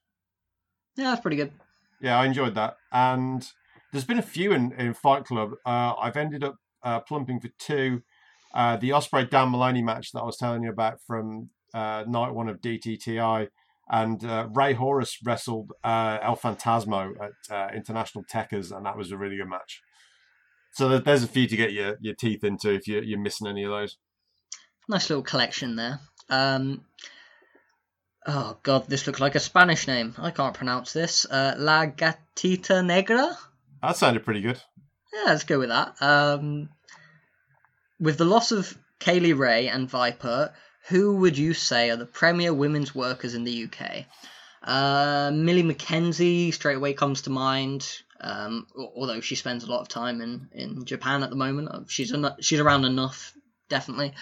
[0.96, 1.52] Yeah, that's pretty good.
[2.00, 2.76] Yeah, I enjoyed that.
[2.92, 3.48] And
[3.92, 5.52] there's been a few in, in Fight Club.
[5.64, 8.02] Uh, I've ended up uh, plumping for two.
[8.54, 12.32] Uh, the Ospreay Dan Moloney match that I was telling you about from uh, night
[12.32, 13.48] one of DTTI.
[13.90, 19.12] And uh, Rey Horus wrestled uh, El Fantasmo at uh, International Tekkers, and that was
[19.12, 19.82] a really good match.
[20.72, 23.64] So there's a few to get your, your teeth into if you're, you're missing any
[23.64, 23.98] of those.
[24.88, 26.00] Nice little collection there.
[26.30, 26.84] Um,
[28.26, 30.14] oh god, this looks like a Spanish name.
[30.18, 31.26] I can't pronounce this.
[31.26, 33.36] Uh, La Gatita Negra.
[33.82, 34.60] That sounded pretty good.
[35.12, 35.94] Yeah, let's go with that.
[36.00, 36.70] Um,
[38.04, 40.52] with the loss of Kay Lee Ray and Viper,
[40.88, 44.04] who would you say are the premier women's workers in the UK?
[44.62, 47.90] Uh, Millie McKenzie straight away comes to mind.
[48.20, 51.80] Um, although she spends a lot of time in, in Japan at the moment, Uh,
[51.88, 53.34] she's eno- she's around enough,
[53.68, 54.12] definitely.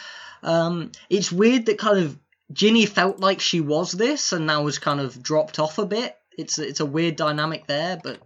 [0.42, 2.18] Um, it's weird that kind of
[2.52, 6.16] Jinny felt like she was this and now has kind of dropped off a bit.
[6.38, 8.18] It's it's a weird dynamic there, but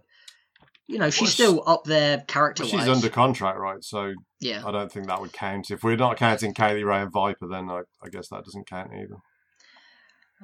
[0.87, 2.81] you know she's Well, still up there character But wise.
[2.85, 3.83] she's under contract, right?
[3.83, 4.63] So Yeah.
[4.65, 5.69] I don't think that would count.
[5.71, 8.67] If we're not counting Kay Lee Ray and Viper, then I, I guess that doesn't
[8.69, 9.17] count either.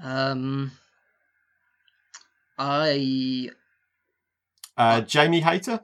[0.01, 0.71] Um,
[2.57, 3.49] I
[4.77, 5.79] Uh, Jamie Hayter?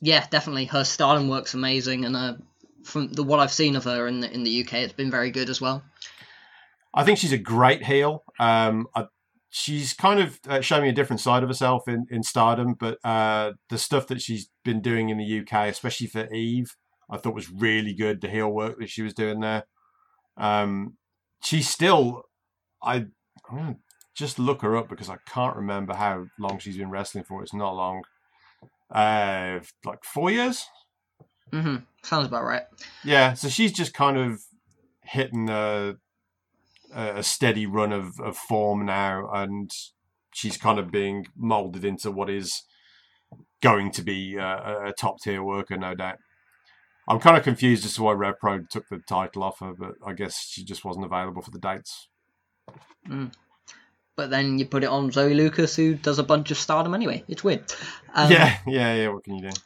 [0.00, 2.34] yeah, definitely her styling works amazing, and uh,
[2.84, 5.30] from the what I've seen of her in the in the UK, it's been very
[5.30, 5.82] good as well.
[6.92, 8.24] I think she's a great heel.
[8.38, 9.06] Um, I,
[9.50, 12.98] she's kind of uh, showing me a different side of herself in, in Stardom, but
[13.04, 16.76] uh, the stuff that she's been doing in the UK, especially for Eve,
[17.10, 18.20] I thought was really good.
[18.20, 19.64] The heel work that she was doing there.
[20.36, 20.96] Um,
[21.42, 22.22] she's still,
[22.82, 23.12] I, I'm
[23.56, 23.76] gonna
[24.14, 27.42] just look her up because I can't remember how long she's been wrestling for.
[27.42, 28.02] It's not long.
[28.90, 30.64] Uh, like four years.
[31.52, 32.62] hmm Sounds about right.
[33.04, 34.40] Yeah, so she's just kind of
[35.02, 35.96] hitting a,
[36.92, 39.70] a steady run of, of form now, and
[40.32, 42.62] she's kind of being molded into what is
[43.62, 46.18] going to be a, a top tier worker, no doubt.
[47.08, 49.94] I'm kind of confused as to why Rev Pro took the title off her, but
[50.06, 52.08] I guess she just wasn't available for the dates.
[54.16, 57.24] But then you put it on Zoe Lucas, who does a bunch of stardom anyway.
[57.26, 57.64] It's weird.
[58.14, 59.08] Um, yeah, yeah, yeah.
[59.08, 59.56] What can you do?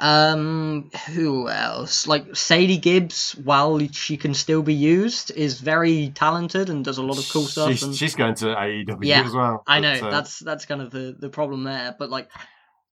[0.00, 2.06] Um, who else?
[2.06, 7.02] Like Sadie Gibbs, while she can still be used, is very talented and does a
[7.02, 7.70] lot of cool stuff.
[7.70, 9.62] She's, and- she's going to AEW Yeah, as well.
[9.66, 11.94] I know uh, that's that's kind of the, the problem there.
[11.96, 12.28] But like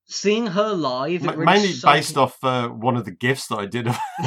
[0.06, 3.56] seeing her live, it really mainly started- based off uh, one of the gifts that
[3.56, 3.88] I did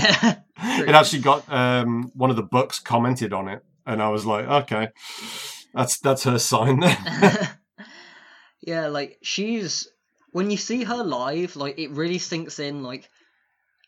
[0.57, 4.45] it actually got um, one of the books commented on it, and I was like,
[4.45, 4.89] okay,
[5.73, 7.57] that's that's her sign there.
[8.61, 9.88] yeah, like she's
[10.36, 12.84] when you see her live, like it really sinks in.
[12.84, 13.10] Like,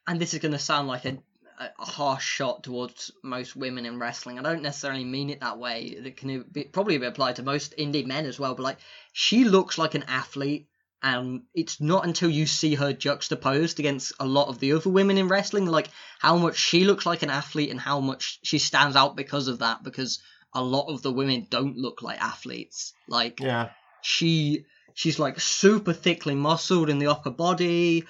[0.07, 1.17] and this is gonna sound like a,
[1.59, 4.39] a harsh shot towards most women in wrestling.
[4.39, 5.81] I don't necessarily mean it that way.
[5.81, 8.55] It can be, probably be applied to most indie men as well.
[8.55, 8.77] But like,
[9.11, 10.69] she looks like an athlete.
[11.03, 15.17] And it's not until you see her juxtaposed against a lot of the other women
[15.17, 18.95] in wrestling, like how much she looks like an athlete and how much she stands
[18.95, 19.83] out because of that.
[19.83, 20.19] Because
[20.53, 22.93] a lot of the women don't look like athletes.
[23.09, 23.71] Like yeah,
[24.01, 24.65] she
[24.97, 28.03] she's like super thickly muscled in the upper body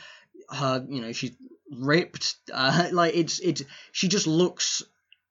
[0.50, 1.36] her you know she's
[1.72, 2.36] ripped.
[2.54, 3.62] Uh, like it's it's
[3.92, 4.82] she just looks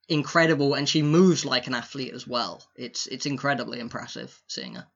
[0.08, 2.62] incredible and she moves like an athlete as well.
[2.76, 4.86] It's it's incredibly impressive seeing her.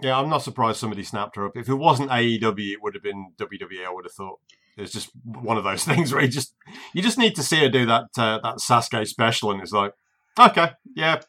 [0.00, 1.56] Yeah, I'm not surprised somebody snapped her up.
[1.56, 3.86] If it wasn't AEW, it would have been WWE.
[3.86, 4.38] I would have thought
[4.76, 6.54] it's just one of those things where you just
[6.92, 9.94] you just need to see her do that uh, that Sasuke special, and it's like,
[10.38, 11.22] okay, yeah,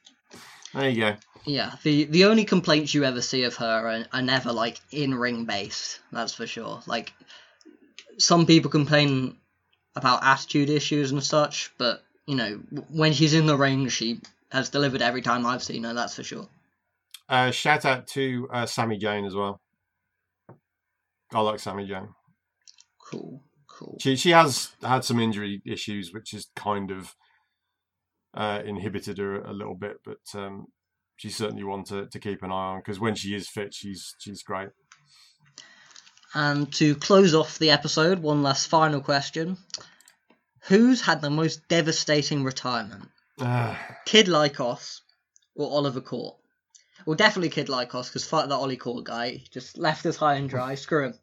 [0.74, 1.16] there you go.
[1.46, 5.16] Yeah, the the only complaints you ever see of her are, are never like in
[5.16, 6.00] ring based.
[6.12, 6.82] That's for sure.
[6.86, 7.14] Like
[8.18, 9.38] some people complain
[9.96, 14.22] about attitude issues and such, but you know when she's in the ring, she
[14.52, 15.94] has delivered every time I've seen her.
[15.94, 16.48] That's for sure.
[17.28, 19.60] Uh, shout out to uh, Sammy Jane as well.
[21.34, 22.10] I like Sammy Jane.
[23.10, 23.98] Cool, cool.
[24.00, 27.16] She she has had some injury issues, which is kind of
[28.34, 30.68] uh, inhibited her a little bit, but um,
[31.16, 34.16] she's certainly one to, to keep an eye on because when she is fit, she's
[34.20, 34.70] she's great.
[36.34, 39.58] And to close off the episode, one last final question:
[40.68, 43.10] Who's had the most devastating retirement?
[43.40, 43.76] Uh,
[44.06, 45.02] Kid Lykos
[45.56, 46.36] or Oliver Court?
[47.06, 49.32] Well, definitely Kid Lykos because fuck that Ollie Court guy.
[49.32, 50.76] He just left us high and dry.
[50.82, 51.14] Screw him.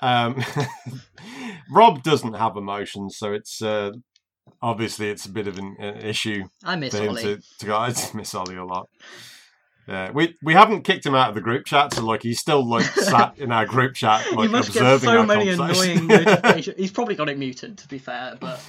[0.00, 0.42] um,
[1.70, 3.90] Rob doesn't have emotions, so it's uh,
[4.62, 7.22] obviously it's a bit of an, an issue I miss Ollie.
[7.22, 7.76] to, to go.
[7.76, 8.88] I miss Ollie a lot.
[9.86, 12.66] Yeah, we we haven't kicked him out of the group chat, so like he's still
[12.68, 16.76] like sat in our group chat, like must get observing so our many annoying notifications.
[16.76, 18.60] He's probably got it muted, to be fair, but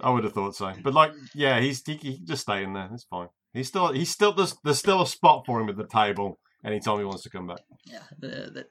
[0.00, 2.74] I would have thought so, but like, yeah, he's he, he can just stay in
[2.74, 2.90] there.
[2.92, 3.28] It's fine.
[3.54, 6.98] He's still he's still there's, there's still a spot for him at the table anytime
[6.98, 7.60] he wants to come back.
[7.86, 8.66] yeah, the, the,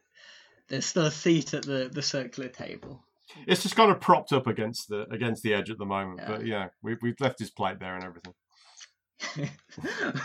[0.68, 3.04] there's still a seat at the, the circular table.
[3.48, 6.28] It's just kind of propped up against the against the edge at the moment, Yeah.
[6.28, 8.34] but yeah, we've we've left his plate there and everything.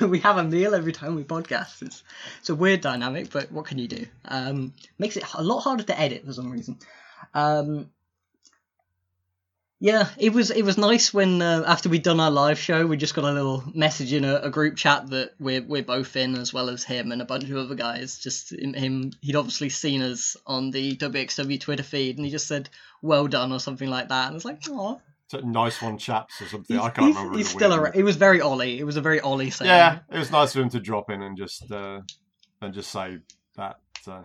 [0.08, 1.82] we have a meal every time we podcast.
[1.82, 2.02] It's,
[2.40, 4.06] it's a weird dynamic, but what can you do?
[4.26, 6.78] Um, makes it a lot harder to edit for some reason.
[7.34, 7.90] Um,
[9.80, 12.96] yeah, it was it was nice when uh, after we'd done our live show, we
[12.96, 16.36] just got a little message in a, a group chat that we're we're both in,
[16.36, 18.18] as well as him and a bunch of other guys.
[18.18, 22.70] Just him, he'd obviously seen us on the WXW Twitter feed, and he just said
[23.02, 25.00] "well done" or something like that, and it's like, "Oh,
[25.42, 26.76] nice one, chaps, or something.
[26.76, 27.38] he's, I can't he's- remember.
[27.38, 28.78] he's still weird a, it was very Ollie.
[28.78, 29.68] It was a very Ollie saying.
[29.68, 32.00] Yeah, it was nice of him to drop in and just uh,
[32.62, 33.18] and just say
[33.56, 33.80] that.
[34.06, 34.22] Uh,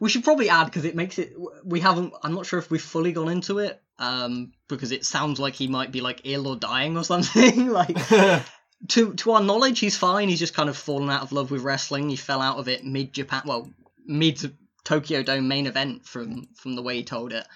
[0.00, 1.32] We should probably add because it makes it.
[1.64, 2.12] We haven't.
[2.22, 3.81] I'm not sure if we've fully gone into it.
[3.98, 7.68] Um, because it sounds like he might be like ill or dying or something.
[7.70, 7.96] like
[8.88, 10.28] to to our knowledge, he's fine.
[10.28, 12.08] He's just kind of fallen out of love with wrestling.
[12.08, 13.42] He fell out of it mid Japan.
[13.46, 13.70] Well,
[14.06, 14.40] mid
[14.84, 17.46] Tokyo Dome main event from from the way he told it.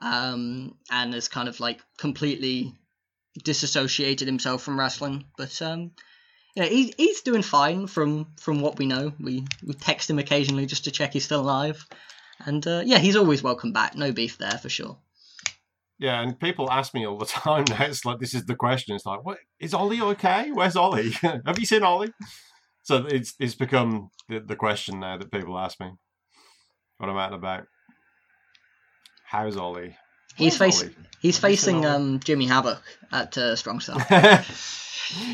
[0.00, 2.74] Um, and has kind of like completely
[3.42, 5.24] disassociated himself from wrestling.
[5.36, 5.92] But um,
[6.54, 9.12] yeah, he, he's doing fine from from what we know.
[9.20, 11.86] We we text him occasionally just to check he's still alive,
[12.44, 13.94] and uh, yeah, he's always welcome back.
[13.94, 14.98] No beef there for sure.
[15.98, 17.84] Yeah, and people ask me all the time now.
[17.84, 18.94] It's like this is the question.
[18.94, 20.50] It's like, what is Ollie okay?
[20.52, 21.10] Where's Ollie?
[21.46, 22.12] Have you seen Ollie?
[22.82, 25.90] So it's it's become the, the question now that people ask me
[26.98, 27.64] when I'm out and about.
[29.24, 29.96] How's Ollie?
[30.36, 31.86] He's facing he's Have facing Ollie?
[31.86, 33.98] um Jimmy Havoc at uh, Strong Style.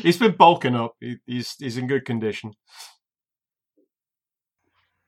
[0.03, 0.93] He's been bulking up.
[0.99, 2.53] He, he's he's in good condition.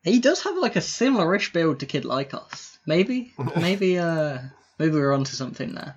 [0.03, 2.77] he does have like a similar-ish build to Kid Lykos.
[2.85, 4.39] Maybe maybe uh
[4.79, 5.95] maybe we're onto something there.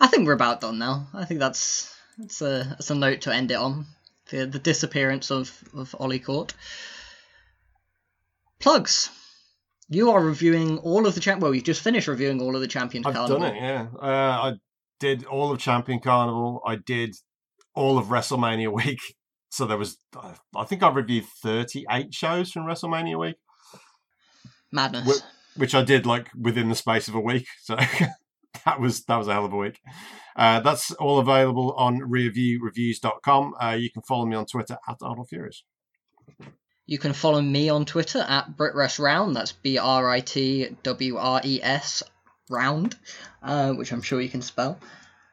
[0.00, 1.06] I think we're about done now.
[1.14, 3.86] I think that's that's a that's a note to end it on.
[4.30, 6.54] The the disappearance of of Ollie Court.
[8.58, 9.10] Plugs.
[9.88, 11.42] You are reviewing all of the champ.
[11.42, 13.40] Well, you've just finished reviewing all of the Champions I've Carnival.
[13.40, 13.60] done it.
[13.60, 14.52] Yeah, uh, I
[14.98, 16.62] did all of Champion Carnival.
[16.66, 17.14] I did
[17.74, 19.00] all of WrestleMania week.
[19.50, 19.98] So there was,
[20.56, 23.36] I think I reviewed thirty-eight shows from WrestleMania week.
[24.72, 25.20] Madness.
[25.20, 25.24] Wh-
[25.56, 27.46] which I did like within the space of a week.
[27.62, 27.76] So
[28.64, 29.80] that was that was a hell of a week.
[30.36, 33.54] Uh, that's all available on reviewreviews.com.
[33.60, 35.62] Uh, you can follow me on Twitter at Arnold Furious.
[36.86, 39.34] You can follow me on Twitter at BritWresRound.
[39.34, 42.02] That's B R I T W R E S
[42.50, 42.96] round,
[43.42, 44.78] uh, which I'm sure you can spell.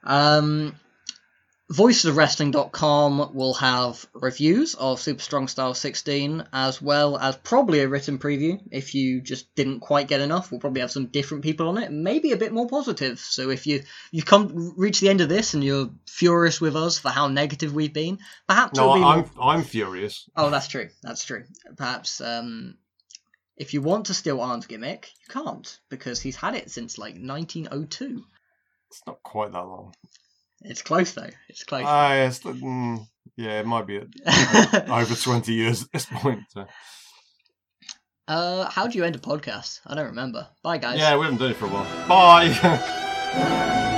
[0.03, 0.76] Um,
[1.72, 8.19] VoicesOfWrestling.com will have reviews of Super Strong Style 16, as well as probably a written
[8.19, 8.60] preview.
[8.72, 11.89] If you just didn't quite get enough, we'll probably have some different people on it,
[11.89, 13.22] maybe a bit more positive.
[13.22, 16.99] So if you you come reach the end of this and you're furious with us
[16.99, 18.19] for how negative we've been,
[18.49, 20.30] perhaps No, be I'm I'm furious.
[20.35, 20.89] Oh, that's true.
[21.02, 21.45] That's true.
[21.77, 22.76] Perhaps um,
[23.56, 27.14] if you want to steal Arn's gimmick, you can't because he's had it since like
[27.14, 28.26] 1902.
[28.89, 29.93] It's not quite that long.
[30.64, 31.30] It's close though.
[31.50, 31.84] It's close.
[31.86, 33.06] Ah, yes, mm,
[33.36, 36.42] yeah, it might be at, over twenty years at this point.
[36.50, 36.66] So.
[38.28, 39.80] Uh, how do you end a podcast?
[39.86, 40.48] I don't remember.
[40.64, 41.00] Bye, guys.
[41.00, 42.08] Yeah, we haven't done it for a while.
[42.08, 43.98] Bye.